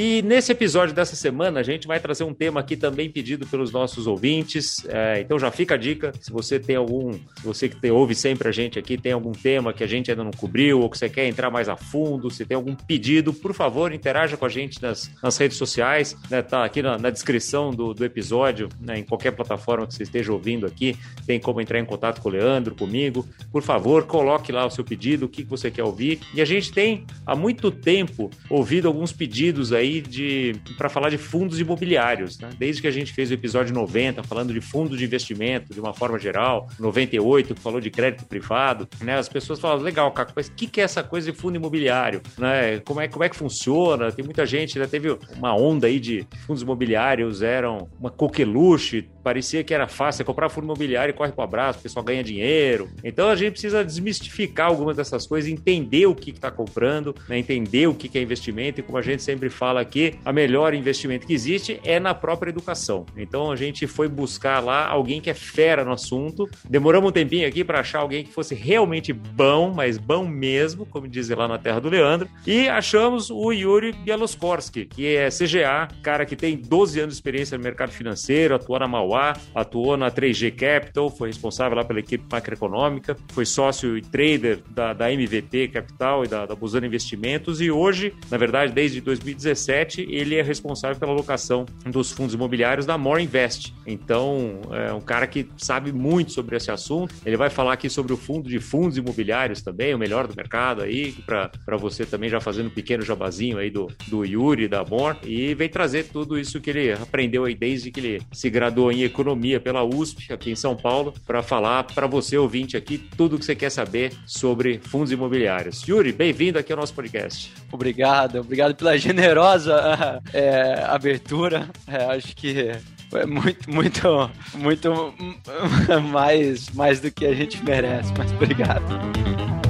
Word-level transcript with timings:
E 0.00 0.22
nesse 0.22 0.52
episódio 0.52 0.94
dessa 0.94 1.16
semana, 1.16 1.58
a 1.58 1.62
gente 1.64 1.88
vai 1.88 1.98
trazer 1.98 2.22
um 2.22 2.32
tema 2.32 2.60
aqui 2.60 2.76
também 2.76 3.10
pedido 3.10 3.44
pelos 3.48 3.72
nossos 3.72 4.06
ouvintes. 4.06 4.86
É, 4.86 5.20
então 5.20 5.40
já 5.40 5.50
fica 5.50 5.74
a 5.74 5.76
dica, 5.76 6.12
se 6.20 6.30
você 6.30 6.60
tem 6.60 6.76
algum, 6.76 7.18
você 7.42 7.68
que 7.68 7.74
te, 7.74 7.90
ouve 7.90 8.14
sempre 8.14 8.48
a 8.48 8.52
gente 8.52 8.78
aqui, 8.78 8.96
tem 8.96 9.10
algum 9.10 9.32
tema 9.32 9.72
que 9.72 9.82
a 9.82 9.88
gente 9.88 10.08
ainda 10.08 10.22
não 10.22 10.30
cobriu, 10.30 10.82
ou 10.82 10.88
que 10.88 10.96
você 10.96 11.08
quer 11.08 11.26
entrar 11.26 11.50
mais 11.50 11.68
a 11.68 11.76
fundo, 11.76 12.30
se 12.30 12.46
tem 12.46 12.54
algum 12.54 12.76
pedido, 12.76 13.34
por 13.34 13.52
favor, 13.52 13.92
interaja 13.92 14.36
com 14.36 14.46
a 14.46 14.48
gente 14.48 14.80
nas, 14.80 15.10
nas 15.20 15.36
redes 15.36 15.56
sociais, 15.56 16.16
né, 16.30 16.42
tá 16.42 16.64
aqui 16.64 16.80
na, 16.80 16.96
na 16.96 17.10
descrição 17.10 17.72
do, 17.72 17.92
do 17.92 18.04
episódio, 18.04 18.68
né, 18.80 19.00
em 19.00 19.02
qualquer 19.02 19.32
plataforma 19.32 19.84
que 19.84 19.94
você 19.94 20.04
esteja 20.04 20.32
ouvindo 20.32 20.64
aqui, 20.64 20.96
tem 21.26 21.40
como 21.40 21.60
entrar 21.60 21.80
em 21.80 21.84
contato 21.84 22.20
com 22.20 22.28
o 22.28 22.32
Leandro, 22.32 22.72
comigo. 22.76 23.26
Por 23.50 23.62
favor, 23.62 24.06
coloque 24.06 24.52
lá 24.52 24.64
o 24.64 24.70
seu 24.70 24.84
pedido, 24.84 25.26
o 25.26 25.28
que 25.28 25.42
você 25.42 25.72
quer 25.72 25.82
ouvir. 25.82 26.20
E 26.32 26.40
a 26.40 26.44
gente 26.44 26.70
tem 26.70 27.04
há 27.26 27.34
muito 27.34 27.72
tempo 27.72 28.30
ouvido 28.48 28.86
alguns 28.86 29.10
pedidos 29.10 29.72
aí 29.72 29.87
aí 29.88 30.00
de 30.00 30.56
para 30.76 30.88
falar 30.88 31.10
de 31.10 31.18
fundos 31.18 31.58
imobiliários, 31.58 32.38
né? 32.38 32.50
Desde 32.58 32.82
que 32.82 32.88
a 32.88 32.90
gente 32.90 33.12
fez 33.12 33.30
o 33.30 33.34
episódio 33.34 33.74
90 33.74 34.22
falando 34.22 34.52
de 34.52 34.60
fundos 34.60 34.98
de 34.98 35.04
investimento 35.04 35.72
de 35.72 35.80
uma 35.80 35.94
forma 35.94 36.18
geral, 36.18 36.68
98 36.78 37.54
que 37.54 37.60
falou 37.60 37.80
de 37.80 37.90
crédito 37.90 38.24
privado, 38.26 38.88
né? 39.00 39.18
As 39.18 39.28
pessoas 39.28 39.58
falam, 39.58 39.82
legal, 39.82 40.10
Caco, 40.12 40.32
mas 40.36 40.48
o 40.48 40.52
que, 40.52 40.66
que 40.66 40.80
é 40.80 40.84
essa 40.84 41.02
coisa 41.02 41.30
de 41.30 41.36
fundo 41.36 41.56
imobiliário, 41.56 42.20
né? 42.36 42.78
Como 42.80 43.00
é 43.00 43.08
como 43.08 43.24
é 43.24 43.28
que 43.28 43.36
funciona? 43.36 44.12
Tem 44.12 44.24
muita 44.24 44.44
gente, 44.46 44.78
já 44.78 44.86
teve 44.86 45.16
uma 45.36 45.54
onda 45.54 45.86
aí 45.86 45.98
de 45.98 46.26
fundos 46.46 46.62
imobiliários 46.62 47.42
eram 47.42 47.88
uma 47.98 48.10
coqueluche, 48.10 49.08
parecia 49.22 49.64
que 49.64 49.74
era 49.74 49.86
fácil, 49.86 50.24
comprar 50.24 50.48
fundo 50.48 50.64
imobiliário 50.64 51.12
e 51.12 51.14
corre 51.14 51.32
para 51.32 51.42
o 51.42 51.44
abraço, 51.44 51.78
o 51.78 51.82
pessoal 51.82 52.04
ganha 52.04 52.22
dinheiro. 52.22 52.88
Então 53.02 53.28
a 53.28 53.36
gente 53.36 53.52
precisa 53.52 53.84
desmistificar 53.84 54.68
algumas 54.68 54.96
dessas 54.96 55.26
coisas, 55.26 55.50
entender 55.50 56.06
o 56.06 56.14
que 56.14 56.30
está 56.30 56.50
comprando, 56.50 57.14
né? 57.28 57.38
entender 57.38 57.86
o 57.86 57.94
que, 57.94 58.08
que 58.08 58.18
é 58.18 58.22
investimento 58.22 58.80
e 58.80 58.82
como 58.82 58.98
a 58.98 59.02
gente 59.02 59.22
sempre 59.22 59.48
fala 59.48 59.77
fala 59.78 59.82
aqui, 59.82 60.14
a 60.24 60.32
melhor 60.32 60.74
investimento 60.74 61.26
que 61.26 61.32
existe 61.32 61.80
é 61.84 62.00
na 62.00 62.14
própria 62.14 62.50
educação. 62.50 63.06
Então 63.16 63.50
a 63.50 63.56
gente 63.56 63.86
foi 63.86 64.08
buscar 64.08 64.60
lá 64.60 64.86
alguém 64.86 65.20
que 65.20 65.30
é 65.30 65.34
fera 65.34 65.84
no 65.84 65.92
assunto. 65.92 66.48
Demoramos 66.68 67.10
um 67.10 67.12
tempinho 67.12 67.46
aqui 67.46 67.64
para 67.64 67.80
achar 67.80 68.00
alguém 68.00 68.24
que 68.24 68.32
fosse 68.32 68.54
realmente 68.54 69.12
bom, 69.12 69.72
mas 69.74 69.98
bom 69.98 70.26
mesmo, 70.26 70.84
como 70.86 71.06
dizem 71.06 71.36
lá 71.36 71.46
na 71.46 71.58
terra 71.58 71.80
do 71.80 71.88
Leandro. 71.88 72.28
E 72.46 72.68
achamos 72.68 73.30
o 73.30 73.52
Yuri 73.52 73.92
Bieloskorski, 73.92 74.86
que 74.86 75.16
é 75.16 75.28
CGA, 75.28 75.88
cara 76.02 76.26
que 76.26 76.36
tem 76.36 76.56
12 76.56 77.00
anos 77.00 77.14
de 77.14 77.18
experiência 77.18 77.56
no 77.56 77.64
mercado 77.64 77.90
financeiro, 77.90 78.54
atuou 78.54 78.78
na 78.78 78.88
Mauá, 78.88 79.36
atuou 79.54 79.96
na 79.96 80.10
3G 80.10 80.54
Capital, 80.54 81.10
foi 81.10 81.28
responsável 81.28 81.76
lá 81.76 81.84
pela 81.84 82.00
equipe 82.00 82.24
macroeconômica, 82.30 83.16
foi 83.28 83.44
sócio 83.44 83.96
e 83.96 84.02
trader 84.02 84.60
da, 84.70 84.92
da 84.92 85.12
MVP 85.12 85.68
Capital 85.68 86.24
e 86.24 86.28
da, 86.28 86.46
da 86.46 86.54
Busana 86.54 86.86
Investimentos 86.86 87.60
e 87.60 87.70
hoje, 87.70 88.14
na 88.30 88.36
verdade, 88.36 88.72
desde 88.72 89.00
2017, 89.00 89.57
2017, 89.58 90.06
ele 90.08 90.36
é 90.36 90.42
responsável 90.42 90.98
pela 90.98 91.12
alocação 91.12 91.66
dos 91.84 92.10
fundos 92.12 92.34
imobiliários 92.34 92.86
da 92.86 92.96
More 92.96 93.22
Invest. 93.22 93.74
Então, 93.86 94.60
é 94.72 94.92
um 94.92 95.00
cara 95.00 95.26
que 95.26 95.48
sabe 95.56 95.92
muito 95.92 96.32
sobre 96.32 96.56
esse 96.56 96.70
assunto. 96.70 97.14
Ele 97.24 97.36
vai 97.36 97.50
falar 97.50 97.72
aqui 97.72 97.90
sobre 97.90 98.12
o 98.12 98.16
fundo 98.16 98.48
de 98.48 98.58
fundos 98.60 98.96
imobiliários 98.96 99.62
também, 99.62 99.94
o 99.94 99.98
melhor 99.98 100.26
do 100.26 100.36
mercado 100.36 100.82
aí, 100.82 101.12
para 101.26 101.76
você 101.76 102.06
também 102.06 102.30
já 102.30 102.40
fazendo 102.40 102.66
um 102.66 102.70
pequeno 102.70 103.02
jabazinho 103.02 103.58
aí 103.58 103.70
do, 103.70 103.90
do 104.06 104.24
Yuri, 104.24 104.68
da 104.68 104.84
More, 104.84 105.18
e 105.24 105.54
vem 105.54 105.68
trazer 105.68 106.04
tudo 106.04 106.38
isso 106.38 106.60
que 106.60 106.70
ele 106.70 106.92
aprendeu 106.92 107.44
aí 107.44 107.54
desde 107.54 107.90
que 107.90 108.00
ele 108.00 108.22
se 108.32 108.48
graduou 108.48 108.92
em 108.92 109.02
economia 109.02 109.58
pela 109.58 109.82
USP, 109.82 110.32
aqui 110.32 110.50
em 110.50 110.56
São 110.56 110.76
Paulo, 110.76 111.12
para 111.26 111.42
falar 111.42 111.84
para 111.84 112.06
você, 112.06 112.36
ouvinte 112.36 112.76
aqui, 112.76 112.98
tudo 112.98 113.38
que 113.38 113.44
você 113.44 113.56
quer 113.56 113.70
saber 113.70 114.12
sobre 114.26 114.78
fundos 114.78 115.10
imobiliários. 115.10 115.82
Yuri, 115.86 116.12
bem-vindo 116.12 116.58
aqui 116.58 116.72
ao 116.72 116.78
nosso 116.78 116.94
podcast. 116.94 117.52
Obrigado, 117.72 118.40
obrigado 118.40 118.74
pela 118.74 118.96
generosa 118.98 119.47
maravilhosa 119.48 120.22
é, 120.32 120.84
abertura. 120.86 121.68
É, 121.86 122.04
acho 122.16 122.36
que 122.36 122.72
é 123.14 123.26
muito, 123.26 123.70
muito, 123.70 124.30
muito 124.54 125.14
mais, 126.10 126.68
mais 126.70 127.00
do 127.00 127.10
que 127.10 127.26
a 127.26 127.34
gente 127.34 127.62
merece. 127.64 128.12
Mas 128.16 128.30
obrigado. 128.32 129.67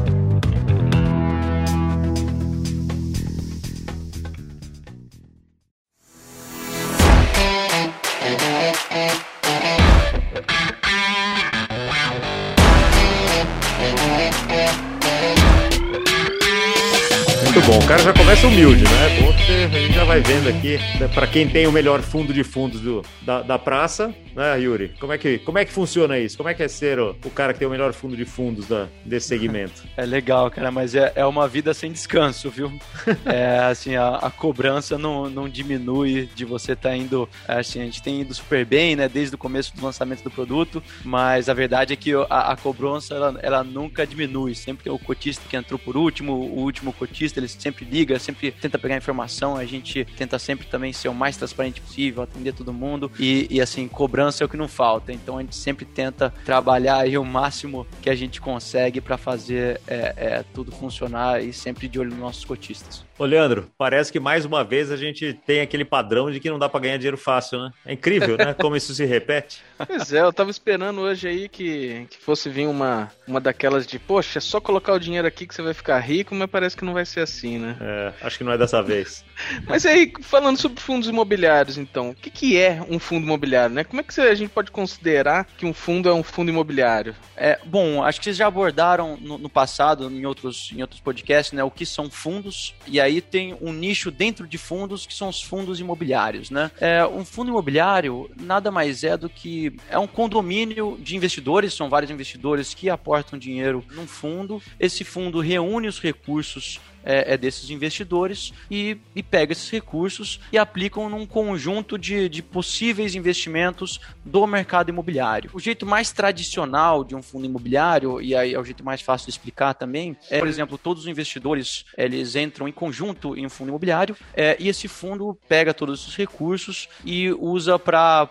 Bom. 17.69 17.79
O 17.79 17.87
cara 17.87 18.03
já 18.03 18.13
começa 18.15 18.47
humilde, 18.47 18.83
né? 18.85 19.21
Bom, 19.21 19.29
a 19.31 19.79
gente 19.79 19.93
já 19.93 20.05
vai 20.05 20.21
vendo 20.21 20.49
aqui, 20.49 20.79
né, 20.99 21.09
para 21.09 21.27
quem 21.27 21.47
tem 21.47 21.67
o 21.67 21.73
melhor 21.73 22.01
fundo 22.01 22.33
de 22.33 22.43
fundos 22.43 22.81
do, 22.81 23.05
da, 23.21 23.43
da 23.43 23.59
praça, 23.59 24.15
né, 24.35 24.59
Yuri? 24.59 24.95
Como 24.99 25.13
é, 25.13 25.19
que, 25.19 25.39
como 25.39 25.59
é 25.59 25.65
que 25.65 25.73
funciona 25.73 26.19
isso? 26.19 26.37
Como 26.37 26.49
é 26.49 26.55
que 26.55 26.63
é 26.63 26.69
ser 26.69 26.99
o, 26.99 27.15
o 27.25 27.31
cara 27.31 27.53
que 27.53 27.59
tem 27.59 27.69
o 27.69 27.71
melhor 27.71 27.93
fundo 27.93 28.17
de 28.17 28.25
fundos 28.25 28.67
da, 28.67 28.89
desse 29.05 29.29
segmento? 29.29 29.83
É 29.99 30.07
legal, 30.07 30.49
cara, 30.49 30.71
mas 30.71 30.95
é, 30.95 31.13
é 31.17 31.27
uma 31.27 31.49
vida 31.49 31.75
sem 31.75 31.91
descanso, 31.91 32.49
viu? 32.51 32.73
é, 33.27 33.59
assim, 33.59 33.97
a, 33.97 34.17
a, 34.17 34.31
cobrança 34.31 34.97
não, 34.97 35.29
não 35.29 35.49
diminui 35.49 36.29
de 36.37 36.45
você 36.45 36.73
estar 36.73 36.91
tá 36.91 36.97
indo. 36.97 37.29
Assim, 37.49 37.81
a 37.81 37.85
gente 37.85 38.01
tem 38.01 38.21
ido 38.21 38.33
super 38.33 38.65
bem, 38.65 38.95
né, 38.95 39.09
desde 39.09 39.35
o 39.35 39.39
começo 39.39 39.75
do 39.75 39.85
lançamento 39.85 40.23
do 40.23 40.31
produto, 40.31 40.81
mas 41.05 41.49
a 41.49 41.55
verdade 41.55 41.93
é 41.93 41.97
que 41.97 42.13
a, 42.15 42.53
a 42.53 42.57
cobrança 42.57 43.13
ela, 43.13 43.41
ela 43.43 43.65
nunca 43.65 44.07
diminui. 44.07 44.55
Sempre 44.55 44.89
o 44.89 44.99
cotista 44.99 45.43
que 45.49 45.57
entrou 45.57 45.79
por 45.79 45.97
último, 45.97 46.33
o 46.33 46.61
último 46.61 46.93
cotista, 46.93 47.41
ele 47.41 47.49
sempre 47.59 47.85
liga, 47.85 48.19
sempre 48.19 48.51
tenta 48.51 48.79
pegar 48.79 48.97
informação, 48.97 49.57
a 49.57 49.65
gente 49.65 50.05
tenta 50.17 50.39
sempre 50.39 50.67
também 50.67 50.93
ser 50.93 51.09
o 51.09 51.15
mais 51.15 51.37
transparente 51.37 51.81
possível, 51.81 52.23
atender 52.23 52.53
todo 52.53 52.73
mundo 52.73 53.11
e, 53.19 53.47
e 53.51 53.61
assim, 53.61 53.89
cobrança 53.89 54.43
é 54.43 54.47
o 54.47 54.49
que 54.49 54.57
não 54.57 54.69
falta. 54.69 55.13
Então 55.13 55.39
a 55.39 55.43
gente 55.43 55.57
sempre 55.57 55.85
tenta 55.85 56.33
trabalhar 56.45 56.99
aí 56.99 57.19
o 57.19 57.25
máximo 57.25 57.87
que 58.03 58.11
a 58.11 58.15
gente 58.15 58.41
consegue 58.41 59.01
para 59.01 59.17
fazer 59.17 59.81
é, 59.87 60.15
é, 60.17 60.45
tudo 60.55 60.73
funcionar 60.73 61.43
e 61.43 61.53
sempre 61.53 61.89
de 61.89 61.99
olho 61.99 62.11
nos 62.11 62.19
nossos 62.19 62.45
cotistas. 62.45 63.08
Ô, 63.19 63.25
Leandro, 63.25 63.69
parece 63.77 64.13
que 64.13 64.21
mais 64.21 64.45
uma 64.45 64.63
vez 64.63 64.93
a 64.93 64.97
gente 64.97 65.33
tem 65.45 65.61
aquele 65.61 65.85
padrão 65.85 66.31
de 66.31 66.39
que 66.39 66.49
não 66.49 66.59
dá 66.59 66.69
para 66.69 66.81
ganhar 66.81 66.97
dinheiro 66.99 67.17
fácil, 67.17 67.59
né? 67.59 67.73
É 67.85 67.93
incrível, 67.95 68.37
né? 68.37 68.55
Como 68.55 68.77
isso 68.77 68.95
se 68.95 69.05
repete. 69.05 69.61
Pois 69.89 70.13
é, 70.13 70.21
eu 70.21 70.33
tava 70.33 70.51
esperando 70.51 71.01
hoje 71.01 71.29
aí 71.29 71.49
que, 71.49 72.07
que 72.11 72.19
fosse 72.19 72.51
vir 72.51 72.67
uma, 72.67 73.11
uma 73.27 73.41
daquelas 73.41 73.87
de, 73.87 73.99
poxa, 73.99 74.39
é 74.39 74.41
só 74.41 74.61
colocar 74.61 74.93
o 74.93 74.99
dinheiro 74.99 75.27
aqui 75.27 75.47
que 75.47 75.55
você 75.55 75.63
vai 75.63 75.73
ficar 75.73 75.99
rico, 75.99 76.35
mas 76.35 76.51
parece 76.51 76.77
que 76.77 76.85
não 76.85 76.93
vai 76.93 77.07
ser 77.07 77.21
assim, 77.21 77.59
né? 77.59 77.77
É, 77.81 78.13
acho 78.23 78.37
que 78.37 78.45
não 78.45 78.53
é 78.53 78.59
dessa 78.59 78.83
vez. 78.83 79.25
mas 79.67 79.87
aí, 79.87 80.13
falando 80.21 80.59
sobre 80.59 80.81
fundos 80.81 81.09
imobiliários, 81.09 81.79
então, 81.79 82.11
o 82.11 82.15
que, 82.15 82.29
que 82.29 82.59
é 82.59 82.85
um 82.89 82.99
fundo 82.99 83.25
imobiliário, 83.25 83.75
né? 83.75 83.83
Como 83.83 84.01
é 84.01 84.05
que 84.05 84.21
a 84.21 84.35
gente 84.35 84.51
pode 84.51 84.71
considerar 84.71 85.47
que 85.57 85.65
um 85.65 85.73
fundo 85.73 86.09
é 86.09 86.13
um 86.13 86.23
fundo 86.23 86.51
imobiliário? 86.51 87.15
É, 87.37 87.59
bom, 87.65 88.03
acho 88.03 88.19
que 88.19 88.25
vocês 88.25 88.37
já 88.37 88.47
abordaram 88.47 89.17
no, 89.17 89.39
no 89.39 89.49
passado, 89.49 90.11
em 90.11 90.27
outros, 90.27 90.71
em 90.75 90.83
outros 90.83 91.01
podcasts, 91.01 91.53
né, 91.53 91.65
o 91.65 91.71
que 91.71 91.87
são 91.87 92.11
fundos, 92.11 92.75
e 92.87 93.01
aí 93.01 93.08
aí 93.09 93.21
tem 93.21 93.57
um 93.61 93.73
nicho 93.73 94.11
dentro 94.11 94.47
de 94.47 94.57
fundos 94.57 95.07
que 95.07 95.15
são 95.15 95.29
os 95.29 95.43
fundos 95.43 95.81
imobiliários, 95.81 96.51
né? 96.51 96.71
É, 96.81 97.05
um 97.07 97.25
fundo 97.25 97.51
imobiliário 97.51 98.31
nada 98.41 98.71
mais 98.71 99.03
é 99.03 99.17
do 99.17 99.29
que 99.29 99.73
é 99.91 99.99
um 99.99 100.07
condomínio 100.07 100.99
de 101.01 101.17
investidores, 101.17 101.75
são 101.75 101.89
vários 101.89 102.11
investidores 102.11 102.75
que 102.75 102.89
aportam 102.89 103.39
dinheiro 103.39 103.85
num 103.93 104.07
fundo. 104.07 104.63
Esse 104.79 105.05
fundo 105.05 105.41
reúne 105.41 105.89
os 105.89 106.01
recursos 106.01 106.81
é, 107.09 107.33
é 107.33 107.37
desses 107.39 107.71
investidores 107.71 108.53
e, 108.71 108.99
e, 109.17 109.23
pega 109.23 109.53
esses 109.53 109.71
recursos 109.71 110.39
e 110.53 110.59
aplicam 110.59 111.09
num 111.09 111.25
conjunto 111.25 111.97
de, 111.97 112.29
de 112.29 112.43
possíveis 112.43 113.15
investimentos 113.15 113.99
do 114.23 114.47
mercado 114.47 114.91
imobiliário. 114.91 115.51
O 115.55 115.59
jeito 115.59 115.87
mais 115.87 116.13
tradicional 116.13 117.03
de 117.03 117.17
um 117.17 117.23
fundo 117.23 117.47
imobiliário, 117.47 118.21
e 118.21 118.37
aí 118.37 118.53
é 118.53 118.61
o 118.61 118.65
jeito 118.65 118.85
mais 118.85 119.01
fácil 119.01 119.27
de 119.27 119.31
explicar 119.31 119.73
também, 119.73 120.15
é, 120.31 120.39
por 120.39 120.47
exemplo, 120.47 120.77
todos 120.77 121.05
os 121.05 121.09
investidores 121.09 121.87
eles 121.97 122.37
entram 122.37 122.69
em 122.69 122.73
conjunto 122.73 123.35
em 123.37 123.47
um 123.47 123.49
fundo 123.49 123.69
imobiliário 123.69 124.15
é, 124.35 124.57
e 124.61 124.69
esse 124.69 124.87
fundo 124.87 125.39
pega 125.49 125.73
todos 125.73 126.03
esses 126.03 126.15
recursos 126.15 126.89
e 127.05 127.31
usa 127.33 127.79
para 127.79 128.29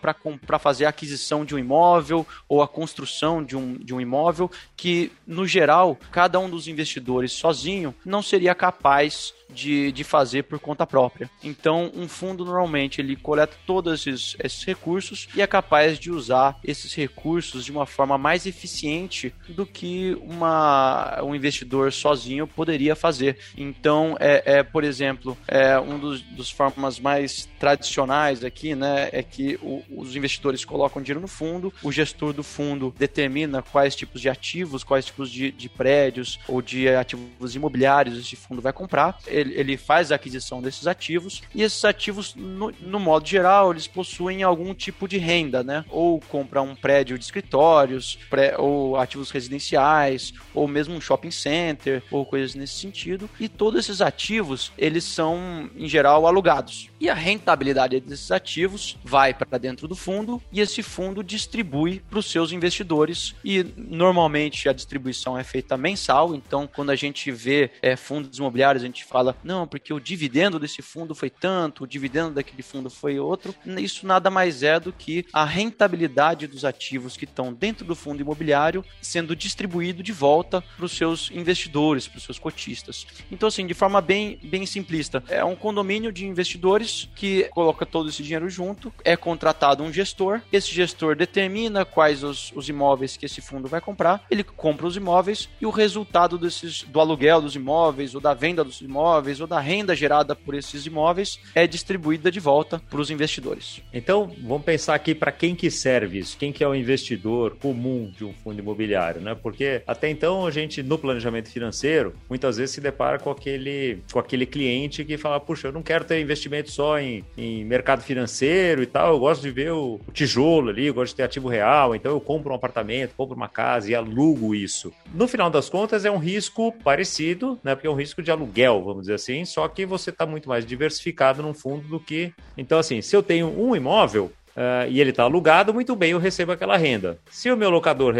fazer 0.59 0.85
a 0.85 0.89
aquisição 0.89 1.43
de 1.43 1.55
um 1.55 1.59
imóvel 1.59 2.27
ou 2.47 2.61
a 2.61 2.67
construção 2.67 3.43
de 3.43 3.57
um, 3.57 3.73
de 3.73 3.93
um 3.93 3.99
imóvel 3.99 4.51
que, 4.75 5.11
no 5.25 5.47
geral, 5.47 5.97
cada 6.11 6.39
um 6.39 6.47
dos 6.47 6.67
investidores 6.67 7.31
sozinho 7.31 7.95
não 8.05 8.21
seria 8.21 8.53
capaz 8.53 8.66
capaz 8.67 9.33
de, 9.49 9.93
de 9.93 10.03
fazer 10.03 10.43
por 10.43 10.59
conta 10.59 10.85
própria. 10.85 11.29
Então, 11.41 11.89
um 11.95 12.07
fundo 12.07 12.43
normalmente 12.43 12.99
ele 12.99 13.15
coleta 13.15 13.55
todos 13.65 14.05
esses, 14.05 14.35
esses 14.43 14.63
recursos 14.65 15.27
e 15.33 15.41
é 15.41 15.47
capaz 15.47 15.97
de 15.97 16.11
usar 16.11 16.59
esses 16.63 16.93
recursos 16.93 17.63
de 17.63 17.71
uma 17.71 17.85
forma 17.85 18.17
mais 18.17 18.45
eficiente 18.45 19.33
do 19.47 19.65
que 19.65 20.17
uma, 20.21 21.21
um 21.23 21.33
investidor 21.33 21.93
sozinho 21.93 22.45
poderia 22.45 22.95
fazer. 22.95 23.37
Então, 23.57 24.17
é, 24.19 24.57
é 24.57 24.63
por 24.63 24.83
exemplo, 24.83 25.37
é 25.47 25.79
um 25.79 25.97
dos, 25.97 26.21
dos 26.21 26.51
formas 26.51 26.99
mais 26.99 27.47
tradicionais 27.57 28.43
aqui, 28.43 28.75
né, 28.75 29.09
é 29.13 29.23
que 29.23 29.57
o, 29.61 29.81
os 29.89 30.15
investidores 30.15 30.65
colocam 30.65 31.01
dinheiro 31.01 31.21
no 31.21 31.27
fundo, 31.27 31.73
o 31.81 31.91
gestor 31.91 32.33
do 32.33 32.43
fundo 32.43 32.93
determina 32.97 33.61
quais 33.61 33.95
tipos 33.95 34.19
de 34.19 34.29
ativos, 34.29 34.83
quais 34.83 35.05
tipos 35.05 35.31
de, 35.31 35.51
de 35.51 35.69
prédios 35.69 36.37
ou 36.47 36.61
de 36.61 36.89
ativos 36.89 37.55
imobiliários 37.55 38.17
esse 38.17 38.35
fundo 38.35 38.56
vai 38.61 38.73
comprar 38.73 39.17
ele, 39.27 39.53
ele 39.55 39.77
faz 39.77 40.11
a 40.11 40.15
aquisição 40.15 40.61
desses 40.61 40.87
ativos 40.87 41.41
e 41.53 41.61
esses 41.61 41.83
ativos, 41.85 42.35
no, 42.35 42.71
no, 42.81 42.99
modo 42.99 43.27
geral, 43.27 43.71
eles 43.71 43.87
possuem 43.87 44.43
algum 44.43 44.73
tipo 44.73 45.07
de 45.07 45.17
renda, 45.17 45.63
né? 45.63 45.85
Ou 45.89 46.19
compra 46.19 46.61
um 46.61 46.75
prédio 46.75 47.17
de 47.17 47.25
escritórios, 47.25 48.17
pré, 48.29 48.55
ou 48.57 48.97
ativos 48.97 49.31
residenciais, 49.31 50.33
ou 50.53 50.67
mesmo 50.67 50.95
um 50.95 51.01
shopping 51.01 51.31
center, 51.31 52.03
ou 52.11 52.25
coisas 52.25 52.55
nesse 52.55 52.73
sentido. 52.73 53.29
E 53.39 53.47
todos 53.47 53.79
esses 53.79 54.01
ativos, 54.01 54.71
eles 54.77 55.03
são, 55.03 55.69
em 55.75 55.87
geral, 55.87 56.25
alugados. 56.25 56.89
E 56.99 57.09
a 57.09 57.13
rentabilidade 57.13 57.99
desses 57.99 58.31
ativos 58.31 58.97
vai 59.03 59.33
para 59.33 59.57
dentro 59.57 59.87
do 59.87 59.95
fundo 59.95 60.41
e 60.51 60.59
esse 60.59 60.81
fundo 60.81 61.23
distribui 61.23 62.01
para 62.09 62.19
os 62.19 62.29
seus 62.29 62.51
investidores. 62.51 63.35
E 63.43 63.63
normalmente 63.77 64.67
a 64.67 64.73
distribuição 64.73 65.37
é 65.37 65.43
feita 65.43 65.77
mensal, 65.77 66.33
então 66.33 66.67
quando 66.67 66.89
a 66.89 66.95
gente 66.95 67.31
vê 67.31 67.69
é, 67.81 67.95
fundos 67.95 68.37
imobiliários, 68.37 68.83
a 68.83 68.85
gente 68.85 69.03
fala 69.03 69.35
não, 69.43 69.67
porque 69.67 69.93
o 69.93 69.99
dividendo 69.99 70.59
desse 70.59 70.81
fundo 70.81 71.13
foi 71.13 71.29
tanto, 71.29 71.83
o 71.83 71.87
dividendo 71.87 72.31
daquele 72.31 72.63
fundo 72.63 72.89
foi 72.89 73.19
outro. 73.19 73.53
Isso 73.77 74.07
nada 74.07 74.29
mais 74.29 74.63
é 74.63 74.79
do 74.79 74.91
que 74.91 75.25
a 75.31 75.45
rentabilidade 75.45 76.47
dos 76.47 76.65
ativos 76.65 77.15
que 77.15 77.25
estão 77.25 77.53
dentro 77.53 77.85
do 77.85 77.95
fundo 77.95 78.21
imobiliário 78.21 78.83
sendo 79.01 79.35
distribuído 79.35 80.01
de 80.01 80.11
volta 80.11 80.61
para 80.61 80.85
os 80.85 80.91
seus 80.91 81.29
investidores, 81.31 82.07
para 82.07 82.17
os 82.17 82.23
seus 82.23 82.39
cotistas. 82.39 83.05
Então, 83.31 83.47
assim, 83.47 83.67
de 83.67 83.73
forma 83.73 84.01
bem, 84.01 84.39
bem 84.43 84.65
simplista, 84.65 85.23
é 85.27 85.43
um 85.43 85.55
condomínio 85.55 86.11
de 86.11 86.25
investidores 86.25 86.86
que 87.15 87.43
coloca 87.49 87.85
todo 87.85 88.09
esse 88.09 88.23
dinheiro 88.23 88.49
junto, 88.49 88.93
é 89.03 89.15
contratado 89.15 89.83
um 89.83 89.91
gestor, 89.91 90.41
esse 90.51 90.73
gestor 90.73 91.15
determina 91.15 91.85
quais 91.85 92.23
os, 92.23 92.51
os 92.55 92.69
imóveis 92.69 93.17
que 93.17 93.25
esse 93.25 93.41
fundo 93.41 93.67
vai 93.67 93.81
comprar, 93.81 94.25
ele 94.29 94.43
compra 94.43 94.87
os 94.87 94.95
imóveis 94.95 95.49
e 95.61 95.65
o 95.65 95.69
resultado 95.69 96.37
desses, 96.37 96.83
do 96.83 96.99
aluguel 96.99 97.41
dos 97.41 97.55
imóveis 97.55 98.15
ou 98.15 98.21
da 98.21 98.33
venda 98.33 98.63
dos 98.63 98.81
imóveis 98.81 99.39
ou 99.39 99.47
da 99.47 99.59
renda 99.59 99.95
gerada 99.95 100.35
por 100.35 100.55
esses 100.55 100.85
imóveis 100.85 101.39
é 101.53 101.67
distribuída 101.67 102.31
de 102.31 102.39
volta 102.39 102.81
para 102.89 102.99
os 102.99 103.09
investidores. 103.09 103.81
Então, 103.93 104.31
vamos 104.41 104.63
pensar 104.63 104.95
aqui 104.95 105.13
para 105.13 105.31
quem 105.31 105.55
que 105.55 105.69
serve 105.69 106.19
isso, 106.19 106.37
quem 106.37 106.51
que 106.51 106.63
é 106.63 106.67
o 106.67 106.75
investidor 106.75 107.57
comum 107.59 108.11
de 108.15 108.25
um 108.25 108.33
fundo 108.33 108.59
imobiliário, 108.59 109.21
né? 109.21 109.35
Porque 109.35 109.81
até 109.85 110.09
então 110.09 110.45
a 110.45 110.51
gente 110.51 110.81
no 110.83 110.97
planejamento 110.97 111.49
financeiro 111.49 112.13
muitas 112.29 112.57
vezes 112.57 112.75
se 112.75 112.81
depara 112.81 113.19
com 113.19 113.29
aquele 113.29 113.99
com 114.11 114.19
aquele 114.19 114.45
cliente 114.45 115.03
que 115.05 115.17
fala, 115.17 115.39
puxa, 115.39 115.67
eu 115.67 115.71
não 115.71 115.83
quero 115.83 116.05
ter 116.05 116.19
investimento 116.19 116.71
só 116.77 116.99
em, 116.99 117.23
em 117.35 117.65
mercado 117.65 118.03
financeiro 118.03 118.83
e 118.83 118.85
tal, 118.85 119.13
eu 119.13 119.19
gosto 119.19 119.41
de 119.41 119.49
ver 119.49 119.71
o, 119.71 119.99
o 120.07 120.11
tijolo 120.11 120.69
ali, 120.69 120.85
eu 120.85 120.93
gosto 120.93 121.13
de 121.13 121.15
ter 121.15 121.23
ativo 121.23 121.47
real, 121.47 121.95
então 121.95 122.11
eu 122.11 122.21
compro 122.21 122.51
um 122.51 122.55
apartamento, 122.55 123.15
compro 123.17 123.35
uma 123.35 123.49
casa 123.49 123.89
e 123.89 123.95
alugo 123.95 124.53
isso. 124.53 124.93
No 125.11 125.27
final 125.27 125.49
das 125.49 125.69
contas 125.69 126.05
é 126.05 126.11
um 126.11 126.19
risco 126.19 126.71
parecido, 126.83 127.59
né? 127.63 127.73
Porque 127.73 127.87
é 127.87 127.89
um 127.89 127.95
risco 127.95 128.21
de 128.21 128.29
aluguel, 128.29 128.83
vamos 128.83 129.01
dizer 129.01 129.15
assim, 129.15 129.43
só 129.43 129.67
que 129.67 129.87
você 129.87 130.11
está 130.11 130.23
muito 130.27 130.47
mais 130.47 130.63
diversificado 130.63 131.41
num 131.41 131.53
fundo 131.53 131.87
do 131.87 131.99
que. 131.99 132.31
Então, 132.55 132.77
assim, 132.77 133.01
se 133.01 133.15
eu 133.15 133.23
tenho 133.23 133.47
um 133.47 133.75
imóvel, 133.75 134.31
uh, 134.57 134.89
e 134.89 134.99
ele 134.99 135.11
está 135.11 135.23
alugado, 135.23 135.73
muito 135.73 135.95
bem, 135.95 136.11
eu 136.11 136.19
recebo 136.19 136.51
aquela 136.51 136.75
renda. 136.75 137.19
Se 137.29 137.51
o 137.51 137.55
meu 137.55 137.69
locador 137.69 138.13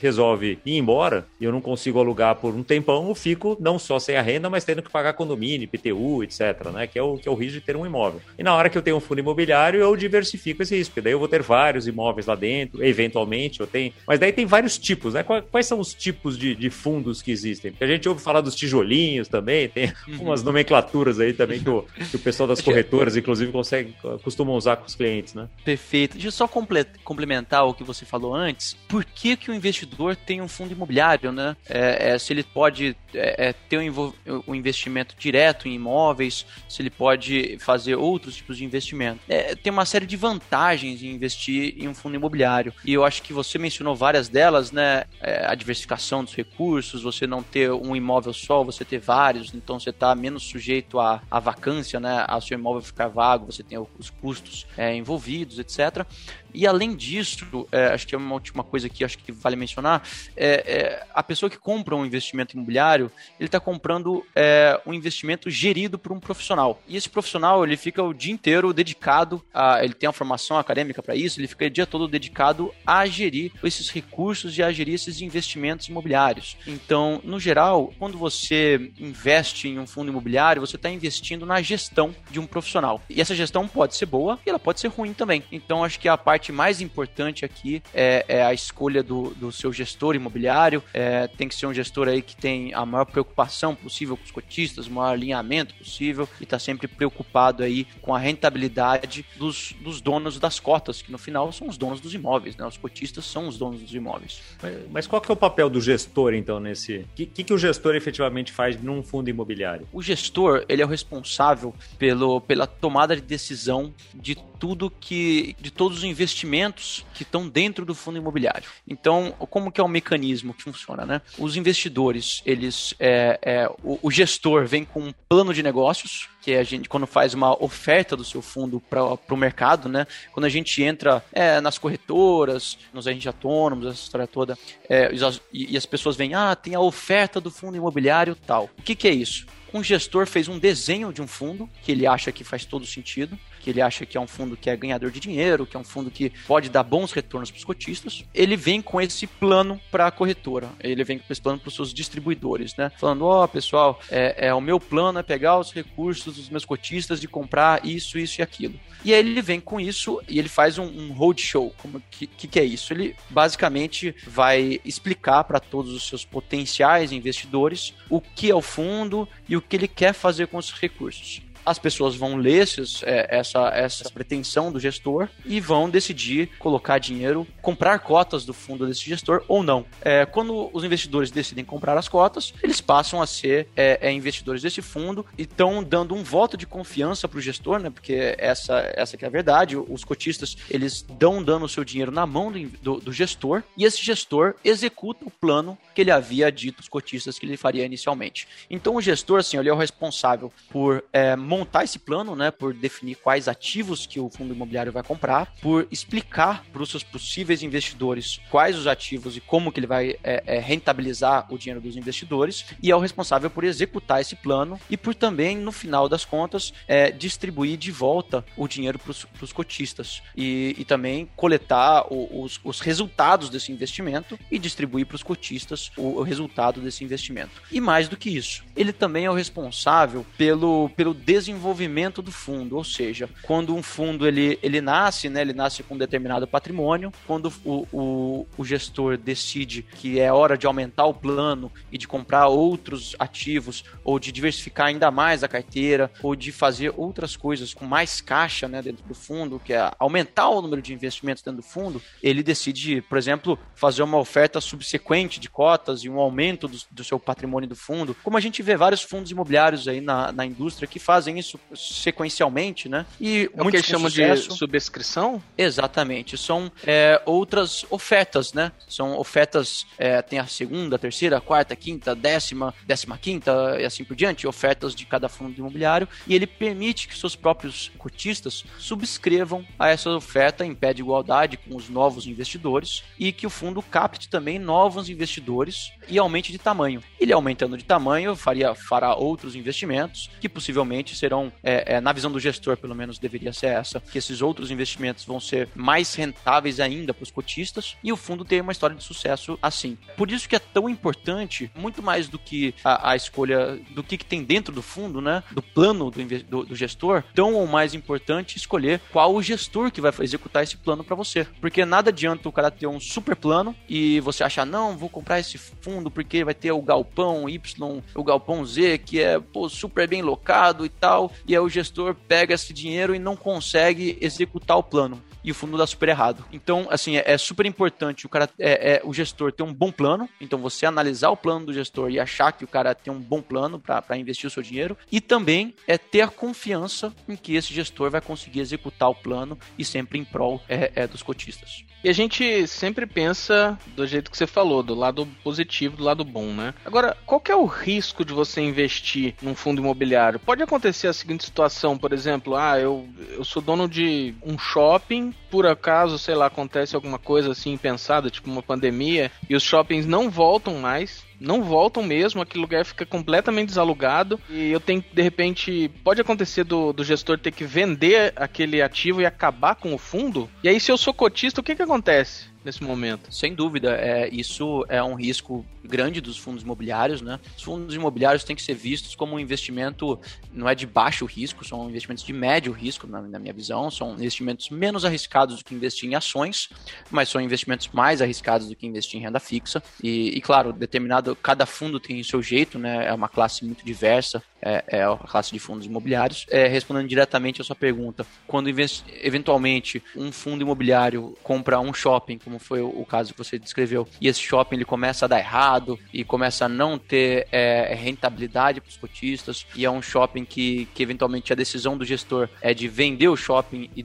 resolve 0.00 0.58
ir 0.64 0.76
embora 0.76 1.26
e 1.40 1.44
eu 1.44 1.52
não 1.52 1.60
consigo 1.60 2.00
alugar 2.00 2.36
por 2.36 2.54
um 2.54 2.62
tempão, 2.62 3.08
eu 3.08 3.14
fico 3.14 3.56
não 3.60 3.78
só 3.78 3.98
sem 3.98 4.16
a 4.16 4.22
renda, 4.22 4.48
mas 4.48 4.64
tendo 4.64 4.82
que 4.82 4.90
pagar 4.90 5.12
condomínio, 5.12 5.68
PTU, 5.68 6.24
etc., 6.24 6.70
né? 6.72 6.86
Que 6.86 6.98
é 6.98 7.02
o, 7.02 7.16
que 7.16 7.28
é 7.28 7.30
o 7.30 7.34
risco 7.34 7.60
de 7.60 7.60
ter 7.60 7.76
um 7.76 7.86
imóvel. 7.86 8.20
E 8.38 8.42
na 8.42 8.54
hora 8.54 8.70
que 8.70 8.78
eu 8.78 8.82
tenho 8.82 8.96
um 8.96 9.00
fundo 9.00 9.20
imobiliário, 9.20 9.80
eu 9.80 9.94
diversifico 9.96 10.62
esse 10.62 10.76
risco, 10.76 11.00
daí 11.00 11.12
eu 11.12 11.18
vou 11.18 11.28
ter 11.28 11.42
vários 11.42 11.86
imóveis 11.86 12.26
lá 12.26 12.34
dentro, 12.34 12.82
eventualmente 12.84 13.60
eu 13.60 13.66
tenho. 13.66 13.92
Mas 14.06 14.18
daí 14.18 14.32
tem 14.32 14.46
vários 14.46 14.78
tipos, 14.78 15.14
né? 15.14 15.22
Quais 15.22 15.66
são 15.66 15.78
os 15.78 15.92
tipos 15.94 16.38
de, 16.38 16.54
de 16.54 16.70
fundos 16.70 17.20
que 17.20 17.30
existem? 17.30 17.70
Porque 17.70 17.84
a 17.84 17.88
gente 17.88 18.08
ouve 18.08 18.22
falar 18.22 18.40
dos 18.40 18.54
tijolinhos 18.54 19.28
também, 19.28 19.68
tem 19.68 19.92
uhum. 20.08 20.22
umas 20.22 20.42
nomenclaturas 20.42 21.20
aí 21.20 21.32
também 21.32 21.60
que 21.60 21.68
o, 21.68 21.84
que 22.10 22.16
o 22.16 22.18
pessoal 22.18 22.48
das 22.48 22.60
corretoras, 22.60 23.16
inclusive, 23.16 23.52
consegue, 23.52 23.94
costumam 24.22 24.54
usar 24.54 24.76
com 24.76 24.86
os 24.86 24.94
clientes, 24.94 25.34
né? 25.34 25.48
Perfeito. 25.64 25.81
Deixa 25.90 26.28
eu 26.28 26.32
só 26.32 26.48
complementar 26.48 27.66
o 27.66 27.74
que 27.74 27.84
você 27.84 28.04
falou 28.04 28.34
antes. 28.34 28.76
Por 28.88 29.04
que, 29.04 29.36
que 29.36 29.50
o 29.50 29.54
investidor 29.54 30.16
tem 30.16 30.40
um 30.40 30.48
fundo 30.48 30.72
imobiliário, 30.72 31.32
né? 31.32 31.56
É, 31.68 32.10
é, 32.10 32.18
se 32.18 32.32
ele 32.32 32.42
pode 32.42 32.96
é, 33.14 33.48
é 33.48 33.52
ter 33.52 33.78
um, 33.78 34.12
um, 34.46 34.54
investimento 34.54 35.14
direto 35.18 35.68
em 35.68 35.74
imóveis, 35.74 36.46
se 36.68 36.80
ele 36.80 36.90
pode 36.90 37.58
fazer 37.60 37.96
outros 37.96 38.36
tipos 38.36 38.56
de 38.56 38.64
investimento. 38.64 39.20
É, 39.28 39.54
tem 39.54 39.72
uma 39.72 39.84
série 39.84 40.06
de 40.06 40.16
vantagens 40.16 41.02
em 41.02 41.08
investir 41.08 41.74
em 41.76 41.88
um 41.88 41.94
fundo 41.94 42.16
imobiliário. 42.16 42.72
E 42.84 42.92
eu 42.92 43.04
acho 43.04 43.22
que 43.22 43.32
você 43.32 43.58
mencionou 43.58 43.94
várias 43.94 44.28
delas, 44.28 44.72
né? 44.72 45.04
É, 45.20 45.46
a 45.46 45.54
diversificação 45.54 46.24
dos 46.24 46.34
recursos, 46.34 47.02
você 47.02 47.26
não 47.26 47.42
ter 47.42 47.70
um 47.70 47.94
imóvel 47.94 48.32
só, 48.32 48.62
você 48.64 48.84
ter 48.84 48.98
vários, 48.98 49.52
então 49.54 49.78
você 49.78 49.90
está 49.90 50.14
menos 50.14 50.42
sujeito 50.44 50.98
à, 50.98 51.22
à 51.30 51.38
vacância, 51.38 52.00
né? 52.00 52.24
A 52.26 52.40
seu 52.40 52.58
imóvel 52.58 52.82
ficar 52.82 53.08
vago, 53.08 53.46
você 53.46 53.62
tem 53.62 53.78
os 53.98 54.10
custos 54.10 54.66
envolvidos, 54.78 55.58
etc 55.58 55.71
etc. 55.72 56.06
E 56.54 56.66
além 56.66 56.94
disso, 56.94 57.66
é, 57.70 57.86
acho 57.86 58.06
que 58.06 58.14
é 58.14 58.18
uma 58.18 58.34
última 58.34 58.62
coisa 58.62 58.88
que 58.88 59.04
acho 59.04 59.18
que 59.18 59.32
vale 59.32 59.56
mencionar, 59.56 60.02
é, 60.36 60.46
é 60.66 61.06
a 61.14 61.22
pessoa 61.22 61.48
que 61.48 61.58
compra 61.58 61.94
um 61.96 62.04
investimento 62.04 62.56
imobiliário, 62.56 63.10
ele 63.38 63.48
está 63.48 63.60
comprando 63.60 64.24
é, 64.34 64.80
um 64.86 64.92
investimento 64.92 65.50
gerido 65.50 65.98
por 65.98 66.12
um 66.12 66.20
profissional. 66.20 66.80
E 66.88 66.96
esse 66.96 67.08
profissional, 67.08 67.64
ele 67.64 67.76
fica 67.76 68.02
o 68.02 68.12
dia 68.12 68.32
inteiro 68.32 68.72
dedicado, 68.72 69.44
a, 69.52 69.84
ele 69.84 69.94
tem 69.94 70.08
a 70.08 70.12
formação 70.12 70.58
acadêmica 70.58 71.02
para 71.02 71.14
isso, 71.14 71.40
ele 71.40 71.48
fica 71.48 71.66
o 71.66 71.70
dia 71.70 71.86
todo 71.86 72.08
dedicado 72.08 72.74
a 72.86 73.06
gerir 73.06 73.52
esses 73.62 73.88
recursos 73.88 74.56
e 74.58 74.62
a 74.62 74.72
gerir 74.72 74.94
esses 74.94 75.20
investimentos 75.20 75.88
imobiliários. 75.88 76.56
Então, 76.66 77.20
no 77.24 77.38
geral, 77.38 77.92
quando 77.98 78.18
você 78.18 78.92
investe 78.98 79.68
em 79.68 79.78
um 79.78 79.86
fundo 79.86 80.10
imobiliário, 80.10 80.60
você 80.60 80.76
está 80.76 80.90
investindo 80.90 81.46
na 81.46 81.60
gestão 81.62 82.14
de 82.30 82.40
um 82.40 82.46
profissional. 82.46 83.00
E 83.08 83.20
essa 83.20 83.34
gestão 83.34 83.68
pode 83.68 83.94
ser 83.94 84.06
boa 84.06 84.38
e 84.44 84.50
ela 84.50 84.58
pode 84.58 84.80
ser 84.80 84.88
ruim 84.88 85.12
também. 85.12 85.44
Então, 85.52 85.84
acho 85.84 85.98
que 85.98 86.08
a 86.08 86.16
parte 86.16 86.41
parte 86.42 86.50
mais 86.50 86.80
importante 86.80 87.44
aqui 87.44 87.80
é, 87.94 88.24
é 88.26 88.42
a 88.42 88.52
escolha 88.52 89.00
do, 89.00 89.30
do, 89.34 89.52
seu 89.52 89.72
gestor 89.72 90.16
imobiliário. 90.16 90.82
É, 90.92 91.28
tem 91.28 91.46
que 91.46 91.54
ser 91.54 91.66
um 91.66 91.74
gestor 91.74 92.08
aí 92.08 92.20
que 92.20 92.34
tem 92.34 92.74
a 92.74 92.84
maior 92.84 93.04
preocupação 93.04 93.76
possível 93.76 94.16
com 94.16 94.24
os 94.24 94.30
cotistas, 94.32 94.88
o 94.88 94.90
maior 94.90 95.12
alinhamento 95.12 95.72
possível 95.74 96.28
e 96.40 96.44
está 96.44 96.58
sempre 96.58 96.88
preocupado 96.88 97.62
aí 97.62 97.86
com 98.00 98.12
a 98.12 98.18
rentabilidade 98.18 99.24
dos, 99.36 99.72
dos 99.80 100.00
donos 100.00 100.40
das 100.40 100.58
cotas, 100.58 101.00
que 101.00 101.12
no 101.12 101.18
final 101.18 101.52
são 101.52 101.68
os 101.68 101.78
donos 101.78 102.00
dos 102.00 102.12
imóveis, 102.12 102.56
né? 102.56 102.66
Os 102.66 102.76
cotistas 102.76 103.24
são 103.24 103.46
os 103.46 103.56
donos 103.56 103.80
dos 103.80 103.94
imóveis. 103.94 104.42
Mas, 104.60 104.74
mas 104.90 105.06
qual 105.06 105.22
que 105.22 105.30
é 105.30 105.34
o 105.34 105.36
papel 105.36 105.70
do 105.70 105.80
gestor, 105.80 106.34
então, 106.34 106.58
nesse... 106.58 106.98
O 106.98 107.08
que, 107.14 107.26
que, 107.26 107.44
que 107.44 107.54
o 107.54 107.58
gestor 107.58 107.94
efetivamente 107.94 108.50
faz 108.50 108.80
num 108.82 109.02
fundo 109.02 109.30
imobiliário? 109.30 109.86
O 109.92 110.02
gestor, 110.02 110.64
ele 110.68 110.82
é 110.82 110.84
o 110.84 110.88
responsável 110.88 111.72
pelo, 111.98 112.40
pela 112.40 112.66
tomada 112.66 113.14
de 113.14 113.22
decisão 113.22 113.94
de 114.12 114.34
tudo 114.58 114.90
que... 114.90 115.54
de 115.60 115.70
todos 115.70 115.98
os 115.98 116.04
investimentos 116.04 116.31
investimentos 116.32 117.04
que 117.14 117.22
estão 117.22 117.46
dentro 117.46 117.84
do 117.84 117.94
fundo 117.94 118.16
imobiliário. 118.16 118.68
Então, 118.88 119.32
como 119.50 119.70
que 119.70 119.80
é 119.80 119.84
o 119.84 119.88
mecanismo 119.88 120.54
que 120.54 120.62
funciona, 120.62 121.04
né? 121.04 121.20
Os 121.38 121.56
investidores, 121.56 122.42
eles, 122.46 122.94
é, 122.98 123.38
é, 123.42 123.70
o, 123.82 123.98
o, 124.02 124.10
gestor 124.10 124.66
vem 124.66 124.84
com 124.84 125.00
um 125.00 125.12
plano 125.28 125.52
de 125.52 125.62
negócios, 125.62 126.28
que 126.40 126.52
é 126.52 126.58
a 126.58 126.62
gente 126.62 126.88
quando 126.88 127.06
faz 127.06 127.34
uma 127.34 127.62
oferta 127.62 128.16
do 128.16 128.24
seu 128.24 128.40
fundo 128.40 128.80
para 128.80 129.04
o 129.04 129.36
mercado, 129.36 129.88
né? 129.88 130.06
Quando 130.32 130.46
a 130.46 130.48
gente 130.48 130.82
entra 130.82 131.22
é, 131.32 131.60
nas 131.60 131.76
corretoras, 131.76 132.78
nos 132.92 133.06
agentes 133.06 133.26
autônomos, 133.26 133.86
essa 133.86 134.02
história 134.02 134.26
toda, 134.26 134.58
é, 134.88 135.12
e, 135.52 135.74
e, 135.74 135.76
as 135.76 135.86
pessoas 135.86 136.16
vêm, 136.16 136.34
ah, 136.34 136.56
tem 136.56 136.74
a 136.74 136.80
oferta 136.80 137.40
do 137.40 137.50
fundo 137.50 137.76
imobiliário 137.76 138.34
tal. 138.34 138.70
O 138.78 138.82
que, 138.82 138.94
que 138.94 139.06
é 139.06 139.12
isso? 139.12 139.46
Um 139.74 139.82
gestor 139.82 140.26
fez 140.26 140.48
um 140.48 140.58
desenho 140.58 141.12
de 141.12 141.22
um 141.22 141.26
fundo 141.26 141.68
que 141.82 141.92
ele 141.92 142.06
acha 142.06 142.30
que 142.30 142.44
faz 142.44 142.64
todo 142.64 142.84
sentido 142.84 143.38
que 143.62 143.70
ele 143.70 143.80
acha 143.80 144.04
que 144.04 144.16
é 144.16 144.20
um 144.20 144.26
fundo 144.26 144.56
que 144.56 144.68
é 144.68 144.76
ganhador 144.76 145.10
de 145.10 145.20
dinheiro, 145.20 145.64
que 145.64 145.76
é 145.76 145.80
um 145.80 145.84
fundo 145.84 146.10
que 146.10 146.30
pode 146.46 146.68
dar 146.68 146.82
bons 146.82 147.12
retornos 147.12 147.50
para 147.50 147.58
os 147.58 147.64
cotistas, 147.64 148.24
ele 148.34 148.56
vem 148.56 148.82
com 148.82 149.00
esse 149.00 149.26
plano 149.26 149.80
para 149.90 150.08
a 150.08 150.10
corretora, 150.10 150.68
ele 150.80 151.04
vem 151.04 151.18
com 151.18 151.32
esse 151.32 151.40
plano 151.40 151.58
para 151.58 151.68
os 151.68 151.74
seus 151.74 151.94
distribuidores, 151.94 152.74
né? 152.76 152.90
Falando, 152.98 153.24
ó, 153.24 153.44
oh, 153.44 153.48
pessoal, 153.48 154.00
é, 154.10 154.48
é, 154.48 154.54
o 154.54 154.60
meu 154.60 154.80
plano 154.80 155.18
é 155.18 155.22
pegar 155.22 155.58
os 155.58 155.72
recursos 155.72 156.36
dos 156.36 156.48
meus 156.48 156.64
cotistas 156.64 157.20
de 157.20 157.28
comprar 157.28 157.84
isso, 157.86 158.18
isso 158.18 158.40
e 158.40 158.42
aquilo. 158.42 158.74
E 159.04 159.14
aí 159.14 159.20
ele 159.20 159.42
vem 159.42 159.60
com 159.60 159.80
isso 159.80 160.20
e 160.28 160.38
ele 160.38 160.48
faz 160.48 160.78
um, 160.78 160.84
um 160.84 161.12
roadshow. 161.12 161.72
Como 161.78 162.02
que, 162.10 162.26
que, 162.26 162.46
que 162.48 162.58
é 162.58 162.64
isso? 162.64 162.92
Ele 162.92 163.14
basicamente 163.30 164.14
vai 164.26 164.80
explicar 164.84 165.44
para 165.44 165.60
todos 165.60 165.92
os 165.92 166.08
seus 166.08 166.24
potenciais 166.24 167.12
investidores 167.12 167.94
o 168.08 168.20
que 168.20 168.50
é 168.50 168.54
o 168.54 168.62
fundo 168.62 169.28
e 169.48 169.56
o 169.56 169.62
que 169.62 169.76
ele 169.76 169.88
quer 169.88 170.12
fazer 170.12 170.46
com 170.48 170.56
os 170.56 170.72
recursos 170.72 171.42
as 171.64 171.78
pessoas 171.78 172.14
vão 172.14 172.36
ler 172.36 172.62
esses, 172.62 173.02
é, 173.04 173.26
essa, 173.30 173.68
essa 173.68 174.10
pretensão 174.10 174.70
do 174.70 174.80
gestor 174.80 175.28
e 175.44 175.60
vão 175.60 175.88
decidir 175.88 176.48
colocar 176.58 176.98
dinheiro, 176.98 177.46
comprar 177.60 177.98
cotas 178.00 178.44
do 178.44 178.52
fundo 178.52 178.86
desse 178.86 179.04
gestor 179.04 179.44
ou 179.48 179.62
não. 179.62 179.84
É, 180.00 180.26
quando 180.26 180.70
os 180.72 180.84
investidores 180.84 181.30
decidem 181.30 181.64
comprar 181.64 181.96
as 181.96 182.08
cotas, 182.08 182.52
eles 182.62 182.80
passam 182.80 183.22
a 183.22 183.26
ser 183.26 183.68
é, 183.76 183.98
é 184.00 184.12
investidores 184.12 184.62
desse 184.62 184.82
fundo 184.82 185.24
e 185.36 185.42
estão 185.42 185.82
dando 185.82 186.14
um 186.14 186.22
voto 186.22 186.56
de 186.56 186.66
confiança 186.66 187.28
para 187.28 187.38
o 187.38 187.42
gestor, 187.42 187.78
né? 187.78 187.90
Porque 187.90 188.34
essa, 188.38 188.92
essa 188.94 189.16
que 189.16 189.24
é 189.24 189.28
a 189.28 189.30
verdade. 189.30 189.76
Os 189.76 190.04
cotistas 190.04 190.56
eles 190.68 191.02
dão 191.02 191.42
dando 191.42 191.64
o 191.64 191.68
seu 191.68 191.84
dinheiro 191.84 192.10
na 192.10 192.26
mão 192.26 192.50
do, 192.50 192.68
do, 192.82 193.00
do 193.00 193.12
gestor 193.12 193.62
e 193.76 193.84
esse 193.84 194.02
gestor 194.02 194.54
executa 194.64 195.24
o 195.24 195.30
plano 195.30 195.78
que 195.94 196.00
ele 196.00 196.10
havia 196.10 196.50
dito 196.50 196.78
aos 196.78 196.88
cotistas 196.88 197.38
que 197.38 197.46
ele 197.46 197.56
faria 197.56 197.84
inicialmente. 197.84 198.46
Então 198.70 198.96
o 198.96 199.00
gestor, 199.00 199.40
assim, 199.40 199.58
ele 199.58 199.68
é 199.68 199.72
o 199.72 199.76
responsável 199.76 200.52
por 200.70 201.04
é, 201.12 201.36
montar 201.52 201.84
esse 201.84 201.98
plano, 201.98 202.34
né, 202.34 202.50
por 202.50 202.72
definir 202.72 203.16
quais 203.16 203.46
ativos 203.46 204.06
que 204.06 204.18
o 204.18 204.30
fundo 204.30 204.54
imobiliário 204.54 204.90
vai 204.90 205.02
comprar, 205.02 205.52
por 205.60 205.86
explicar 205.90 206.64
para 206.72 206.82
os 206.82 206.88
seus 206.90 207.02
possíveis 207.02 207.62
investidores 207.62 208.40
quais 208.50 208.78
os 208.78 208.86
ativos 208.86 209.36
e 209.36 209.40
como 209.40 209.70
que 209.70 209.78
ele 209.78 209.86
vai 209.86 210.16
é, 210.24 210.42
é, 210.46 210.58
rentabilizar 210.58 211.46
o 211.52 211.58
dinheiro 211.58 211.80
dos 211.80 211.94
investidores, 211.94 212.64
e 212.82 212.90
é 212.90 212.96
o 212.96 212.98
responsável 212.98 213.50
por 213.50 213.64
executar 213.64 214.22
esse 214.22 214.34
plano 214.34 214.80
e 214.88 214.96
por 214.96 215.14
também, 215.14 215.58
no 215.58 215.72
final 215.72 216.08
das 216.08 216.24
contas, 216.24 216.72
é, 216.88 217.10
distribuir 217.10 217.76
de 217.76 217.90
volta 217.90 218.42
o 218.56 218.66
dinheiro 218.66 218.98
para 218.98 219.12
os 219.42 219.52
cotistas 219.52 220.22
e, 220.34 220.74
e, 220.78 220.84
também 220.86 221.28
coletar 221.36 222.06
o, 222.10 222.44
os, 222.44 222.60
os 222.64 222.80
resultados 222.80 223.50
desse 223.50 223.70
investimento 223.70 224.38
e 224.50 224.58
distribuir 224.58 225.04
para 225.04 225.16
os 225.16 225.22
cotistas 225.22 225.90
o, 225.98 226.20
o 226.20 226.22
resultado 226.22 226.80
desse 226.80 227.04
investimento. 227.04 227.62
E 227.70 227.78
mais 227.78 228.08
do 228.08 228.16
que 228.16 228.30
isso, 228.30 228.64
ele 228.74 228.92
também 228.92 229.26
é 229.26 229.30
o 229.30 229.34
responsável 229.34 230.24
pelo, 230.38 230.88
pelo 230.96 231.12
desenvolvimento 231.12 231.41
desenvolvimento 231.42 232.22
do 232.22 232.30
fundo, 232.30 232.76
ou 232.76 232.84
seja, 232.84 233.28
quando 233.42 233.74
um 233.74 233.82
fundo 233.82 234.26
ele, 234.26 234.58
ele 234.62 234.80
nasce, 234.80 235.28
né, 235.28 235.40
ele 235.40 235.52
nasce 235.52 235.82
com 235.82 235.94
um 235.94 235.98
determinado 235.98 236.46
patrimônio, 236.46 237.12
quando 237.26 237.52
o, 237.64 237.86
o, 237.92 238.46
o 238.56 238.64
gestor 238.64 239.16
decide 239.16 239.82
que 239.82 240.20
é 240.20 240.32
hora 240.32 240.56
de 240.56 240.66
aumentar 240.66 241.04
o 241.06 241.14
plano 241.14 241.70
e 241.90 241.98
de 241.98 242.06
comprar 242.06 242.46
outros 242.46 243.16
ativos, 243.18 243.84
ou 244.04 244.18
de 244.18 244.30
diversificar 244.30 244.86
ainda 244.86 245.10
mais 245.10 245.42
a 245.42 245.48
carteira, 245.48 246.10
ou 246.22 246.36
de 246.36 246.52
fazer 246.52 246.94
outras 246.96 247.36
coisas 247.36 247.74
com 247.74 247.84
mais 247.84 248.20
caixa 248.20 248.68
né, 248.68 248.80
dentro 248.80 249.04
do 249.04 249.14
fundo, 249.14 249.58
que 249.58 249.72
é 249.72 249.90
aumentar 249.98 250.48
o 250.48 250.62
número 250.62 250.80
de 250.80 250.94
investimentos 250.94 251.42
dentro 251.42 251.60
do 251.60 251.66
fundo, 251.66 252.00
ele 252.22 252.42
decide, 252.42 253.02
por 253.02 253.18
exemplo, 253.18 253.58
fazer 253.74 254.02
uma 254.02 254.18
oferta 254.18 254.60
subsequente 254.60 255.40
de 255.40 255.50
cotas 255.50 256.04
e 256.04 256.08
um 256.08 256.18
aumento 256.18 256.68
do, 256.68 256.78
do 256.90 257.04
seu 257.04 257.18
patrimônio 257.18 257.68
do 257.68 257.76
fundo, 257.76 258.16
como 258.22 258.36
a 258.36 258.40
gente 258.40 258.62
vê 258.62 258.76
vários 258.76 259.02
fundos 259.02 259.30
imobiliários 259.30 259.88
aí 259.88 260.00
na, 260.00 260.30
na 260.30 260.46
indústria 260.46 260.86
que 260.86 260.98
fazem 260.98 261.31
fazem 261.32 261.38
isso 261.38 261.58
sequencialmente, 261.74 262.88
né? 262.88 263.06
E 263.20 263.50
é 263.54 263.62
o 263.62 263.70
que 263.70 263.82
chamam 263.82 264.10
de 264.10 264.36
subscrição? 264.36 265.42
Exatamente. 265.56 266.36
São 266.36 266.70
é, 266.86 267.20
outras 267.24 267.84
ofertas, 267.90 268.52
né? 268.52 268.72
São 268.88 269.18
ofertas, 269.18 269.86
é, 269.98 270.20
tem 270.20 270.38
a 270.38 270.46
segunda, 270.46 270.98
terceira, 270.98 271.40
quarta, 271.40 271.74
quinta, 271.74 272.14
décima, 272.14 272.74
décima 272.86 273.16
quinta 273.16 273.76
e 273.80 273.84
assim 273.84 274.04
por 274.04 274.14
diante, 274.14 274.46
ofertas 274.46 274.94
de 274.94 275.06
cada 275.06 275.28
fundo 275.28 275.58
imobiliário, 275.58 276.08
e 276.26 276.34
ele 276.34 276.46
permite 276.46 277.08
que 277.08 277.16
seus 277.16 277.34
próprios 277.34 277.90
cotistas 277.98 278.64
subscrevam 278.78 279.64
a 279.78 279.88
essa 279.88 280.10
oferta 280.10 280.64
em 280.64 280.74
pé 280.74 280.92
de 280.92 281.02
igualdade 281.02 281.56
com 281.56 281.76
os 281.76 281.88
novos 281.88 282.26
investidores 282.26 283.02
e 283.18 283.32
que 283.32 283.46
o 283.46 283.50
fundo 283.50 283.82
capte 283.82 284.28
também 284.28 284.58
novos 284.58 285.08
investidores 285.08 285.92
e 286.08 286.18
aumente 286.18 286.52
de 286.52 286.58
tamanho. 286.58 287.02
Ele 287.18 287.32
aumentando 287.32 287.76
de 287.76 287.84
tamanho 287.84 288.34
faria, 288.34 288.74
fará 288.74 289.14
outros 289.14 289.54
investimentos 289.54 290.30
que 290.40 290.48
possivelmente 290.48 291.16
serão, 291.16 291.52
é, 291.62 291.94
é, 291.94 292.00
na 292.00 292.12
visão 292.12 292.30
do 292.30 292.40
gestor, 292.40 292.76
pelo 292.76 292.94
menos 292.94 293.18
deveria 293.18 293.52
ser 293.52 293.66
essa, 293.66 294.00
que 294.00 294.18
esses 294.18 294.42
outros 294.42 294.70
investimentos 294.70 295.24
vão 295.24 295.40
ser 295.40 295.68
mais 295.74 296.14
rentáveis 296.14 296.80
ainda 296.80 297.14
para 297.14 297.22
os 297.22 297.30
cotistas 297.30 297.96
e 298.02 298.12
o 298.12 298.16
fundo 298.16 298.44
tem 298.44 298.60
uma 298.60 298.72
história 298.72 298.96
de 298.96 299.04
sucesso 299.04 299.58
assim. 299.62 299.96
Por 300.16 300.30
isso 300.30 300.48
que 300.48 300.56
é 300.56 300.58
tão 300.58 300.88
importante, 300.88 301.70
muito 301.74 302.02
mais 302.02 302.28
do 302.28 302.38
que 302.38 302.74
a, 302.84 303.12
a 303.12 303.16
escolha 303.16 303.80
do 303.90 304.02
que, 304.02 304.16
que, 304.16 304.24
tem 304.24 304.42
dentro 304.42 304.74
do 304.74 304.82
fundo, 304.82 305.20
né, 305.20 305.42
do 305.52 305.62
plano 305.62 306.10
do, 306.10 306.24
do, 306.44 306.64
do 306.64 306.76
gestor, 306.76 307.22
tão 307.34 307.54
ou 307.54 307.66
mais 307.66 307.94
importante 307.94 308.56
escolher 308.56 309.00
qual 309.10 309.34
o 309.34 309.42
gestor 309.42 309.90
que 309.90 310.00
vai 310.00 310.12
executar 310.20 310.62
esse 310.62 310.76
plano 310.76 311.04
para 311.04 311.16
você. 311.16 311.46
Porque 311.60 311.84
nada 311.84 312.10
adianta 312.10 312.48
o 312.48 312.52
cara 312.52 312.70
ter 312.70 312.86
um 312.86 313.00
super 313.00 313.36
plano 313.36 313.74
e 313.88 314.20
você 314.20 314.42
achar, 314.42 314.64
não, 314.64 314.96
vou 314.96 315.08
comprar 315.08 315.40
esse 315.40 315.58
fundo 315.58 315.91
porque 316.10 316.44
vai 316.44 316.54
ter 316.54 316.72
o 316.72 316.82
galpão 316.82 317.48
Y, 317.48 318.02
o 318.14 318.24
galpão 318.24 318.64
Z, 318.64 318.98
que 318.98 319.20
é 319.20 319.38
pô, 319.38 319.68
super 319.68 320.08
bem 320.08 320.22
locado 320.22 320.84
e 320.86 320.88
tal, 320.88 321.30
e 321.46 321.54
aí 321.54 321.60
o 321.60 321.68
gestor 321.68 322.14
pega 322.14 322.54
esse 322.54 322.72
dinheiro 322.72 323.14
e 323.14 323.18
não 323.18 323.36
consegue 323.36 324.16
executar 324.20 324.76
o 324.78 324.82
plano. 324.82 325.22
E 325.44 325.50
o 325.50 325.54
fundo 325.54 325.76
dá 325.76 325.86
super 325.86 326.08
errado. 326.08 326.44
Então, 326.52 326.86
assim, 326.90 327.16
é, 327.16 327.24
é 327.26 327.38
super 327.38 327.66
importante 327.66 328.26
o 328.26 328.28
cara, 328.28 328.48
é, 328.58 328.94
é, 328.94 329.02
o 329.04 329.12
gestor 329.12 329.52
ter 329.52 329.62
um 329.62 329.72
bom 329.72 329.90
plano. 329.90 330.28
Então, 330.40 330.58
você 330.58 330.86
analisar 330.86 331.30
o 331.30 331.36
plano 331.36 331.66
do 331.66 331.72
gestor 331.72 332.10
e 332.10 332.20
achar 332.20 332.52
que 332.52 332.64
o 332.64 332.68
cara 332.68 332.94
tem 332.94 333.12
um 333.12 333.20
bom 333.20 333.42
plano 333.42 333.78
para 333.78 334.16
investir 334.16 334.46
o 334.46 334.50
seu 334.50 334.62
dinheiro. 334.62 334.96
E 335.10 335.20
também 335.20 335.74
é 335.86 335.98
ter 335.98 336.22
a 336.22 336.28
confiança 336.28 337.12
em 337.28 337.36
que 337.36 337.54
esse 337.54 337.72
gestor 337.72 338.10
vai 338.10 338.20
conseguir 338.20 338.60
executar 338.60 339.08
o 339.08 339.14
plano 339.14 339.58
e 339.78 339.84
sempre 339.84 340.18
em 340.18 340.24
prol 340.24 340.60
é, 340.68 340.92
é 340.94 341.06
dos 341.06 341.22
cotistas. 341.22 341.84
E 342.04 342.08
a 342.08 342.12
gente 342.12 342.66
sempre 342.66 343.06
pensa 343.06 343.78
do 343.94 344.04
jeito 344.06 344.28
que 344.28 344.36
você 344.36 344.46
falou, 344.46 344.82
do 344.82 344.94
lado 344.94 345.24
positivo, 345.44 345.96
do 345.96 346.02
lado 346.02 346.24
bom, 346.24 346.46
né? 346.52 346.74
Agora, 346.84 347.16
qual 347.24 347.40
que 347.40 347.52
é 347.52 347.54
o 347.54 347.64
risco 347.64 348.24
de 348.24 348.32
você 348.32 348.60
investir 348.60 349.36
num 349.40 349.54
fundo 349.54 349.80
imobiliário? 349.80 350.40
Pode 350.40 350.62
acontecer 350.62 351.06
a 351.06 351.12
seguinte 351.12 351.44
situação, 351.44 351.96
por 351.96 352.12
exemplo, 352.12 352.56
ah, 352.56 352.78
eu, 352.78 353.08
eu 353.30 353.44
sou 353.44 353.62
dono 353.62 353.88
de 353.88 354.34
um 354.42 354.58
shopping, 354.58 355.31
por 355.50 355.66
acaso, 355.66 356.18
sei 356.18 356.34
lá, 356.34 356.46
acontece 356.46 356.94
alguma 356.94 357.18
coisa 357.18 357.52
assim 357.52 357.76
pensada, 357.76 358.30
tipo 358.30 358.50
uma 358.50 358.62
pandemia, 358.62 359.30
e 359.48 359.54
os 359.54 359.62
shoppings 359.62 360.06
não 360.06 360.30
voltam 360.30 360.74
mais 360.76 361.24
não 361.42 361.62
voltam 361.62 362.02
mesmo, 362.02 362.40
aquele 362.40 362.62
lugar 362.62 362.84
fica 362.84 363.04
completamente 363.04 363.68
desalugado 363.68 364.40
e 364.48 364.70
eu 364.70 364.78
tenho 364.78 365.04
de 365.12 365.22
repente, 365.22 365.90
pode 366.04 366.20
acontecer 366.20 366.62
do, 366.62 366.92
do 366.92 367.02
gestor 367.02 367.36
ter 367.36 367.50
que 367.50 367.64
vender 367.64 368.32
aquele 368.36 368.80
ativo 368.80 369.20
e 369.20 369.26
acabar 369.26 369.74
com 369.74 369.92
o 369.92 369.98
fundo. 369.98 370.48
E 370.62 370.68
aí, 370.68 370.78
se 370.78 370.92
eu 370.92 370.96
sou 370.96 371.12
cotista, 371.12 371.60
o 371.60 371.64
que 371.64 371.74
que 371.74 371.82
acontece? 371.82 372.51
Nesse 372.64 372.82
momento. 372.82 373.32
Sem 373.32 373.54
dúvida, 373.54 373.94
é, 373.96 374.28
isso 374.28 374.84
é 374.88 375.02
um 375.02 375.14
risco 375.14 375.64
grande 375.84 376.20
dos 376.20 376.36
fundos 376.36 376.62
imobiliários, 376.62 377.20
né? 377.20 377.38
Os 377.56 377.62
fundos 377.62 377.94
imobiliários 377.94 378.44
têm 378.44 378.54
que 378.54 378.62
ser 378.62 378.74
vistos 378.74 379.14
como 379.14 379.34
um 379.34 379.40
investimento, 379.40 380.18
não 380.52 380.68
é 380.68 380.74
de 380.74 380.86
baixo 380.86 381.24
risco, 381.24 381.64
são 381.64 381.88
investimentos 381.88 382.24
de 382.24 382.32
médio 382.32 382.72
risco, 382.72 383.06
na, 383.06 383.20
na 383.22 383.38
minha 383.38 383.52
visão, 383.52 383.90
são 383.90 384.14
investimentos 384.14 384.70
menos 384.70 385.04
arriscados 385.04 385.58
do 385.58 385.64
que 385.64 385.74
investir 385.74 386.08
em 386.08 386.14
ações, 386.14 386.68
mas 387.10 387.28
são 387.28 387.40
investimentos 387.40 387.88
mais 387.92 388.22
arriscados 388.22 388.68
do 388.68 388.76
que 388.76 388.86
investir 388.86 389.20
em 389.20 389.22
renda 389.22 389.40
fixa. 389.40 389.82
E, 390.02 390.30
e 390.30 390.40
claro, 390.40 390.72
determinado, 390.72 391.34
cada 391.36 391.66
fundo 391.66 391.98
tem 391.98 392.20
o 392.20 392.24
seu 392.24 392.42
jeito, 392.42 392.78
né? 392.78 393.06
É 393.06 393.12
uma 393.12 393.28
classe 393.28 393.64
muito 393.64 393.84
diversa, 393.84 394.42
é, 394.62 394.84
é 394.86 395.02
a 395.02 395.16
classe 395.16 395.52
de 395.52 395.58
fundos 395.58 395.86
imobiliários. 395.86 396.46
É, 396.50 396.66
respondendo 396.68 397.08
diretamente 397.08 397.60
a 397.60 397.64
sua 397.64 397.76
pergunta, 397.76 398.24
quando 398.46 398.68
eventualmente 398.68 400.02
um 400.16 400.30
fundo 400.30 400.62
imobiliário 400.62 401.36
compra 401.42 401.80
um 401.80 401.92
shopping, 401.92 402.38
como 402.38 402.58
foi 402.58 402.80
o, 402.80 403.04
caso 403.04 403.32
que 403.32 403.38
você 403.38 403.58
descreveu, 403.58 404.06
e 404.20 404.28
esse 404.28 404.40
shopping 404.40 404.76
ele 404.76 404.84
começa 404.84 405.24
a 405.24 405.28
dar 405.28 405.38
errado 405.38 405.98
e 406.12 406.24
começa 406.24 406.66
a 406.66 406.68
não 406.68 406.98
ter 406.98 407.46
é, 407.50 407.94
rentabilidade 407.94 408.80
para 408.80 408.88
os 408.88 408.96
cotistas, 408.96 409.66
e 409.74 409.84
é 409.84 409.90
um 409.90 410.00
shopping 410.00 410.44
que, 410.44 410.86
que 410.94 411.02
eventualmente 411.02 411.52
a 411.52 411.56
decisão 411.56 411.98
do 411.98 412.04
gestor 412.04 412.48
é 412.60 412.72
de 412.72 412.88
vender 412.88 413.28
o 413.28 413.36
shopping 413.36 413.90
e, 413.96 414.04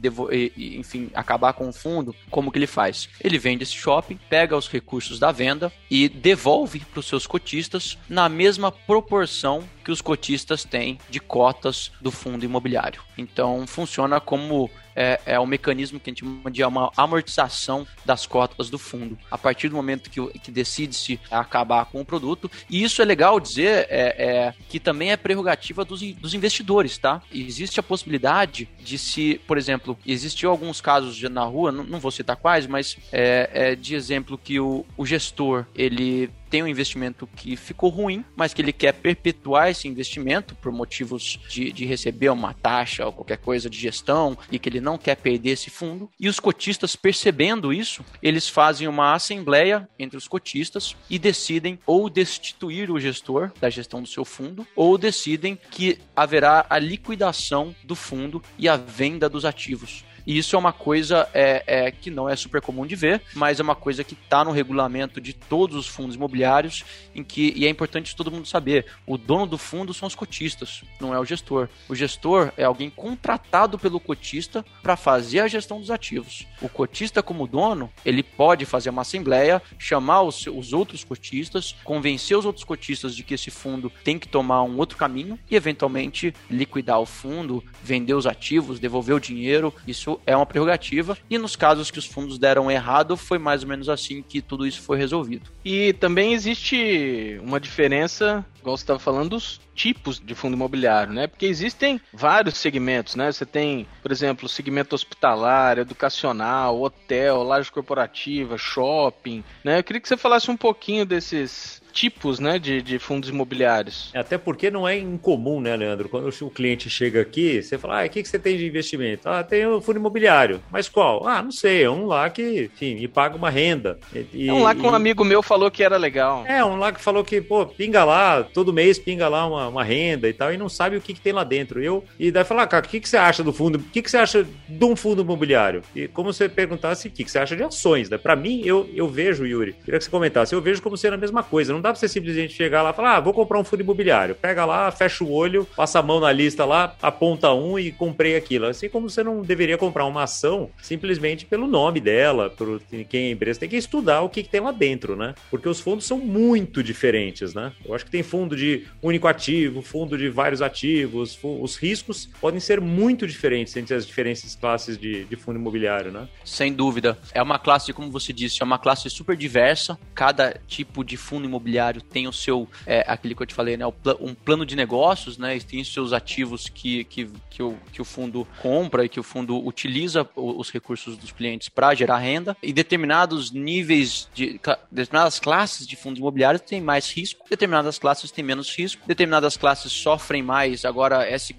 e 0.55 0.77
enfim, 0.77 1.09
acabar 1.13 1.53
com 1.53 1.69
o 1.69 1.73
fundo, 1.73 2.15
como 2.29 2.51
que 2.51 2.57
ele 2.57 2.67
faz? 2.67 3.09
Ele 3.21 3.37
vende 3.37 3.63
esse 3.63 3.73
shopping, 3.73 4.19
pega 4.29 4.57
os 4.57 4.67
recursos 4.67 5.19
da 5.19 5.31
venda 5.31 5.71
e 5.89 6.09
devolve 6.09 6.79
para 6.79 6.99
os 6.99 7.07
seus 7.07 7.27
cotistas 7.27 7.97
na 8.09 8.27
mesma 8.27 8.71
proporção 8.71 9.63
que 9.83 9.91
os 9.91 10.01
cotistas 10.01 10.46
têm 10.63 10.99
de 11.09 11.19
cotas 11.19 11.91
do 11.99 12.11
fundo 12.11 12.45
imobiliário. 12.45 13.01
Então 13.17 13.65
funciona 13.67 14.19
como 14.19 14.69
é, 14.97 15.21
é 15.25 15.39
o 15.39 15.45
mecanismo 15.45 15.99
que 15.99 16.09
a 16.09 16.11
gente 16.11 16.25
chama 16.25 16.49
de 16.49 16.63
uma 16.63 16.91
amortização 16.97 17.85
das 18.03 18.25
cotas 18.25 18.69
do 18.69 18.79
fundo. 18.79 19.17
A 19.29 19.37
partir 19.37 19.69
do 19.69 19.75
momento 19.75 20.09
que, 20.09 20.25
que 20.39 20.51
decide-se 20.51 21.19
acabar 21.29 21.85
com 21.85 22.01
o 22.01 22.05
produto, 22.05 22.49
e 22.67 22.83
isso 22.83 23.01
é 23.01 23.05
legal 23.05 23.39
dizer 23.39 23.85
é, 23.89 24.15
é 24.17 24.53
que 24.67 24.79
também 24.79 25.11
é 25.11 25.17
prerrogativa 25.17 25.85
dos, 25.85 26.01
dos 26.13 26.33
investidores, 26.33 26.97
tá? 26.97 27.21
Existe 27.31 27.79
a 27.79 27.83
possibilidade 27.83 28.67
de 28.79 28.97
se, 28.97 29.39
por 29.45 29.57
exemplo, 29.57 29.97
existiu 30.05 30.49
alguns 30.49 30.81
casos 30.81 31.21
na 31.29 31.43
rua, 31.43 31.71
não, 31.71 31.83
não 31.83 31.99
vou 31.99 32.09
citar 32.09 32.35
quais, 32.35 32.65
mas 32.65 32.97
é, 33.11 33.49
é 33.53 33.75
de 33.75 33.93
exemplo 33.93 34.37
que 34.37 34.59
o, 34.59 34.83
o 34.97 35.05
gestor 35.05 35.65
ele 35.75 36.31
tem 36.49 36.63
um 36.63 36.67
investimento 36.67 37.27
que 37.27 37.55
ficou 37.55 37.89
ruim, 37.89 38.23
mas 38.35 38.53
que 38.53 38.61
ele 38.61 38.73
quer 38.73 38.93
perpetuar 38.93 39.69
esse 39.69 39.87
investimento 39.87 40.55
por 40.55 40.71
motivos 40.71 41.39
de, 41.49 41.71
de 41.71 41.85
receber 41.85 42.29
uma 42.29 42.53
taxa 42.53 43.05
ou 43.05 43.11
qualquer 43.11 43.37
coisa 43.37 43.69
de 43.69 43.77
gestão 43.77 44.37
e 44.51 44.57
que 44.57 44.69
ele 44.69 44.79
não 44.87 44.97
quer 44.97 45.15
perder 45.15 45.49
esse 45.49 45.69
fundo. 45.69 46.09
E 46.17 46.29
os 46.29 46.39
cotistas, 46.39 46.95
percebendo 46.95 47.73
isso, 47.73 48.05
eles 48.23 48.47
fazem 48.47 48.87
uma 48.87 49.13
assembleia 49.13 49.87
entre 49.99 50.17
os 50.17 50.29
cotistas 50.29 50.95
e 51.09 51.19
decidem 51.19 51.77
ou 51.85 52.09
destituir 52.09 52.89
o 52.89 52.97
gestor 52.97 53.51
da 53.59 53.69
gestão 53.69 54.01
do 54.01 54.07
seu 54.07 54.23
fundo 54.23 54.65
ou 54.75 54.97
decidem 54.97 55.59
que 55.71 55.99
haverá 56.15 56.65
a 56.69 56.79
liquidação 56.79 57.75
do 57.83 57.95
fundo 57.95 58.41
e 58.57 58.69
a 58.69 58.77
venda 58.77 59.27
dos 59.27 59.43
ativos. 59.43 60.06
E 60.27 60.37
isso 60.37 60.57
é 60.57 60.59
uma 60.59 60.73
coisa 60.73 61.27
é, 61.33 61.63
é, 61.65 61.89
que 61.89 62.11
não 62.11 62.27
é 62.27 62.35
super 62.35 62.61
comum 62.61 62.85
de 62.85 62.97
ver, 62.97 63.21
mas 63.33 63.61
é 63.61 63.63
uma 63.63 63.75
coisa 63.75 64.03
que 64.03 64.13
está 64.13 64.43
no 64.43 64.51
regulamento 64.51 65.21
de 65.21 65.31
todos 65.31 65.77
os 65.77 65.87
fundos 65.87 66.17
imobiliários, 66.17 66.83
em 67.15 67.23
que, 67.23 67.53
e 67.55 67.65
é 67.65 67.69
importante 67.69 68.13
todo 68.13 68.29
mundo 68.29 68.45
saber, 68.45 68.85
o 69.05 69.17
dono 69.17 69.47
do 69.47 69.57
fundo 69.57 69.93
são 69.93 70.05
os 70.05 70.15
cotistas, 70.15 70.83
não 70.99 71.13
é 71.13 71.19
o 71.19 71.23
gestor. 71.23 71.69
O 71.87 71.95
gestor 71.95 72.51
é 72.57 72.65
alguém 72.65 72.89
contratado 72.89 73.79
pelo 73.79 74.01
cotista 74.01 74.65
para 74.83 74.97
fazer 74.97 75.39
a 75.39 75.47
gestão 75.47 75.79
dos 75.79 75.89
ativos. 75.89 76.45
O 76.61 76.67
cotista, 76.67 77.23
como 77.23 77.47
dono, 77.47 77.89
ele 78.05 78.21
pode 78.21 78.65
fazer 78.65 78.89
uma 78.89 79.03
assembleia, 79.03 79.61
chamar 79.79 80.23
os, 80.23 80.45
os 80.47 80.73
outros 80.73 81.05
cotistas, 81.05 81.73
convencer 81.85 82.37
os 82.37 82.45
outros 82.45 82.65
cotistas 82.65 83.15
de 83.15 83.23
que 83.23 83.35
esse 83.35 83.49
fundo 83.49 83.89
tem 84.03 84.19
que 84.19 84.27
tomar 84.27 84.63
um 84.63 84.77
outro 84.77 84.97
caminho 84.97 85.39
e, 85.49 85.55
eventualmente, 85.55 86.33
liquidar 86.51 86.99
o 86.99 87.05
fundo, 87.05 87.63
vender 87.81 88.13
os 88.13 88.27
ativos, 88.27 88.77
devolver 88.77 89.15
o 89.15 89.21
dinheiro. 89.21 89.73
Isso 89.87 90.16
é 90.25 90.35
uma 90.35 90.45
prerrogativa. 90.45 91.17
E 91.29 91.37
nos 91.37 91.55
casos 91.55 91.91
que 91.91 91.99
os 91.99 92.05
fundos 92.05 92.37
deram 92.37 92.69
errado, 92.69 93.15
foi 93.17 93.37
mais 93.37 93.63
ou 93.63 93.69
menos 93.69 93.89
assim 93.89 94.21
que 94.21 94.41
tudo 94.41 94.65
isso 94.65 94.81
foi 94.81 94.97
resolvido. 94.97 95.49
E 95.63 95.93
também 95.93 96.33
existe 96.33 97.39
uma 97.43 97.59
diferença, 97.59 98.45
igual 98.67 98.77
você 98.77 98.83
estava 98.83 98.99
falando, 98.99 99.29
dos 99.29 99.61
tipos 99.73 100.19
de 100.19 100.35
fundo 100.35 100.55
imobiliário, 100.55 101.13
né? 101.13 101.27
Porque 101.27 101.45
existem 101.45 102.01
vários 102.11 102.57
segmentos, 102.57 103.15
né? 103.15 103.31
Você 103.31 103.45
tem, 103.45 103.87
por 104.01 104.11
exemplo, 104.11 104.49
segmento 104.49 104.93
hospitalar, 104.95 105.77
educacional, 105.77 106.81
hotel, 106.81 107.43
laje 107.43 107.71
corporativa, 107.71 108.57
shopping, 108.57 109.43
né? 109.63 109.79
Eu 109.79 109.83
queria 109.83 110.01
que 110.01 110.07
você 110.07 110.17
falasse 110.17 110.51
um 110.51 110.57
pouquinho 110.57 111.05
desses 111.05 111.81
tipos 111.97 112.39
né, 112.39 112.59
de, 112.59 112.79
de 112.79 112.99
fundos 112.99 113.27
imobiliários. 113.27 114.11
É, 114.13 114.19
até 114.19 114.37
porque 114.37 114.69
não 114.69 114.87
é 114.87 114.95
incomum, 114.95 115.59
né, 115.59 115.75
Leandro? 115.75 116.07
Quando 116.07 116.29
o 116.29 116.49
cliente 116.51 116.91
chega 116.91 117.21
aqui, 117.21 117.61
você 117.61 117.75
fala, 117.75 118.03
ah, 118.03 118.05
o 118.05 118.09
que, 118.09 118.21
que 118.21 118.29
você 118.29 118.37
tem 118.37 118.55
de 118.55 118.67
investimento? 118.67 119.27
Ah, 119.27 119.43
tem 119.43 119.65
o 119.65 119.81
fundo 119.81 119.97
imobiliário. 119.97 120.61
Mas 120.71 120.87
qual? 120.87 121.27
Ah, 121.27 121.41
não 121.41 121.51
sei, 121.51 121.83
é 121.83 121.89
um 121.89 122.05
lá 122.05 122.29
que, 122.29 122.69
enfim, 122.71 122.95
me 122.95 123.07
paga 123.07 123.35
uma 123.35 123.49
renda. 123.49 123.99
E, 124.31 124.47
é 124.47 124.53
um 124.53 124.61
lá 124.61 124.75
que 124.75 124.81
um 124.81 124.93
amigo 124.93 125.23
meu 125.23 125.41
falou 125.41 125.71
que 125.71 125.83
era 125.83 125.97
legal. 125.97 126.45
É, 126.45 126.63
um 126.63 126.77
lá 126.77 126.91
que 126.91 127.01
falou 127.01 127.23
que, 127.23 127.41
pô, 127.41 127.65
pinga 127.65 128.03
lá, 128.03 128.43
todo 128.57 128.73
mês 128.73 128.97
pinga 128.97 129.27
lá 129.27 129.45
uma, 129.45 129.67
uma 129.67 129.83
renda 129.83 130.27
e 130.27 130.33
tal, 130.33 130.51
e 130.51 130.57
não 130.57 130.67
sabe 130.67 130.97
o 130.97 131.01
que, 131.01 131.13
que 131.13 131.21
tem 131.21 131.31
lá 131.31 131.43
dentro. 131.43 131.79
Eu, 131.79 132.03
e 132.17 132.31
daí 132.31 132.43
falar, 132.43 132.63
ah, 132.63 132.67
cara, 132.67 132.83
o 132.83 132.89
que, 132.89 132.99
que 132.99 133.07
você 133.07 133.15
acha 133.15 133.43
do 133.43 133.53
fundo? 133.53 133.77
O 133.77 133.83
que, 133.83 134.01
que 134.01 134.09
você 134.09 134.17
acha 134.17 134.47
de 134.67 134.83
um 134.83 134.95
fundo 134.95 135.21
imobiliário? 135.21 135.83
E 135.95 136.07
como 136.07 136.33
você 136.33 136.49
perguntasse, 136.49 137.07
o 137.07 137.11
que, 137.11 137.23
que 137.23 137.29
você 137.29 137.37
acha 137.37 137.55
de 137.55 137.61
ações, 137.61 138.09
né? 138.09 138.17
Pra 138.17 138.35
mim, 138.35 138.63
eu, 138.65 138.89
eu 138.95 139.07
vejo, 139.07 139.45
Yuri, 139.45 139.73
queria 139.85 139.99
que 139.99 140.05
você 140.05 140.09
comentasse, 140.09 140.55
eu 140.55 140.61
vejo 140.61 140.81
como 140.81 140.97
sendo 140.97 141.13
a 141.13 141.17
mesma 141.17 141.43
coisa. 141.43 141.71
Não 141.71 141.79
dá 141.79 141.91
pra 141.91 141.99
você 141.99 142.07
simplesmente 142.07 142.51
chegar 142.55 142.81
lá 142.81 142.89
e 142.89 142.93
falar, 142.93 143.17
ah, 143.17 143.19
vou 143.19 143.31
comprar 143.31 143.59
um 143.59 143.63
fundo 143.63 143.81
imobiliário. 143.81 144.33
Pega 144.33 144.65
lá, 144.65 144.89
fecha 144.89 145.23
o 145.23 145.31
olho, 145.31 145.67
passa 145.75 145.99
a 145.99 146.01
mão 146.01 146.19
na 146.19 146.31
lista 146.31 146.65
lá, 146.65 146.95
aponta 146.99 147.53
um 147.53 147.77
e 147.77 147.91
comprei 147.91 148.35
aquilo. 148.35 148.65
Assim 148.65 148.89
como 148.89 149.07
você 149.07 149.23
não 149.23 149.43
deveria 149.43 149.77
comprar 149.77 150.05
uma 150.05 150.23
ação 150.23 150.71
simplesmente 150.81 151.45
pelo 151.45 151.67
nome 151.67 151.99
dela, 151.99 152.49
por 152.49 152.81
quem 153.07 153.25
é 153.25 153.27
a 153.27 153.31
empresa. 153.33 153.59
Tem 153.59 153.69
que 153.69 153.77
estudar 153.77 154.21
o 154.21 154.29
que, 154.29 154.41
que 154.41 154.49
tem 154.49 154.61
lá 154.61 154.71
dentro, 154.71 155.15
né? 155.15 155.35
Porque 155.51 155.69
os 155.69 155.79
fundos 155.79 156.07
são 156.07 156.17
muito 156.17 156.81
diferentes, 156.81 157.53
né? 157.53 157.71
Eu 157.85 157.93
acho 157.93 158.03
que 158.03 158.09
tem 158.09 158.23
fundo 158.23 158.46
de 158.55 158.85
único 159.01 159.27
ativo, 159.27 159.81
fundo 159.81 160.17
de 160.17 160.29
vários 160.29 160.61
ativos, 160.61 161.37
os 161.43 161.75
riscos 161.75 162.29
podem 162.39 162.59
ser 162.59 162.81
muito 162.81 163.27
diferentes 163.27 163.75
entre 163.75 163.95
as 163.95 164.05
diferentes 164.05 164.55
classes 164.55 164.97
de, 164.97 165.25
de 165.25 165.35
fundo 165.35 165.59
imobiliário, 165.59 166.11
né? 166.11 166.27
Sem 166.43 166.73
dúvida. 166.73 167.17
É 167.33 167.41
uma 167.41 167.59
classe, 167.59 167.93
como 167.93 168.11
você 168.11 168.31
disse, 168.31 168.61
é 168.61 168.65
uma 168.65 168.79
classe 168.79 169.09
super 169.09 169.35
diversa. 169.35 169.97
Cada 170.13 170.59
tipo 170.67 171.03
de 171.03 171.17
fundo 171.17 171.45
imobiliário 171.45 172.01
tem 172.01 172.27
o 172.27 172.33
seu, 172.33 172.67
é, 172.85 173.03
aquele 173.07 173.35
que 173.35 173.41
eu 173.41 173.47
te 173.47 173.53
falei, 173.53 173.77
né, 173.77 173.85
um 174.19 174.33
plano 174.33 174.65
de 174.65 174.75
negócios, 174.75 175.37
né, 175.37 175.59
tem 175.59 175.81
os 175.81 175.91
seus 175.91 176.13
ativos 176.13 176.69
que, 176.69 177.03
que, 177.05 177.29
que, 177.49 177.63
o, 177.63 177.77
que 177.91 178.01
o 178.01 178.05
fundo 178.05 178.47
compra 178.61 179.05
e 179.05 179.09
que 179.09 179.19
o 179.19 179.23
fundo 179.23 179.57
utiliza 179.65 180.27
os 180.35 180.71
recursos 180.71 181.17
dos 181.17 181.31
clientes 181.31 181.69
para 181.69 181.93
gerar 181.93 182.17
renda. 182.17 182.55
E 182.61 182.71
determinados 182.73 183.51
níveis, 183.51 184.29
de 184.33 184.59
determinadas 184.91 185.39
classes 185.39 185.85
de 185.87 185.95
fundos 185.95 186.19
imobiliários 186.19 186.61
têm 186.61 186.81
mais 186.81 187.11
risco, 187.11 187.45
determinadas 187.49 187.99
classes 187.99 188.26
têm 188.31 188.43
menos 188.43 188.75
risco, 188.75 189.01
determinadas 189.07 189.57
classes 189.57 189.91
sofrem 189.91 190.41
mais. 190.41 190.85
Agora, 190.85 191.29
esse, 191.29 191.55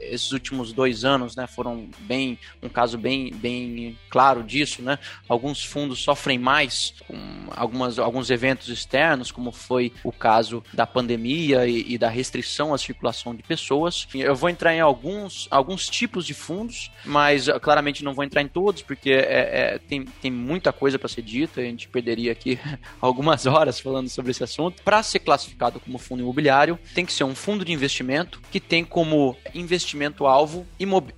esses 0.00 0.32
últimos 0.32 0.72
dois 0.72 1.04
anos 1.04 1.36
né, 1.36 1.46
foram 1.46 1.88
bem 2.00 2.38
um 2.62 2.68
caso 2.68 2.98
bem, 2.98 3.32
bem 3.34 3.98
claro 4.10 4.42
disso. 4.42 4.82
Né? 4.82 4.98
Alguns 5.28 5.64
fundos 5.64 6.00
sofrem 6.00 6.38
mais 6.38 6.94
com 7.06 7.16
algumas, 7.50 7.98
alguns 7.98 8.30
eventos 8.30 8.68
externos, 8.68 9.30
como 9.30 9.52
foi 9.52 9.92
o 10.04 10.12
caso 10.12 10.62
da 10.72 10.86
pandemia 10.86 11.66
e, 11.66 11.94
e, 11.94 11.98
da 11.98 12.08
restrição 12.08 12.72
à 12.72 12.78
circulação 12.78 13.34
de 13.34 13.42
pessoas. 13.42 14.06
Eu 14.14 14.34
vou 14.34 14.48
entrar 14.48 14.74
em 14.74 14.80
alguns, 14.80 15.48
alguns 15.50 15.88
tipos 15.88 16.26
de 16.26 16.34
fundos, 16.34 16.90
mas 17.04 17.48
ah, 17.48 17.58
claramente 17.58 18.04
não 18.04 18.14
vou 18.14 18.24
entrar 18.24 18.42
em 18.42 18.48
todos, 18.48 18.82
porque 18.82 19.10
é, 19.10 19.74
é, 19.74 19.78
tem, 19.78 20.04
tem 20.04 20.30
muita 20.30 20.72
coisa 20.72 20.98
para 20.98 21.08
ser 21.08 21.22
dita, 21.22 21.60
a 21.60 21.64
gente 21.64 21.88
perderia 21.88 22.32
aqui 22.32 22.58
algumas 23.00 23.46
horas 23.46 23.80
falando 23.80 24.08
sobre 24.08 24.30
esse 24.30 24.44
assunto. 24.44 24.82
Para 24.82 25.02
ser 25.02 25.20
classificado 25.20 25.65
como 25.80 25.98
fundo 25.98 26.22
imobiliário, 26.22 26.78
tem 26.94 27.04
que 27.04 27.12
ser 27.12 27.24
um 27.24 27.34
fundo 27.34 27.64
de 27.64 27.72
investimento 27.72 28.40
que 28.50 28.60
tem 28.60 28.84
como 28.84 29.36
investimento-alvo 29.54 30.66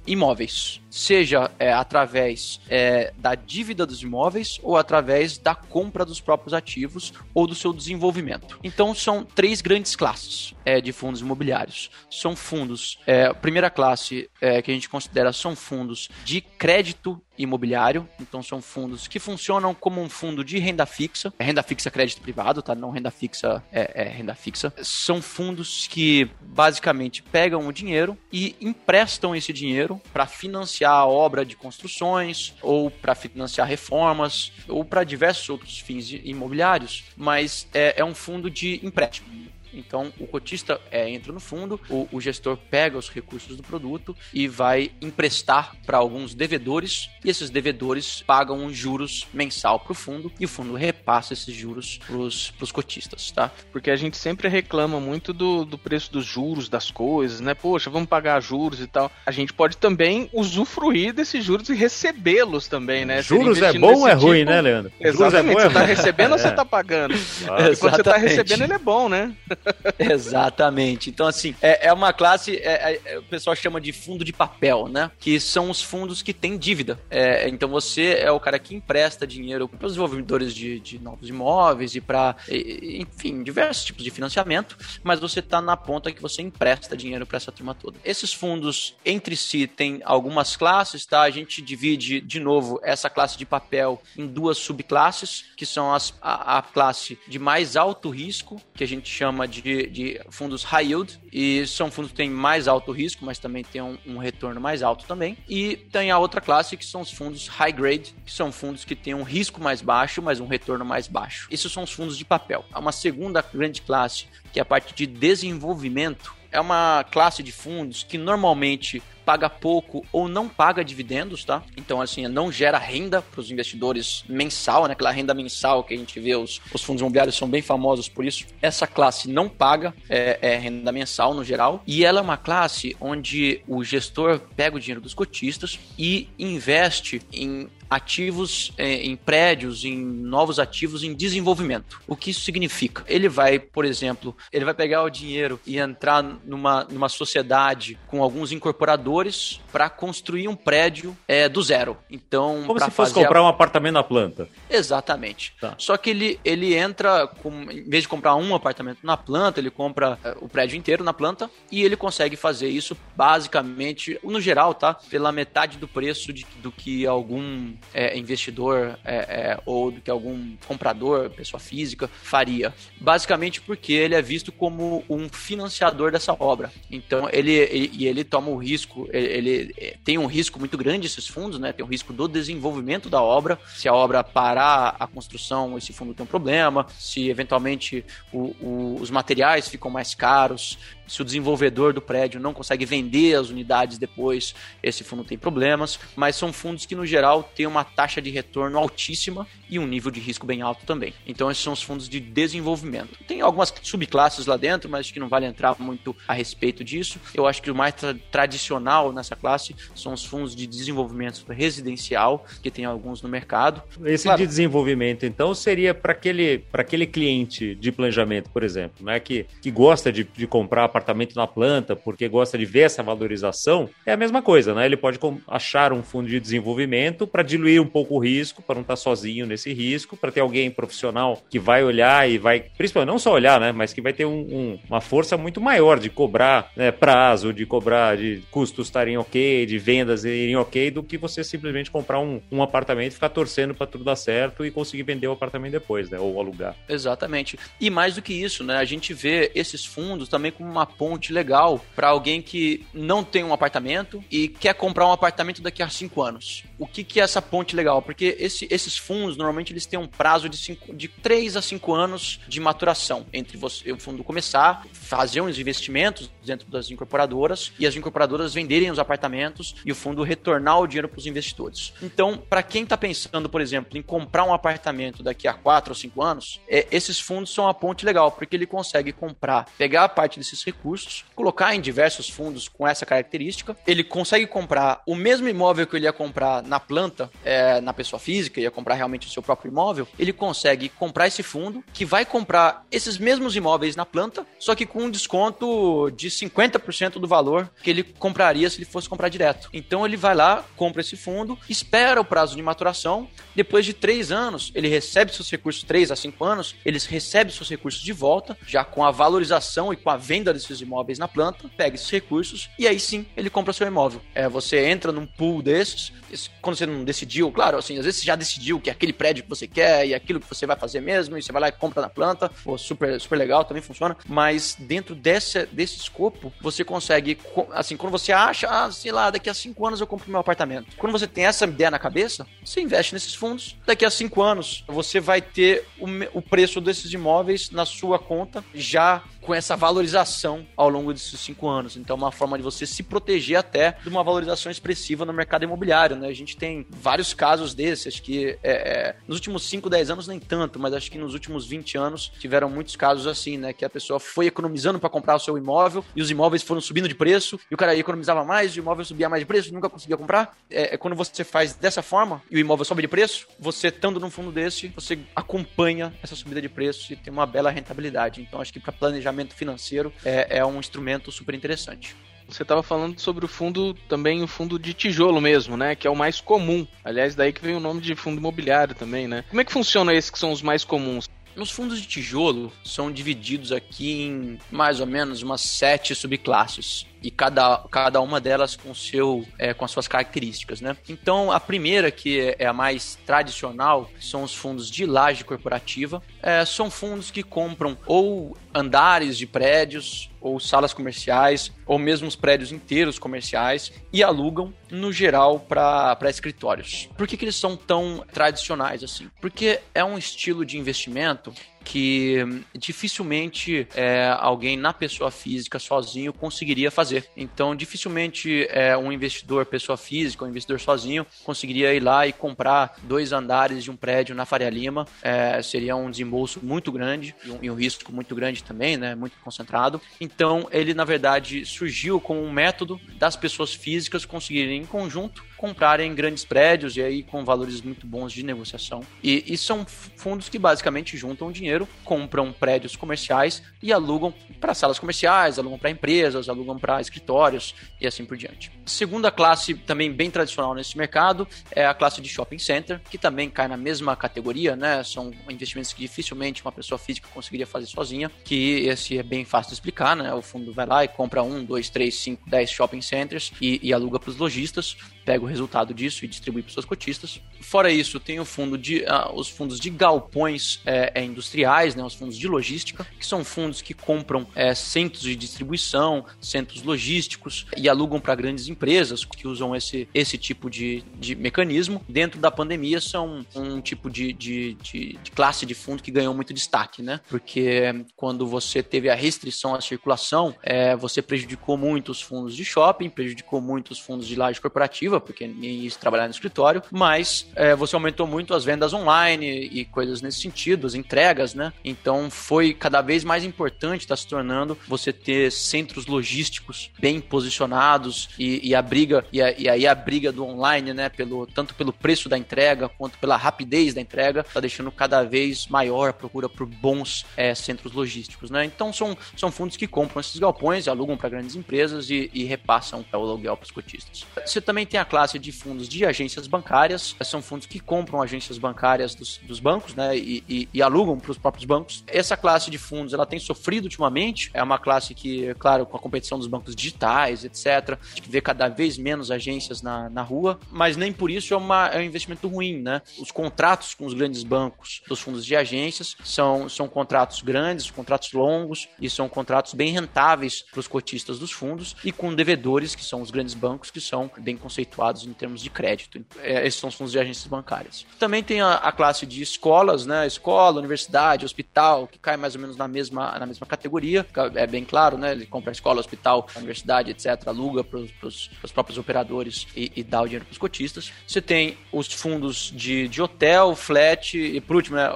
imóveis 0.06 0.80
seja 0.90 1.50
é, 1.58 1.72
através 1.72 2.61
é, 2.68 3.12
da 3.16 3.34
dívida 3.34 3.87
dos 3.87 4.02
imóveis 4.02 4.58
ou 4.62 4.76
através 4.76 5.38
da 5.38 5.54
compra 5.54 6.04
dos 6.04 6.20
próprios 6.20 6.54
ativos 6.54 7.12
ou 7.34 7.46
do 7.46 7.54
seu 7.54 7.72
desenvolvimento. 7.72 8.58
Então 8.62 8.94
são 8.94 9.24
três 9.24 9.61
grandes 9.61 9.94
classes 9.94 10.54
é, 10.64 10.80
de 10.80 10.92
fundos 10.92 11.20
imobiliários. 11.20 11.90
São 12.11 12.34
fundos, 12.34 12.98
é, 13.06 13.26
a 13.26 13.34
primeira 13.34 13.70
classe 13.70 14.30
é, 14.40 14.62
que 14.62 14.70
a 14.70 14.74
gente 14.74 14.88
considera 14.88 15.32
são 15.32 15.54
fundos 15.54 16.08
de 16.24 16.40
crédito 16.40 17.20
imobiliário, 17.38 18.09
então 18.20 18.42
são 18.42 18.61
fundos 18.61 19.07
que 19.07 19.18
funcionam 19.18 19.74
como 19.74 20.01
um 20.01 20.09
fundo 20.09 20.44
de 20.44 20.59
renda 20.59 20.85
fixa, 20.85 21.33
é 21.38 21.44
renda 21.44 21.62
fixa 21.62 21.90
crédito 21.90 22.20
privado, 22.20 22.62
tá? 22.62 22.74
Não 22.74 22.90
renda 22.90 23.11
fixa 23.11 23.62
é, 23.72 24.03
é 24.03 24.09
renda 24.09 24.35
fixa. 24.35 24.72
São 24.83 25.22
fundos 25.22 25.87
que 25.87 26.31
basicamente 26.40 27.22
pegam 27.22 27.66
o 27.66 27.72
dinheiro 27.72 28.16
e 28.33 28.57
emprestam 28.61 29.35
esse 29.35 29.53
dinheiro 29.53 30.01
para 30.12 30.27
financiar 30.27 30.92
a 30.92 31.07
obra 31.07 31.44
de 31.44 31.57
construções 31.57 32.55
ou 32.62 32.90
para 32.90 33.14
financiar 33.14 33.66
reformas 33.66 34.53
ou 34.66 34.85
para 34.85 35.05
diversos 35.05 35.48
outros 35.48 35.79
fins 35.79 36.11
imobiliários, 36.11 37.05
mas 37.16 37.66
é, 37.72 37.94
é 38.01 38.05
um 38.05 38.14
fundo 38.14 38.51
de 38.51 38.81
empréstimo. 38.85 39.48
Então, 39.72 40.12
o 40.18 40.26
cotista 40.26 40.81
é, 40.90 41.09
entra 41.09 41.33
no 41.33 41.40
fundo, 41.40 41.81
o, 41.88 42.09
o, 42.12 42.20
gestor 42.20 42.57
pega 42.57 42.98
os 42.98 43.09
recursos 43.09 43.57
do 43.57 43.62
produto 43.62 44.16
e 44.33 44.48
vai 44.48 44.90
emprestar 45.00 45.74
para 45.87 45.98
alguns 45.98 46.35
devedores, 46.35 47.11
e 47.24 47.31
esses 47.31 47.50
devedores 47.50 48.22
pagam 48.26 48.59
um 48.59 48.72
juros 48.72 49.26
mensal 49.33 49.81
para 49.81 49.92
o 49.92 49.94
fundo, 49.94 50.33
e 50.38 50.44
o 50.44 50.48
fundo 50.48 50.74
repassa 50.74 51.33
esses 51.33 51.54
juros 51.54 51.98
para 52.07 52.16
os 52.16 52.72
cotistas, 52.72 53.31
tá? 53.31 53.50
Porque 53.72 53.90
a 53.90 53.96
gente 53.96 54.16
sempre 54.16 54.48
reclama 54.48 55.00
muito 55.00 55.33
do, 55.33 55.64
do 55.64 55.78
preço 55.78 56.12
dos 56.12 56.24
juros 56.24 56.68
das 56.68 56.90
coisas, 56.90 57.40
né? 57.40 57.54
Poxa, 57.54 57.90
vamos 57.90 58.09
pagar 58.09 58.40
juros 58.40 58.81
e 58.81 58.87
tal. 58.87 59.11
A 59.24 59.31
gente 59.31 59.52
pode 59.52 59.76
também 59.76 60.28
usufruir 60.33 61.12
desses 61.12 61.44
juros 61.44 61.68
e 61.68 61.74
recebê-los 61.74 62.68
também, 62.68 63.04
né? 63.04 63.22
Juros 63.22 63.61
é 63.62 63.72
bom 63.72 63.94
ou 63.94 64.09
é 64.09 64.14
tipo... 64.14 64.26
ruim, 64.26 64.44
né, 64.44 64.61
Leandro? 64.61 64.92
Exatamente. 65.00 65.16
Juros 65.16 65.35
é 65.35 65.42
bom, 65.42 65.61
você 65.61 65.66
está 65.66 65.83
recebendo 65.83 66.33
ou 66.33 66.38
você 66.38 66.48
está 66.48 66.64
pagando? 66.64 67.14
Ah, 67.48 67.70
e 67.72 67.76
quando 67.76 67.94
você 67.94 68.00
está 68.00 68.16
recebendo, 68.16 68.62
ele 68.62 68.72
é 68.72 68.78
bom, 68.78 69.09
né? 69.09 69.33
Exatamente. 69.98 71.10
Então, 71.10 71.26
assim, 71.26 71.54
é, 71.60 71.88
é 71.88 71.92
uma 71.92 72.12
classe, 72.12 72.56
é, 72.56 73.00
é, 73.04 73.18
o 73.18 73.22
pessoal 73.22 73.54
chama 73.56 73.80
de 73.80 73.92
fundo 73.92 74.24
de 74.24 74.32
papel, 74.32 74.88
né? 74.88 75.10
Que 75.18 75.38
são 75.40 75.70
os 75.70 75.82
fundos 75.82 76.22
que 76.22 76.32
têm 76.32 76.56
dívida. 76.56 76.98
É, 77.10 77.48
então, 77.48 77.68
você 77.68 78.18
é 78.20 78.30
o 78.30 78.40
cara 78.40 78.58
que 78.58 78.74
empresta 78.74 79.26
dinheiro 79.26 79.68
para 79.68 79.86
os 79.86 79.92
desenvolvedores 79.92 80.54
de, 80.54 80.78
de, 80.80 80.98
novos 80.98 81.28
imóveis 81.28 81.94
e 81.94 82.00
para, 82.00 82.36
enfim, 82.48 83.42
diversos 83.42 83.84
tipos 83.84 84.04
de 84.04 84.10
financiamento, 84.10 84.76
mas 85.02 85.20
você 85.20 85.40
está 85.40 85.60
na 85.60 85.76
ponta 85.76 86.12
que 86.12 86.22
você 86.22 86.42
empresta 86.42 86.96
dinheiro 86.96 87.26
para 87.26 87.36
essa 87.36 87.52
turma 87.52 87.74
toda. 87.74 87.98
Esses 88.04 88.32
fundos, 88.32 88.94
entre 89.04 89.36
si, 89.36 89.66
têm 89.66 90.00
algumas 90.04 90.56
classes, 90.56 91.04
tá? 91.06 91.22
A 91.22 91.30
gente 91.30 91.60
divide, 91.62 92.20
de 92.20 92.40
novo, 92.40 92.80
essa 92.82 93.10
classe 93.10 93.36
de 93.36 93.44
papel 93.44 94.00
em 94.16 94.26
duas 94.26 94.58
subclasses, 94.58 95.46
que 95.56 95.66
são 95.66 95.92
as, 95.92 96.14
a, 96.20 96.58
a 96.58 96.62
classe 96.62 97.18
de 97.26 97.38
mais 97.38 97.76
alto 97.76 98.10
risco, 98.10 98.60
que 98.74 98.84
a 98.84 98.86
gente 98.86 99.08
chama 99.08 99.47
de, 99.48 99.87
de 99.87 100.20
fundos 100.30 100.62
high 100.64 100.87
yield, 100.87 101.18
e 101.32 101.66
são 101.66 101.90
fundos 101.90 102.11
que 102.11 102.16
têm 102.16 102.30
mais 102.30 102.68
alto 102.68 102.92
risco, 102.92 103.24
mas 103.24 103.38
também 103.38 103.64
tem 103.64 103.82
um, 103.82 103.98
um, 104.06 104.18
retorno 104.18 104.61
mais 104.61 104.82
alto 104.82 105.04
também. 105.06 105.37
E 105.48 105.76
tem 105.76 106.11
a 106.11 106.18
outra 106.18 106.40
classe 106.40 106.76
que 106.76 106.84
são 106.84 107.00
os 107.00 107.11
fundos 107.11 107.48
high 107.48 107.72
grade, 107.72 108.14
que 108.24 108.32
são 108.32 108.52
fundos 108.52 108.84
que 108.84 108.94
têm 108.94 109.14
um 109.14 109.22
risco 109.22 109.61
mais 109.61 109.80
baixo, 109.80 110.22
mas 110.22 110.40
um 110.40 110.46
retorno 110.46 110.84
mais 110.84 111.08
baixo. 111.08 111.48
Esses 111.50 111.70
são 111.70 111.82
os 111.82 111.92
fundos 111.92 112.16
de 112.16 112.24
papel. 112.24 112.64
Há 112.72 112.78
uma 112.78 112.92
segunda 112.92 113.42
grande 113.42 113.82
classe, 113.82 114.26
que 114.52 114.58
é 114.58 114.62
a 114.62 114.64
parte 114.64 114.94
de 114.94 115.06
desenvolvimento, 115.06 116.38
é 116.50 116.61
uma 116.61 117.04
classe 117.11 117.42
de 117.42 117.52
fundos 117.52 118.02
que 118.02 118.18
normalmente 118.18 119.02
paga 119.28 119.50
pouco 119.50 120.02
ou 120.11 120.26
não 120.26 120.48
paga 120.48 120.82
dividendos, 120.82 121.44
tá? 121.44 121.62
Então, 121.76 122.00
assim, 122.00 122.26
não 122.28 122.50
gera 122.50 122.78
renda 122.78 123.20
para 123.20 123.40
os 123.42 123.50
investidores 123.50 124.24
mensal, 124.26 124.87
né? 124.87 124.92
Aquela 124.92 125.11
renda 125.11 125.34
mensal 125.34 125.84
que 125.84 125.92
a 125.92 125.96
gente 125.98 126.18
vê, 126.18 126.34
os, 126.34 126.62
os 126.72 126.82
fundos 126.82 127.02
imobiliários 127.02 127.37
são 127.37 127.46
bem 127.46 127.61
famosos 127.61 128.08
por 128.08 128.24
isso. 128.24 128.46
Essa 128.62 128.87
classe 128.87 129.28
não 129.28 129.46
paga 129.46 129.94
é, 130.08 130.38
é 130.40 130.56
renda 130.56 130.90
mensal 130.90 131.34
no 131.34 131.44
geral. 131.44 131.82
E 131.87 132.06
ela 132.06 132.20
é 132.20 132.22
uma 132.22 132.38
classe 132.38 132.96
onde 132.98 133.61
o 133.68 133.84
gestor 133.84 134.40
pega 134.56 134.76
o 134.76 134.80
dinheiro 134.80 135.02
dos 135.02 135.12
cotistas 135.12 135.78
e 135.98 136.26
investe 136.38 137.20
em 137.30 137.68
ativos 137.88 138.72
é, 138.77 139.05
em 139.05 139.16
prédios, 139.16 139.85
em 139.85 139.96
novos 139.96 140.59
ativos 140.59 141.03
em 141.03 141.14
desenvolvimento. 141.14 142.01
O 142.07 142.16
que 142.16 142.31
isso 142.31 142.40
significa? 142.40 143.05
Ele 143.07 143.29
vai, 143.29 143.59
por 143.59 143.85
exemplo, 143.85 144.37
ele 144.53 144.64
vai 144.64 144.74
pegar 144.74 145.03
o 145.03 145.11
dinheiro 145.11 145.61
e 145.66 145.79
entrar 145.79 146.22
numa, 146.22 146.85
numa 146.85 147.09
sociedade 147.09 147.98
com 148.07 148.22
alguns 148.22 148.53
incorporadores 148.53 149.61
para 149.72 149.88
construir 149.88 150.48
um 150.48 150.57
prédio 150.57 151.16
é, 151.27 151.48
do 151.48 151.62
zero. 151.62 151.96
Então, 152.11 152.64
como 152.66 152.81
se 152.81 152.90
fosse 152.90 153.14
comprar 153.14 153.40
a... 153.40 153.42
um 153.42 153.48
apartamento 153.48 153.94
na 153.94 154.03
planta. 154.03 154.48
Exatamente. 154.68 155.55
Tá. 155.61 155.74
Só 155.79 155.96
que 155.96 156.11
ele, 156.11 156.40
ele 156.44 156.74
entra, 156.74 157.27
com, 157.27 157.70
em 157.70 157.88
vez 157.88 158.03
de 158.03 158.09
comprar 158.09 158.35
um 158.37 158.55
apartamento 158.55 158.98
na 159.03 159.16
planta, 159.16 159.61
ele 159.61 159.70
compra 159.70 160.18
é, 160.22 160.37
o 160.40 160.48
prédio 160.48 160.77
inteiro 160.77 161.03
na 161.03 161.12
planta 161.12 161.51
e 161.70 161.83
ele 161.83 161.96
consegue 161.96 162.37
fazer 162.37 162.68
isso 162.68 162.96
basicamente, 163.16 164.18
no 164.22 164.40
geral, 164.40 164.74
tá? 164.74 164.94
Pela 164.94 165.33
metade 165.33 165.79
do 165.79 165.88
preço 165.88 166.33
de, 166.33 166.46
do 166.62 166.70
que 166.70 167.07
algum 167.07 167.72
é, 167.92 168.16
investidor 168.18 168.98
é, 169.04 169.16
é, 169.16 169.60
ou 169.64 169.90
do 169.90 170.00
que 170.00 170.10
algum 170.10 170.56
comprador, 170.66 171.30
pessoa 171.30 171.60
física, 171.60 172.08
faria. 172.08 172.72
Basicamente 173.00 173.60
porque 173.60 173.92
ele 173.92 174.14
é 174.14 174.22
visto 174.22 174.52
como 174.52 175.04
um 175.08 175.28
financiador 175.28 176.10
dessa 176.10 176.36
obra. 176.38 176.70
Então 176.90 177.28
ele 177.32 177.58
e 177.92 178.06
ele, 178.06 178.24
toma 178.24 178.50
o 178.50 178.56
risco, 178.56 179.08
ele, 179.12 179.48
ele, 179.48 179.96
tem 180.04 180.18
um 180.18 180.26
risco 180.26 180.58
muito 180.58 180.76
grande 180.76 181.06
esses 181.06 181.26
fundos, 181.26 181.58
né? 181.58 181.72
Tem 181.72 181.84
o 181.84 181.88
risco 181.88 182.12
do 182.12 182.28
desenvolvimento 182.28 183.08
da 183.08 183.22
obra. 183.22 183.58
Se 183.74 183.88
a 183.88 183.94
obra 183.94 184.22
parar 184.22 184.96
a 184.98 185.06
construção, 185.06 185.76
esse 185.76 185.92
fundo 185.92 186.14
tem 186.14 186.24
um 186.24 186.26
problema. 186.26 186.86
Se 186.98 187.28
eventualmente 187.28 188.04
o, 188.32 188.54
o, 188.60 188.98
os 189.00 189.10
materiais 189.10 189.68
ficam 189.68 189.90
mais 189.90 190.14
caros, 190.14 190.78
se 191.08 191.22
o 191.22 191.24
desenvolvedor 191.24 191.92
do 191.92 192.00
prédio 192.00 192.40
não 192.40 192.54
consegue 192.54 192.84
vender 192.84 193.34
as 193.34 193.48
unidades 193.50 193.98
depois, 193.98 194.54
esse 194.82 195.02
fundo 195.02 195.24
tem 195.24 195.38
problemas, 195.38 195.98
mas 196.14 196.36
são 196.36 196.52
fundos 196.52 196.86
que 196.86 196.94
no 196.94 197.06
geral 197.06 197.42
têm 197.42 197.66
uma 197.66 197.84
taxa 197.84 198.20
de 198.20 198.30
retorno 198.30 198.78
altíssima 198.78 199.46
e 199.68 199.78
um 199.78 199.86
nível 199.86 200.10
de 200.10 200.20
risco 200.20 200.46
bem 200.46 200.62
alto 200.62 200.84
também. 200.86 201.12
Então 201.26 201.50
esses 201.50 201.62
são 201.62 201.72
os 201.72 201.82
fundos 201.82 202.08
de 202.08 202.20
desenvolvimento. 202.20 203.18
Tem 203.26 203.40
algumas 203.40 203.72
subclasses 203.82 204.46
lá 204.46 204.56
dentro, 204.56 204.88
mas 204.88 205.00
acho 205.00 205.12
que 205.12 205.20
não 205.20 205.28
vale 205.28 205.46
entrar 205.46 205.76
muito 205.78 206.14
a 206.26 206.32
respeito 206.32 206.84
disso. 206.84 207.18
Eu 207.34 207.46
acho 207.46 207.62
que 207.62 207.70
o 207.70 207.74
mais 207.74 207.94
tra 207.94 208.14
tradicional 208.30 209.12
nessa 209.12 209.34
classe 209.34 209.74
são 209.94 210.12
os 210.12 210.24
fundos 210.24 210.54
de 210.54 210.66
desenvolvimento 210.66 211.44
residencial, 211.50 212.44
que 212.62 212.70
tem 212.70 212.84
alguns 212.84 213.22
no 213.22 213.28
mercado. 213.28 213.82
Esse 214.04 214.24
claro. 214.24 214.40
de 214.40 214.46
desenvolvimento, 214.46 215.24
então, 215.24 215.54
seria 215.54 215.94
para 215.94 216.12
aquele, 216.12 216.64
aquele 216.72 217.06
cliente 217.06 217.74
de 217.74 217.90
planejamento, 217.90 218.50
por 218.50 218.62
exemplo, 218.62 219.04
né, 219.04 219.18
que, 219.20 219.46
que 219.60 219.70
gosta 219.70 220.12
de, 220.12 220.24
de 220.24 220.46
comprar 220.46 220.88
apartamento 220.98 221.34
na 221.37 221.46
planta 221.46 221.94
porque 221.94 222.28
gosta 222.28 222.58
de 222.58 222.64
ver 222.64 222.80
essa 222.80 223.02
valorização, 223.02 223.88
é 224.04 224.12
a 224.12 224.16
mesma 224.16 224.42
coisa, 224.42 224.74
né? 224.74 224.84
Ele 224.84 224.96
pode 224.96 225.18
achar 225.46 225.92
um 225.92 226.02
fundo 226.02 226.28
de 226.28 226.40
desenvolvimento 226.40 227.26
para 227.26 227.42
diluir 227.42 227.80
um 227.80 227.87
pouco 227.87 228.16
o 228.16 228.18
risco, 228.18 228.62
para 228.62 228.74
não 228.74 228.82
estar 228.82 228.94
tá 228.94 228.96
sozinho 228.96 229.46
nesse 229.46 229.72
risco, 229.72 230.16
para 230.16 230.32
ter 230.32 230.40
alguém 230.40 230.70
profissional 230.70 231.40
que 231.48 231.58
vai 231.58 231.84
olhar 231.84 232.28
e 232.28 232.38
vai, 232.38 232.61
principalmente 232.76 233.08
não 233.08 233.18
só 233.18 233.32
olhar, 233.32 233.61
né? 233.61 233.72
Mas 233.72 233.92
que 233.92 234.00
vai 234.00 234.12
ter 234.12 234.26
um, 234.26 234.40
um, 234.40 234.78
uma 234.88 235.00
força 235.00 235.37
muito 235.37 235.61
maior 235.61 235.98
de 235.98 236.11
cobrar 236.11 236.70
né, 236.76 236.90
prazo, 236.90 237.52
de 237.52 237.64
cobrar 237.64 238.16
de 238.16 238.42
custos 238.50 238.88
estarem 238.88 239.16
ok, 239.16 239.66
de 239.66 239.78
vendas 239.78 240.24
irem 240.24 240.56
ok, 240.56 240.90
do 240.90 241.02
que 241.02 241.16
você 241.16 241.44
simplesmente 241.44 241.90
comprar 241.90 242.18
um, 242.18 242.40
um 242.50 242.62
apartamento, 242.62 243.12
ficar 243.12 243.28
torcendo 243.28 243.74
para 243.74 243.87
tudo 243.87 244.04
dar 244.04 244.16
certo 244.16 244.64
e 244.64 244.70
conseguir 244.70 245.02
vender 245.02 245.28
o 245.28 245.32
apartamento 245.32 245.72
depois, 245.72 246.11
né? 246.11 246.18
Ou 246.18 246.40
alugar. 246.40 246.74
Exatamente. 246.88 247.58
E 247.80 247.90
mais 247.90 248.14
do 248.14 248.22
que 248.22 248.32
isso, 248.32 248.64
né? 248.64 248.76
A 248.76 248.84
gente 248.84 249.12
vê 249.14 249.50
esses 249.54 249.84
fundos 249.84 250.28
também 250.28 250.50
como 250.50 250.70
uma 250.70 250.88
ponte 250.88 251.33
legal 251.33 251.85
para 251.94 252.09
alguém 252.09 252.42
que 252.42 252.87
não 252.92 253.22
tem 253.22 253.44
um 253.44 253.53
apartamento 253.53 254.22
e 254.31 254.48
quer 254.48 254.74
comprar 254.74 255.07
um 255.07 255.12
apartamento 255.12 255.62
daqui 255.62 255.83
a 255.83 255.88
cinco 255.88 256.22
anos. 256.22 256.64
O 256.79 256.87
que, 256.87 257.05
que 257.05 257.20
é 257.20 257.24
essa 257.24 257.42
ponte 257.42 257.77
legal? 257.77 258.01
Porque 258.01 258.37
esse, 258.38 258.66
esses 258.70 258.96
fundos, 258.96 259.37
normalmente, 259.37 259.72
eles 259.72 259.87
têm 259.87 259.98
um 259.98 260.07
prazo 260.07 260.48
de, 260.48 260.57
cinco, 260.57 260.94
de 260.94 261.09
3 261.09 261.57
a 261.57 261.62
5 261.62 261.94
anos 261.94 262.40
de 262.48 262.61
maturação 262.61 263.27
entre 263.33 263.57
você, 263.57 263.92
o 263.92 263.98
fundo 263.98 264.24
começar, 264.24 264.87
fazer 264.92 265.40
uns 265.40 265.59
investimentos 265.59 266.31
dentro 266.44 266.68
das 266.70 266.90
incorporadoras 266.90 267.72
e 267.79 267.87
as 267.87 267.96
incorporadoras 267.96 268.55
venderem 268.55 268.90
os 268.90 268.98
apartamentos 268.98 269.74
e 269.85 269.92
o 269.92 269.94
fundo 269.94 270.22
retornar 270.22 270.81
o 270.81 270.87
dinheiro 270.87 271.09
para 271.09 271.18
os 271.18 271.27
investidores. 271.27 271.92
Então, 272.03 272.38
para 272.38 272.62
quem 272.62 272.85
está 272.85 272.96
pensando, 272.96 273.48
por 273.48 273.61
exemplo, 273.61 273.98
em 273.98 274.03
comprar 274.03 274.44
um 274.44 274.53
apartamento 274.53 275.22
daqui 275.22 275.46
a 275.46 275.55
4 275.55 275.90
ou 275.90 275.94
5 275.94 276.22
anos, 276.22 276.61
é, 276.68 276.87
esses 276.90 277.20
fundos 277.20 277.53
são 277.53 277.68
a 277.68 277.74
ponte 277.74 278.05
legal, 278.05 278.31
porque 278.31 278.57
ele 278.57 278.66
consegue 278.66 279.12
comprar, 279.12 279.66
pegar 279.77 280.05
a 280.05 280.09
parte 280.09 280.38
desses 280.38 280.62
recursos 280.62 280.77
recursos, 280.78 281.24
colocar 281.34 281.74
em 281.74 281.80
diversos 281.80 282.28
fundos 282.28 282.68
com 282.68 282.86
essa 282.86 283.04
característica. 283.04 283.76
Ele 283.86 284.04
consegue 284.04 284.46
comprar 284.46 285.02
o 285.06 285.14
mesmo 285.14 285.48
imóvel 285.48 285.86
que 285.86 285.96
ele 285.96 286.06
ia 286.06 286.12
comprar 286.12 286.62
na 286.62 286.78
planta, 286.78 287.30
é, 287.44 287.80
na 287.80 287.92
pessoa 287.92 288.20
física, 288.20 288.60
ia 288.60 288.70
comprar 288.70 288.94
realmente 288.94 289.26
o 289.26 289.30
seu 289.30 289.42
próprio 289.42 289.70
imóvel. 289.70 290.06
Ele 290.18 290.32
consegue 290.32 290.88
comprar 290.88 291.26
esse 291.26 291.42
fundo 291.42 291.82
que 291.92 292.04
vai 292.04 292.24
comprar 292.24 292.86
esses 292.90 293.18
mesmos 293.18 293.56
imóveis 293.56 293.96
na 293.96 294.06
planta, 294.06 294.46
só 294.58 294.74
que 294.74 294.86
com 294.86 295.04
um 295.04 295.10
desconto 295.10 296.10
de 296.10 296.30
50% 296.30 297.14
do 297.14 297.26
valor 297.26 297.70
que 297.82 297.90
ele 297.90 298.02
compraria 298.02 298.70
se 298.70 298.78
ele 298.78 298.84
fosse 298.84 299.08
comprar 299.08 299.28
direto. 299.28 299.68
Então 299.72 300.06
ele 300.06 300.16
vai 300.16 300.34
lá, 300.34 300.64
compra 300.76 301.00
esse 301.00 301.16
fundo, 301.16 301.58
espera 301.68 302.20
o 302.20 302.24
prazo 302.24 302.56
de 302.56 302.62
maturação. 302.62 303.28
Depois 303.54 303.84
de 303.84 303.92
três 303.92 304.30
anos, 304.30 304.70
ele 304.74 304.88
recebe 304.88 305.34
seus 305.34 305.50
recursos, 305.50 305.82
três 305.82 306.10
a 306.10 306.16
cinco 306.16 306.44
anos, 306.44 306.76
ele 306.84 306.98
recebe 306.98 307.52
seus 307.52 307.68
recursos 307.68 308.02
de 308.02 308.12
volta, 308.12 308.56
já 308.66 308.84
com 308.84 309.04
a 309.04 309.10
valorização 309.10 309.92
e 309.92 309.96
com 309.96 310.10
a 310.10 310.16
venda 310.16 310.52
desses 310.52 310.67
seus 310.68 310.81
imóveis 310.81 311.18
na 311.18 311.26
planta, 311.26 311.68
pega 311.76 311.96
esses 311.96 312.11
recursos 312.11 312.70
e 312.78 312.87
aí 312.87 313.00
sim 313.00 313.26
ele 313.37 313.50
compra 313.50 313.72
seu 313.72 313.87
imóvel. 313.87 314.20
É, 314.35 314.48
você 314.48 314.87
entra 314.87 315.11
num 315.11 315.26
pool 315.26 315.62
desses, 315.62 316.12
quando 316.61 316.76
você 316.76 316.87
não 316.87 317.04
decidiu, 317.04 317.50
claro, 317.50 317.78
assim, 317.78 317.98
às 317.98 318.04
vezes 318.04 318.20
você 318.20 318.26
já 318.26 318.37
decidiu 318.37 318.81
que 318.81 318.90
é 318.90 318.92
aquele 318.92 319.12
prédio 319.12 319.42
que 319.42 319.48
você 319.48 319.66
quer 319.66 320.07
e 320.07 320.14
aquilo 320.14 320.40
que 320.40 320.48
você 320.48 320.66
vai 320.66 320.76
fazer 320.76 321.00
mesmo, 321.00 321.37
e 321.37 321.42
você 321.42 321.52
vai 321.52 321.62
lá 321.62 321.68
e 321.68 321.72
compra 321.72 322.02
na 322.02 322.09
planta, 322.09 322.50
pô, 322.62 322.76
super, 322.76 323.20
super 323.20 323.37
legal, 323.37 323.64
também 323.64 323.83
funciona, 323.83 324.16
mas 324.26 324.76
dentro 324.78 325.14
desse, 325.14 325.66
desse 325.66 325.96
escopo, 325.96 326.52
você 326.61 326.85
consegue, 326.85 327.38
assim, 327.72 327.96
quando 327.96 328.12
você 328.12 328.33
acha, 328.33 328.68
ah, 328.68 328.90
sei 328.92 329.12
lá, 329.12 329.31
daqui 329.31 329.48
a 329.48 329.54
cinco 329.54 329.87
anos 329.87 330.00
eu 330.00 330.07
compro 330.07 330.31
meu 330.31 330.40
apartamento. 330.40 330.96
Quando 330.96 331.12
você 331.12 331.26
tem 331.26 331.46
essa 331.46 331.64
ideia 331.64 331.90
na 331.90 331.98
cabeça, 331.98 332.46
você 332.64 332.81
investe 332.81 333.14
nesses 333.14 333.35
fundos, 333.35 333.76
daqui 333.87 334.04
a 334.04 334.11
cinco 334.11 334.42
anos 334.42 334.85
você 334.87 335.20
vai 335.20 335.40
ter 335.40 335.85
o, 335.98 336.07
o 336.38 336.42
preço 336.42 336.81
desses 336.81 337.12
imóveis 337.12 337.70
na 337.70 337.85
sua 337.85 338.18
conta 338.18 338.64
já 338.74 339.22
com 339.40 339.54
essa 339.54 339.76
valorização 339.76 340.57
ao 340.76 340.88
longo 340.88 341.12
desses 341.12 341.38
cinco 341.40 341.68
anos. 341.68 341.96
Então, 341.96 342.14
é 342.14 342.18
uma 342.18 342.32
forma 342.32 342.56
de 342.56 342.62
você 342.62 342.86
se 342.86 343.02
proteger 343.02 343.58
até 343.58 343.92
de 344.02 344.08
uma 344.08 344.22
valorização 344.22 344.70
expressiva 344.70 345.24
no 345.24 345.32
mercado 345.32 345.64
imobiliário. 345.64 346.16
Né? 346.16 346.28
A 346.28 346.32
gente 346.32 346.56
tem 346.56 346.86
vários 346.90 347.34
casos 347.34 347.74
desses, 347.74 348.14
acho 348.14 348.22
que 348.22 348.58
é, 348.62 348.72
é, 348.72 349.16
nos 349.26 349.36
últimos 349.36 349.62
5, 349.68 349.88
10 349.88 350.10
anos 350.10 350.26
nem 350.26 350.38
tanto, 350.38 350.78
mas 350.78 350.92
acho 350.94 351.10
que 351.10 351.18
nos 351.18 351.34
últimos 351.34 351.66
20 351.66 351.98
anos 351.98 352.32
tiveram 352.38 352.68
muitos 352.68 352.96
casos 352.96 353.26
assim, 353.26 353.56
né? 353.56 353.72
Que 353.72 353.84
a 353.84 353.90
pessoa 353.90 354.18
foi 354.18 354.46
economizando 354.46 354.98
para 354.98 355.08
comprar 355.08 355.36
o 355.36 355.38
seu 355.38 355.56
imóvel 355.56 356.04
e 356.14 356.22
os 356.22 356.30
imóveis 356.30 356.62
foram 356.62 356.80
subindo 356.80 357.08
de 357.08 357.14
preço 357.14 357.58
e 357.70 357.74
o 357.74 357.78
cara 357.78 357.96
economizava 357.96 358.44
mais 358.44 358.72
e 358.72 358.80
o 358.80 358.82
imóvel 358.82 359.04
subia 359.04 359.28
mais 359.28 359.40
de 359.40 359.46
preço 359.46 359.72
nunca 359.72 359.88
conseguia 359.88 360.16
comprar. 360.16 360.56
É, 360.70 360.94
é 360.94 360.96
quando 360.96 361.14
você 361.14 361.44
faz 361.44 361.74
dessa 361.74 362.02
forma 362.02 362.42
e 362.50 362.56
o 362.56 362.58
imóvel 362.58 362.84
sobe 362.84 363.02
de 363.02 363.08
preço, 363.08 363.46
você 363.58 363.88
estando 363.88 364.20
num 364.20 364.30
fundo 364.30 364.52
desse, 364.52 364.88
você 364.88 365.18
acompanha 365.34 366.12
essa 366.22 366.36
subida 366.36 366.60
de 366.60 366.68
preço 366.68 367.12
e 367.12 367.16
tem 367.16 367.32
uma 367.32 367.46
bela 367.46 367.70
rentabilidade. 367.70 368.40
Então, 368.40 368.60
acho 368.60 368.72
que 368.72 368.80
para 368.80 368.92
planejamento 368.92 369.54
financeiro 369.54 370.12
é, 370.24 370.38
é 370.48 370.64
um 370.64 370.79
instrumento 370.79 371.33
super 371.33 371.55
interessante. 371.55 372.14
Você 372.48 372.62
estava 372.62 372.83
falando 372.83 373.20
sobre 373.20 373.44
o 373.44 373.48
fundo, 373.48 373.92
também 374.09 374.42
o 374.42 374.46
fundo 374.46 374.79
de 374.79 374.94
tijolo 374.94 375.40
mesmo, 375.40 375.77
né? 375.77 375.94
Que 375.94 376.07
é 376.07 376.11
o 376.11 376.16
mais 376.16 376.40
comum. 376.40 376.87
Aliás, 377.05 377.35
daí 377.35 377.53
que 377.53 377.61
vem 377.61 377.74
o 377.74 377.81
nome 377.81 378.01
de 378.01 378.14
fundo 378.14 378.38
imobiliário 378.38 378.94
também, 378.94 379.29
né? 379.29 379.44
Como 379.51 379.61
é 379.61 379.64
que 379.64 379.72
funciona 379.72 380.14
esses 380.14 380.31
que 380.31 380.38
são 380.38 380.51
os 380.51 380.62
mais 380.62 380.83
comuns? 380.83 381.29
Nos 381.55 381.70
fundos 381.70 382.01
de 382.01 382.07
tijolo 382.07 382.72
são 382.85 383.12
divididos 383.12 383.72
aqui 383.72 384.22
em 384.22 384.59
mais 384.70 385.01
ou 385.01 385.07
menos 385.07 385.42
umas 385.42 385.61
sete 385.61 386.14
subclasses 386.14 387.05
e 387.22 387.31
cada, 387.31 387.78
cada 387.90 388.20
uma 388.20 388.40
delas 388.40 388.76
com 388.76 388.94
seu 388.94 389.44
é, 389.59 389.74
com 389.74 389.85
as 389.85 389.90
suas 389.90 390.09
características, 390.09 390.81
né? 390.81 390.96
Então 391.09 391.50
a 391.50 391.61
primeira 391.61 392.11
que 392.11 392.54
é 392.59 392.66
a 392.66 392.72
mais 392.72 393.18
tradicional 393.26 394.11
são 394.20 394.42
os 394.42 394.54
fundos 394.54 394.90
de 394.90 395.07
laje 395.07 395.44
corporativa. 395.44 396.22
É, 396.42 396.64
são 396.64 396.90
fundos 396.90 397.31
que 397.31 397.42
compram 397.42 397.96
ou 398.07 398.57
andares 398.74 399.37
de 399.37 399.46
prédios 399.46 400.31
ou 400.40 400.61
salas 400.61 400.92
comerciais 400.92 401.72
ou 401.85 401.98
mesmo 401.98 402.28
os 402.28 402.37
prédios 402.37 402.70
inteiros 402.70 403.18
comerciais 403.18 403.92
e 404.12 404.22
alugam 404.22 404.72
no 404.90 405.12
geral 405.12 405.59
para 405.61 406.16
escritórios. 406.28 407.09
Por 407.16 407.26
que, 407.26 407.37
que 407.37 407.44
eles 407.44 407.57
são 407.57 407.76
tão 407.76 408.24
tradicionais 408.33 409.02
assim? 409.02 409.28
Porque 409.40 409.81
é 409.94 410.04
um 410.04 410.16
estilo 410.16 410.64
de 410.64 410.78
investimento 410.78 411.52
que 411.88 412.44
dificilmente 412.77 413.88
é, 413.94 414.29
alguém 414.38 414.77
na 414.77 414.92
pessoa 414.92 415.31
física 415.31 415.79
sozinho 415.79 416.35
conseguiria 416.35 416.90
fazer. 416.90 417.24
Então, 417.35 417.74
dificilmente 417.74 418.66
é, 418.68 418.94
um 418.94 419.11
investidor 419.11 419.64
pessoa 419.64 419.96
física, 419.96 420.44
um 420.44 420.48
investidor 420.48 420.79
sozinho, 420.81 421.27
conseguiria 421.42 421.94
ir 421.94 422.01
lá 422.01 422.27
e 422.27 422.33
comprar 422.33 422.94
dois 423.05 423.33
andares 423.33 423.83
de 423.83 423.90
um 423.90 423.96
prédio 423.96 424.35
na 424.35 424.44
Faria 424.44 424.68
Lima. 424.68 425.07
É, 425.22 425.62
seria 425.62 425.96
um 425.96 426.11
desembolso 426.11 426.61
muito 426.62 426.92
grande 426.92 427.35
e 427.42 427.51
um, 427.51 427.59
e 427.62 427.70
um, 427.70 427.74
risco 427.74 428.12
muito 428.12 428.35
grande 428.35 428.62
também, 428.62 428.98
né? 428.98 429.14
Muito 429.14 429.38
concentrado. 429.42 429.98
Então, 430.20 430.68
ele 430.70 430.92
na 430.92 431.07
verdade 431.07 431.64
surgiu 431.64 432.20
como 432.20 432.42
um 432.42 432.53
método 432.53 433.01
das 433.18 433.35
pessoas 433.35 433.72
físicas 433.72 434.27
conseguirem 434.27 434.83
em 434.83 434.87
conjunto 434.87 435.47
comprarem 435.58 436.14
grandes 436.14 436.44
prédios 436.44 436.96
e 436.96 437.02
aí 437.02 437.22
com 437.22 437.44
valores 437.44 437.80
muito 437.82 438.06
bons 438.06 438.32
de 438.32 438.42
negociação. 438.42 439.02
E, 439.22 439.44
e 439.52 439.58
são 439.58 439.84
fundos 439.84 440.48
que 440.48 440.58
basicamente 440.58 441.16
juntam 441.16 441.52
dinheiro, 441.52 441.86
compram 442.04 442.52
prédios 442.52 442.96
comerciais 442.96 443.62
e 443.82 443.92
alugam 443.92 444.32
para 444.60 444.72
salas 444.72 444.98
comerciais, 444.98 445.58
alugam 445.58 445.78
para 445.78 445.90
empresas, 445.90 446.48
alugam 446.48 446.78
para 446.78 447.00
escritórios 447.00 447.74
e 448.00 448.06
assim 448.06 448.24
por 448.24 448.36
diante. 448.36 448.70
Segunda 448.86 449.30
classe 449.30 449.74
também 449.74 450.10
bem 450.12 450.30
tradicional 450.30 450.74
nesse 450.74 450.96
mercado 450.96 451.46
é 451.72 451.84
a 451.84 451.92
classe 451.92 452.20
de 452.20 452.28
shopping 452.28 452.58
center, 452.58 453.00
que 453.10 453.18
também 453.18 453.50
cai 453.50 453.68
na 453.68 453.76
mesma 453.76 454.14
categoria, 454.16 454.76
né? 454.76 455.02
São 455.02 455.32
investimentos 455.48 455.92
que 455.92 456.00
dificilmente 456.00 456.62
uma 456.62 456.72
pessoa 456.72 456.98
física 456.98 457.28
conseguiria 457.34 457.66
fazer 457.66 457.86
sozinha, 457.86 458.30
que 458.44 458.86
esse 458.86 459.18
é 459.18 459.22
bem 459.22 459.44
fácil 459.44 459.70
de 459.70 459.74
explicar, 459.74 460.16
né? 460.16 460.32
O 460.32 460.40
fundo 460.40 460.72
vai 460.72 460.86
lá 460.86 461.04
e 461.04 461.08
compra 461.08 461.42
um, 461.42 461.64
dois, 461.64 461.90
três, 461.90 462.14
cinco, 462.14 462.48
dez 462.48 462.70
shopping 462.70 463.02
centers 463.02 463.52
e, 463.60 463.80
e 463.82 463.92
aluga 463.92 464.18
para 464.18 464.30
os 464.30 464.36
lojistas, 464.36 464.96
pega 465.28 465.44
o 465.44 465.46
resultado 465.46 465.92
disso 465.92 466.24
e 466.24 466.28
distribui 466.28 466.62
para 466.62 466.68
os 466.68 466.72
seus 466.72 466.86
cotistas. 466.86 467.38
Fora 467.60 467.92
isso, 467.92 468.18
tem 468.18 468.40
o 468.40 468.46
fundo 468.46 468.78
de, 468.78 469.00
uh, 469.00 469.34
os 469.34 469.46
fundos 469.46 469.78
de 469.78 469.90
galpões 469.90 470.80
é, 470.86 471.22
industriais, 471.22 471.94
né, 471.94 472.02
os 472.02 472.14
fundos 472.14 472.38
de 472.38 472.48
logística, 472.48 473.06
que 473.18 473.26
são 473.26 473.44
fundos 473.44 473.82
que 473.82 473.92
compram 473.92 474.46
é, 474.54 474.74
centros 474.74 475.20
de 475.20 475.36
distribuição, 475.36 476.24
centros 476.40 476.82
logísticos 476.82 477.66
e 477.76 477.90
alugam 477.90 478.18
para 478.18 478.34
grandes 478.34 478.68
empresas 478.68 479.22
que 479.22 479.46
usam 479.46 479.76
esse, 479.76 480.08
esse 480.14 480.38
tipo 480.38 480.70
de, 480.70 481.04
de 481.18 481.34
mecanismo. 481.34 482.02
Dentro 482.08 482.40
da 482.40 482.50
pandemia, 482.50 482.98
são 482.98 483.44
um 483.54 483.82
tipo 483.82 484.08
de, 484.08 484.32
de, 484.32 484.74
de, 484.82 485.18
de 485.22 485.30
classe 485.32 485.66
de 485.66 485.74
fundo 485.74 486.02
que 486.02 486.10
ganhou 486.10 486.32
muito 486.32 486.54
destaque, 486.54 487.02
né? 487.02 487.20
Porque 487.28 488.06
quando 488.16 488.46
você 488.46 488.82
teve 488.82 489.10
a 489.10 489.14
restrição 489.14 489.74
à 489.74 489.80
circulação, 489.82 490.54
é, 490.62 490.96
você 490.96 491.20
prejudicou 491.20 491.76
muito 491.76 492.12
os 492.12 492.22
fundos 492.22 492.56
de 492.56 492.64
shopping, 492.64 493.10
prejudicou 493.10 493.60
muito 493.60 493.90
os 493.90 493.98
fundos 493.98 494.26
de 494.26 494.34
laje 494.34 494.58
corporativa, 494.58 495.17
porque 495.20 495.46
ninguém 495.46 495.81
ia 495.81 495.90
trabalhar 495.90 496.24
no 496.24 496.31
escritório, 496.31 496.83
mas 496.90 497.46
é, 497.54 497.74
você 497.74 497.94
aumentou 497.94 498.26
muito 498.26 498.54
as 498.54 498.64
vendas 498.64 498.92
online 498.92 499.46
e 499.72 499.85
coisas 499.85 500.22
nesse 500.22 500.40
sentido, 500.40 500.87
as 500.87 500.94
entregas, 500.94 501.54
né? 501.54 501.72
Então 501.85 502.31
foi 502.31 502.74
cada 502.74 503.00
vez 503.00 503.24
mais 503.24 503.44
importante, 503.44 504.02
está 504.02 504.16
se 504.16 504.26
tornando 504.26 504.76
você 504.87 505.12
ter 505.12 505.50
centros 505.50 506.07
logísticos 506.07 506.90
bem 506.98 507.20
posicionados 507.20 508.31
e, 508.38 508.68
e 508.68 508.74
a 508.74 508.83
briga, 508.83 509.24
e, 509.33 509.42
a, 509.42 509.52
e, 509.59 509.68
aí 509.68 509.87
a 509.87 509.94
briga 509.94 510.31
do 510.33 510.44
online, 510.44 510.92
né? 510.92 511.09
Pelo, 511.09 511.46
tanto 511.46 511.74
pelo 511.74 511.92
preço 511.92 512.28
da 512.28 512.38
entrega 512.38 512.88
quanto 512.88 513.18
pela 513.18 513.37
rapidez 513.37 513.94
da 513.94 514.00
entrega, 514.00 514.40
está 514.40 514.61
deixando 514.61 514.90
cada 514.90 515.22
vez 515.22 515.66
maior 515.66 516.11
a 516.11 516.12
procura 516.12 516.48
por 516.48 516.66
bons 516.66 517.24
é, 517.37 517.54
centros 517.54 517.92
logísticos, 517.92 518.50
né? 518.50 518.64
Então 518.64 518.92
são, 518.92 519.16
são 519.37 519.50
fundos 519.50 519.76
que 519.76 519.87
compram 519.87 520.20
esses 520.20 520.38
galpões, 520.38 520.88
alugam 520.88 521.16
para 521.16 521.28
grandes 521.28 521.57
empresas 521.57 522.11
e, 522.11 522.31
e 522.33 522.44
repassam 522.44 523.04
o 523.12 523.16
aluguel 523.16 523.57
para 523.57 523.64
os 523.64 523.70
cotistas. 523.70 524.24
Você 524.44 524.61
também 524.61 524.87
tem 524.87 524.98
a 524.98 525.04
classe 525.08 525.38
de 525.38 525.50
fundos 525.50 525.88
de 525.88 526.04
agências 526.04 526.46
bancárias, 526.46 527.16
são 527.22 527.42
fundos 527.42 527.66
que 527.66 527.80
compram 527.80 528.22
agências 528.22 528.58
bancárias 528.58 529.14
dos, 529.14 529.38
dos 529.38 529.58
bancos, 529.58 529.94
né, 529.94 530.16
e, 530.16 530.44
e, 530.48 530.68
e 530.72 530.82
alugam 530.82 531.18
para 531.18 531.32
os 531.32 531.38
próprios 531.38 531.64
bancos. 531.64 532.04
Essa 532.06 532.36
classe 532.36 532.70
de 532.70 532.78
fundos, 532.78 533.14
ela 533.14 533.26
tem 533.26 533.38
sofrido 533.38 533.84
ultimamente, 533.84 534.50
é 534.52 534.62
uma 534.62 534.78
classe 534.78 535.14
que, 535.14 535.54
claro, 535.54 535.86
com 535.86 535.96
a 535.96 536.00
competição 536.00 536.38
dos 536.38 536.46
bancos 536.46 536.76
digitais, 536.76 537.44
etc., 537.44 537.66
a 537.66 538.16
gente 538.16 538.28
vê 538.28 538.40
cada 538.40 538.68
vez 538.68 538.98
menos 538.98 539.30
agências 539.30 539.82
na, 539.82 540.10
na 540.10 540.22
rua, 540.22 540.60
mas 540.70 540.96
nem 540.96 541.12
por 541.12 541.30
isso 541.30 541.54
é, 541.54 541.56
uma, 541.56 541.86
é 541.88 541.98
um 541.98 542.02
investimento 542.02 542.46
ruim, 542.46 542.78
né? 542.80 543.00
Os 543.18 543.30
contratos 543.30 543.94
com 543.94 544.04
os 544.04 544.14
grandes 544.14 544.42
bancos 544.42 545.02
dos 545.08 545.20
fundos 545.20 545.44
de 545.44 545.56
agências 545.56 546.16
são, 546.22 546.68
são 546.68 546.86
contratos 546.86 547.40
grandes, 547.40 547.90
contratos 547.90 548.32
longos 548.32 548.88
e 549.00 549.08
são 549.08 549.28
contratos 549.28 549.74
bem 549.74 549.92
rentáveis 549.92 550.64
para 550.70 550.80
os 550.80 550.88
cotistas 550.88 551.38
dos 551.38 551.50
fundos 551.50 551.96
e 552.04 552.12
com 552.12 552.34
devedores, 552.34 552.94
que 552.94 553.04
são 553.04 553.22
os 553.22 553.30
grandes 553.30 553.54
bancos, 553.54 553.90
que 553.90 554.00
são 554.00 554.30
bem 554.38 554.56
conceituados 554.56 554.97
em 555.24 555.32
termos 555.32 555.62
de 555.62 555.70
crédito. 555.70 556.24
É, 556.42 556.66
esses 556.66 556.80
são 556.80 556.88
os 556.88 556.94
fundos 556.94 557.12
de 557.12 557.18
agências 557.18 557.46
bancárias. 557.46 558.06
Também 558.18 558.42
tem 558.42 558.61
a, 558.61 558.74
a, 558.74 558.92
classe 558.92 559.24
de 559.24 559.42
escolas, 559.42 560.06
né? 560.06 560.26
Escola, 560.26 560.78
universidade, 560.78 561.44
hospital, 561.44 562.06
que 562.06 562.18
cai 562.18 562.37
mais 562.37 562.54
ou 562.54 562.61
menos 562.61 562.76
na 562.76 562.88
mesma, 562.88 563.38
na 563.38 563.46
mesma 563.46 563.66
categoria. 563.66 564.26
É 564.54 564.66
bem 564.66 564.84
claro, 564.84 565.16
né? 565.16 565.32
Ele 565.32 565.46
compra 565.46 565.72
escola, 565.72 566.00
hospital, 566.00 566.46
universidade, 566.56 567.11
etc., 567.11 567.46
aluga 567.46 567.84
para 567.84 567.98
os 567.98 568.72
próprios 568.72 568.98
operadores 568.98 569.66
e, 569.76 569.92
e, 569.96 570.02
dá 570.02 570.20
o 570.20 570.24
dinheiro 570.24 570.44
para 570.44 570.52
os 570.52 570.58
cotistas. 570.58 571.12
Você 571.26 571.40
tem 571.40 571.78
os 571.92 572.12
fundos 572.12 572.72
de, 572.74 573.08
de 573.08 573.22
hotel, 573.22 573.74
flat, 573.74 574.34
e 574.34 574.61
por 574.61 574.76
último, 574.76 574.96
né, 574.96 575.11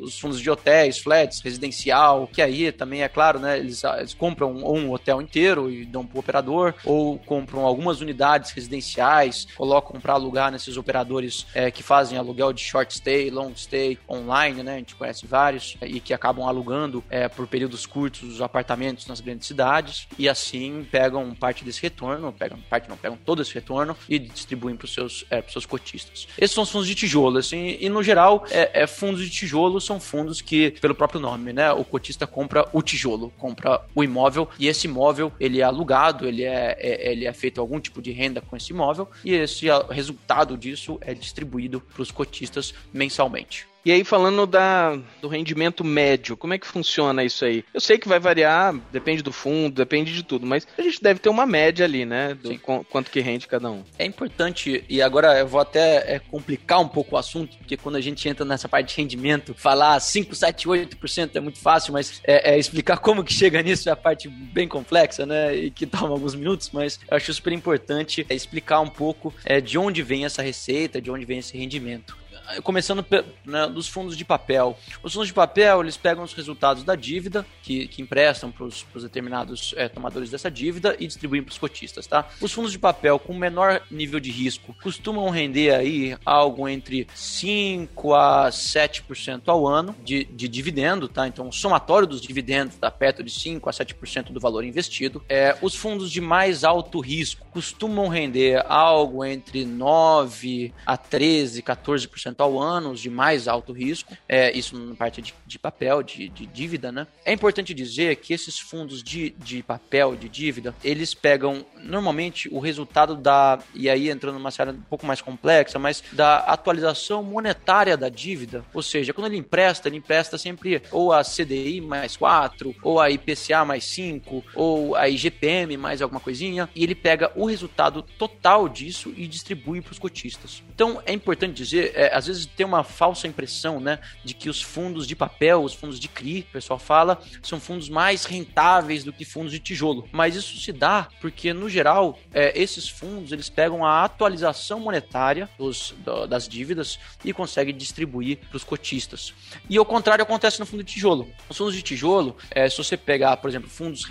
os 0.00 0.18
fundos 0.18 0.40
de 0.40 0.50
hotéis, 0.50 0.98
flats, 0.98 1.40
residencial, 1.40 2.26
que 2.26 2.40
aí 2.40 2.72
também 2.72 3.02
é 3.02 3.08
claro, 3.08 3.38
né? 3.38 3.58
Eles, 3.58 3.82
eles 3.84 4.14
compram 4.14 4.52
um 4.52 4.92
hotel 4.92 5.20
inteiro 5.20 5.70
e 5.70 5.84
dão 5.84 6.06
para 6.06 6.16
o 6.16 6.20
operador, 6.20 6.74
ou 6.84 7.18
compram 7.18 7.64
algumas 7.64 8.00
unidades 8.00 8.50
residenciais, 8.50 9.15
colocam 9.54 10.00
para 10.00 10.12
alugar 10.12 10.50
nesses 10.50 10.76
operadores 10.76 11.46
é, 11.54 11.70
que 11.70 11.82
fazem 11.82 12.18
aluguel 12.18 12.52
de 12.52 12.62
short 12.62 12.92
stay, 12.94 13.30
long 13.30 13.52
stay, 13.54 13.98
online, 14.08 14.62
né? 14.62 14.74
A 14.74 14.78
gente 14.78 14.94
conhece 14.94 15.26
vários 15.26 15.76
e 15.82 16.00
que 16.00 16.12
acabam 16.12 16.46
alugando 16.46 17.02
é, 17.10 17.28
por 17.28 17.46
períodos 17.46 17.86
curtos 17.86 18.22
os 18.22 18.42
apartamentos 18.42 19.06
nas 19.06 19.20
grandes 19.20 19.46
cidades 19.46 20.06
e 20.18 20.28
assim 20.28 20.86
pegam 20.90 21.34
parte 21.34 21.64
desse 21.64 21.80
retorno, 21.82 22.32
pegam 22.32 22.58
parte 22.68 22.88
não, 22.88 22.96
pegam 22.96 23.18
todo 23.24 23.42
esse 23.42 23.54
retorno 23.54 23.96
e 24.08 24.18
distribuem 24.18 24.76
para 24.76 24.84
os 24.84 24.94
seus, 24.94 25.24
é, 25.30 25.42
seus 25.48 25.66
cotistas. 25.66 26.26
Esses 26.38 26.54
são 26.54 26.64
os 26.64 26.70
fundos 26.70 26.86
de 26.86 26.94
tijolo, 26.94 27.38
assim, 27.38 27.76
e 27.80 27.88
no 27.88 28.02
geral, 28.02 28.44
é, 28.50 28.82
é, 28.82 28.86
fundos 28.86 29.22
de 29.22 29.30
tijolo 29.30 29.80
são 29.80 30.00
fundos 30.00 30.40
que, 30.40 30.72
pelo 30.80 30.94
próprio 30.94 31.20
nome, 31.20 31.52
né? 31.52 31.72
O 31.72 31.84
cotista 31.84 32.26
compra 32.26 32.68
o 32.72 32.82
tijolo, 32.82 33.32
compra 33.38 33.82
o 33.94 34.02
imóvel 34.02 34.48
e 34.58 34.68
esse 34.68 34.86
imóvel 34.86 35.32
ele 35.38 35.60
é 35.60 35.64
alugado, 35.64 36.26
ele 36.26 36.44
é, 36.44 36.76
é 36.78 37.12
ele 37.12 37.26
é 37.26 37.32
feito 37.32 37.60
algum 37.60 37.80
tipo 37.80 38.02
de 38.02 38.12
renda 38.12 38.40
com 38.40 38.56
esse 38.56 38.72
imóvel 38.72 39.05
e 39.24 39.32
esse 39.34 39.66
resultado 39.90 40.56
disso 40.56 40.98
é 41.00 41.14
distribuído 41.14 41.80
para 41.80 42.02
os 42.02 42.10
cotistas 42.10 42.74
mensalmente. 42.92 43.66
E 43.86 43.92
aí, 43.92 44.02
falando 44.02 44.48
da, 44.48 44.98
do 45.22 45.28
rendimento 45.28 45.84
médio, 45.84 46.36
como 46.36 46.52
é 46.52 46.58
que 46.58 46.66
funciona 46.66 47.22
isso 47.22 47.44
aí? 47.44 47.64
Eu 47.72 47.80
sei 47.80 47.96
que 47.96 48.08
vai 48.08 48.18
variar, 48.18 48.74
depende 48.90 49.22
do 49.22 49.30
fundo, 49.30 49.76
depende 49.76 50.12
de 50.12 50.24
tudo, 50.24 50.44
mas 50.44 50.66
a 50.76 50.82
gente 50.82 51.00
deve 51.00 51.20
ter 51.20 51.28
uma 51.28 51.46
média 51.46 51.84
ali, 51.84 52.04
né? 52.04 52.34
Do 52.34 52.58
quanto 52.58 53.12
que 53.12 53.20
rende 53.20 53.46
cada 53.46 53.70
um. 53.70 53.84
É 53.96 54.04
importante, 54.04 54.84
e 54.88 55.00
agora 55.00 55.38
eu 55.38 55.46
vou 55.46 55.60
até 55.60 56.16
é, 56.16 56.18
complicar 56.18 56.80
um 56.80 56.88
pouco 56.88 57.14
o 57.14 57.16
assunto, 57.16 57.56
porque 57.58 57.76
quando 57.76 57.94
a 57.94 58.00
gente 58.00 58.28
entra 58.28 58.44
nessa 58.44 58.68
parte 58.68 58.88
de 58.88 59.00
rendimento, 59.00 59.54
falar 59.54 60.00
5, 60.00 60.34
7, 60.34 60.66
8% 60.66 61.36
é 61.36 61.40
muito 61.40 61.60
fácil, 61.60 61.92
mas 61.92 62.20
é, 62.24 62.54
é 62.54 62.58
explicar 62.58 62.98
como 62.98 63.22
que 63.22 63.32
chega 63.32 63.62
nisso 63.62 63.88
é 63.88 63.92
a 63.92 63.96
parte 63.96 64.28
bem 64.28 64.66
complexa, 64.66 65.24
né? 65.24 65.54
E 65.54 65.70
que 65.70 65.86
toma 65.86 66.08
alguns 66.08 66.34
minutos, 66.34 66.70
mas 66.72 66.98
eu 67.08 67.16
acho 67.16 67.32
super 67.32 67.52
importante 67.52 68.26
é 68.28 68.34
explicar 68.34 68.80
um 68.80 68.90
pouco 68.90 69.32
é, 69.44 69.60
de 69.60 69.78
onde 69.78 70.02
vem 70.02 70.24
essa 70.24 70.42
receita, 70.42 71.00
de 71.00 71.08
onde 71.08 71.24
vem 71.24 71.38
esse 71.38 71.56
rendimento 71.56 72.25
começando 72.62 73.04
né, 73.44 73.66
dos 73.66 73.88
fundos 73.88 74.16
de 74.16 74.24
papel. 74.24 74.76
Os 75.02 75.12
fundos 75.12 75.28
de 75.28 75.34
papel, 75.34 75.80
eles 75.80 75.96
pegam 75.96 76.24
os 76.24 76.32
resultados 76.32 76.82
da 76.82 76.94
dívida, 76.94 77.46
que, 77.62 77.88
que 77.88 78.02
emprestam 78.02 78.50
para 78.50 78.64
os 78.64 78.84
determinados 79.02 79.74
é, 79.76 79.88
tomadores 79.88 80.30
dessa 80.30 80.50
dívida 80.50 80.96
e 80.98 81.06
distribuem 81.06 81.42
para 81.42 81.52
os 81.52 81.58
cotistas, 81.58 82.06
tá? 82.06 82.28
Os 82.40 82.52
fundos 82.52 82.72
de 82.72 82.78
papel 82.78 83.18
com 83.18 83.34
menor 83.34 83.82
nível 83.90 84.20
de 84.20 84.30
risco 84.30 84.74
costumam 84.82 85.28
render 85.30 85.74
aí 85.74 86.16
algo 86.24 86.68
entre 86.68 87.06
5 87.14 88.14
a 88.14 88.48
7% 88.50 89.42
ao 89.46 89.66
ano 89.66 89.94
de, 90.04 90.24
de 90.24 90.48
dividendo, 90.48 91.08
tá? 91.08 91.26
Então, 91.26 91.48
o 91.48 91.52
somatório 91.52 92.06
dos 92.06 92.20
dividendos 92.20 92.74
está 92.74 92.90
perto 92.90 93.22
de 93.22 93.30
5 93.30 93.68
a 93.68 93.72
7% 93.72 94.32
do 94.32 94.40
valor 94.40 94.64
investido. 94.64 95.22
É, 95.28 95.56
os 95.62 95.74
fundos 95.74 96.10
de 96.10 96.20
mais 96.20 96.64
alto 96.64 97.00
risco 97.00 97.46
costumam 97.50 98.08
render 98.08 98.64
algo 98.68 99.24
entre 99.24 99.64
9 99.64 100.72
a 100.84 100.96
13, 100.96 101.62
14% 101.62 102.35
ao 102.42 102.60
ano, 102.60 102.90
os 102.90 103.00
de 103.00 103.10
mais 103.10 103.48
alto 103.48 103.72
risco. 103.72 104.16
É, 104.28 104.56
isso 104.56 104.78
na 104.78 104.94
parte 104.94 105.20
de, 105.22 105.34
de 105.46 105.58
papel, 105.58 106.02
de, 106.02 106.28
de, 106.28 106.46
dívida, 106.46 106.90
né? 106.92 107.06
É 107.24 107.32
importante 107.32 107.74
dizer 107.74 108.16
que 108.16 108.32
esses 108.32 108.58
fundos 108.58 109.02
de, 109.02 109.30
de 109.30 109.62
papel, 109.62 110.16
de 110.16 110.28
dívida, 110.28 110.74
eles 110.82 111.14
pegam 111.14 111.64
normalmente 111.82 112.48
o 112.52 112.58
resultado 112.58 113.16
da, 113.16 113.58
e 113.74 113.88
aí 113.88 114.10
entrando 114.10 114.34
numa 114.34 114.50
série 114.50 114.70
um 114.70 114.80
pouco 114.82 115.06
mais 115.06 115.20
complexa, 115.20 115.78
mas 115.78 116.02
da 116.12 116.38
atualização 116.38 117.22
monetária 117.22 117.96
da 117.96 118.08
dívida. 118.08 118.64
Ou 118.72 118.82
seja, 118.82 119.12
quando 119.12 119.26
ele 119.26 119.36
empresta, 119.36 119.88
ele 119.88 119.96
empresta 119.96 120.38
sempre 120.38 120.82
ou 120.90 121.12
a 121.12 121.22
CDI 121.22 121.80
mais 121.80 122.16
4, 122.16 122.74
ou 122.82 123.00
a 123.00 123.10
IPCA 123.10 123.64
mais 123.64 123.84
5, 123.84 124.44
ou 124.54 124.94
a 124.94 125.08
IGPM 125.08 125.76
mais 125.76 126.02
alguma 126.02 126.20
coisinha, 126.20 126.68
e 126.74 126.82
ele 126.82 126.94
pega 126.94 127.30
o 127.34 127.46
resultado 127.46 128.02
total 128.02 128.68
disso 128.68 129.12
e 129.16 129.26
distribui 129.26 129.80
para 129.80 129.92
os 129.92 129.98
cotistas. 129.98 130.62
Então 130.74 131.02
é 131.04 131.12
importante 131.12 131.54
dizer, 131.54 131.92
é, 131.94 132.14
às 132.14 132.25
vezes 132.26 132.46
tem 132.46 132.66
uma 132.66 132.84
falsa 132.84 133.26
impressão, 133.26 133.80
né, 133.80 133.98
de 134.24 134.34
que 134.34 134.48
os 134.48 134.62
fundos 134.62 135.06
de 135.06 135.14
papel, 135.16 135.62
os 135.62 135.74
fundos 135.74 135.98
de 135.98 136.08
CRI, 136.08 136.40
o 136.48 136.52
pessoal 136.52 136.78
fala, 136.78 137.20
são 137.42 137.60
fundos 137.60 137.88
mais 137.88 138.24
rentáveis 138.24 139.04
do 139.04 139.12
que 139.12 139.24
fundos 139.24 139.52
de 139.52 139.58
tijolo. 139.58 140.08
Mas 140.12 140.36
isso 140.36 140.58
se 140.58 140.72
dá 140.72 141.08
porque, 141.20 141.52
no 141.52 141.68
geral, 141.68 142.18
é, 142.32 142.52
esses 142.60 142.88
fundos 142.88 143.32
eles 143.32 143.48
pegam 143.48 143.84
a 143.84 144.04
atualização 144.04 144.80
monetária 144.80 145.48
dos, 145.58 145.94
do, 145.98 146.26
das 146.26 146.48
dívidas 146.48 146.98
e 147.24 147.32
conseguem 147.32 147.76
distribuir 147.76 148.38
para 148.48 148.56
os 148.56 148.64
cotistas. 148.64 149.32
E 149.68 149.78
o 149.78 149.84
contrário 149.84 150.22
acontece 150.22 150.60
no 150.60 150.66
fundo 150.66 150.82
de 150.82 150.92
tijolo. 150.92 151.28
Os 151.48 151.56
fundos 151.56 151.74
de 151.74 151.82
tijolo, 151.82 152.36
é, 152.50 152.68
se 152.68 152.76
você 152.76 152.96
pegar, 152.96 153.36
por 153.36 153.48
exemplo, 153.48 153.68
fundos 153.68 154.06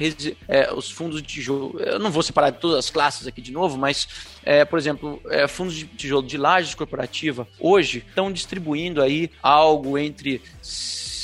é, 0.47 0.73
os 0.73 0.89
fundos 0.89 1.21
de 1.21 1.27
tijolo, 1.27 1.79
eu 1.79 1.99
não 1.99 2.11
vou 2.11 2.23
separar 2.23 2.51
todas 2.51 2.77
as 2.77 2.89
classes 2.89 3.27
aqui 3.27 3.41
de 3.41 3.51
novo, 3.51 3.77
mas, 3.77 4.07
é, 4.43 4.63
por 4.65 4.77
exemplo, 4.77 5.21
é, 5.29 5.47
fundos 5.47 5.75
de 5.75 5.85
tijolo 5.85 6.25
de 6.25 6.37
lajes 6.37 6.75
corporativa 6.75 7.47
hoje 7.59 8.04
estão 8.07 8.31
distribuindo 8.31 9.01
aí 9.01 9.29
algo 9.41 9.97
entre 9.97 10.41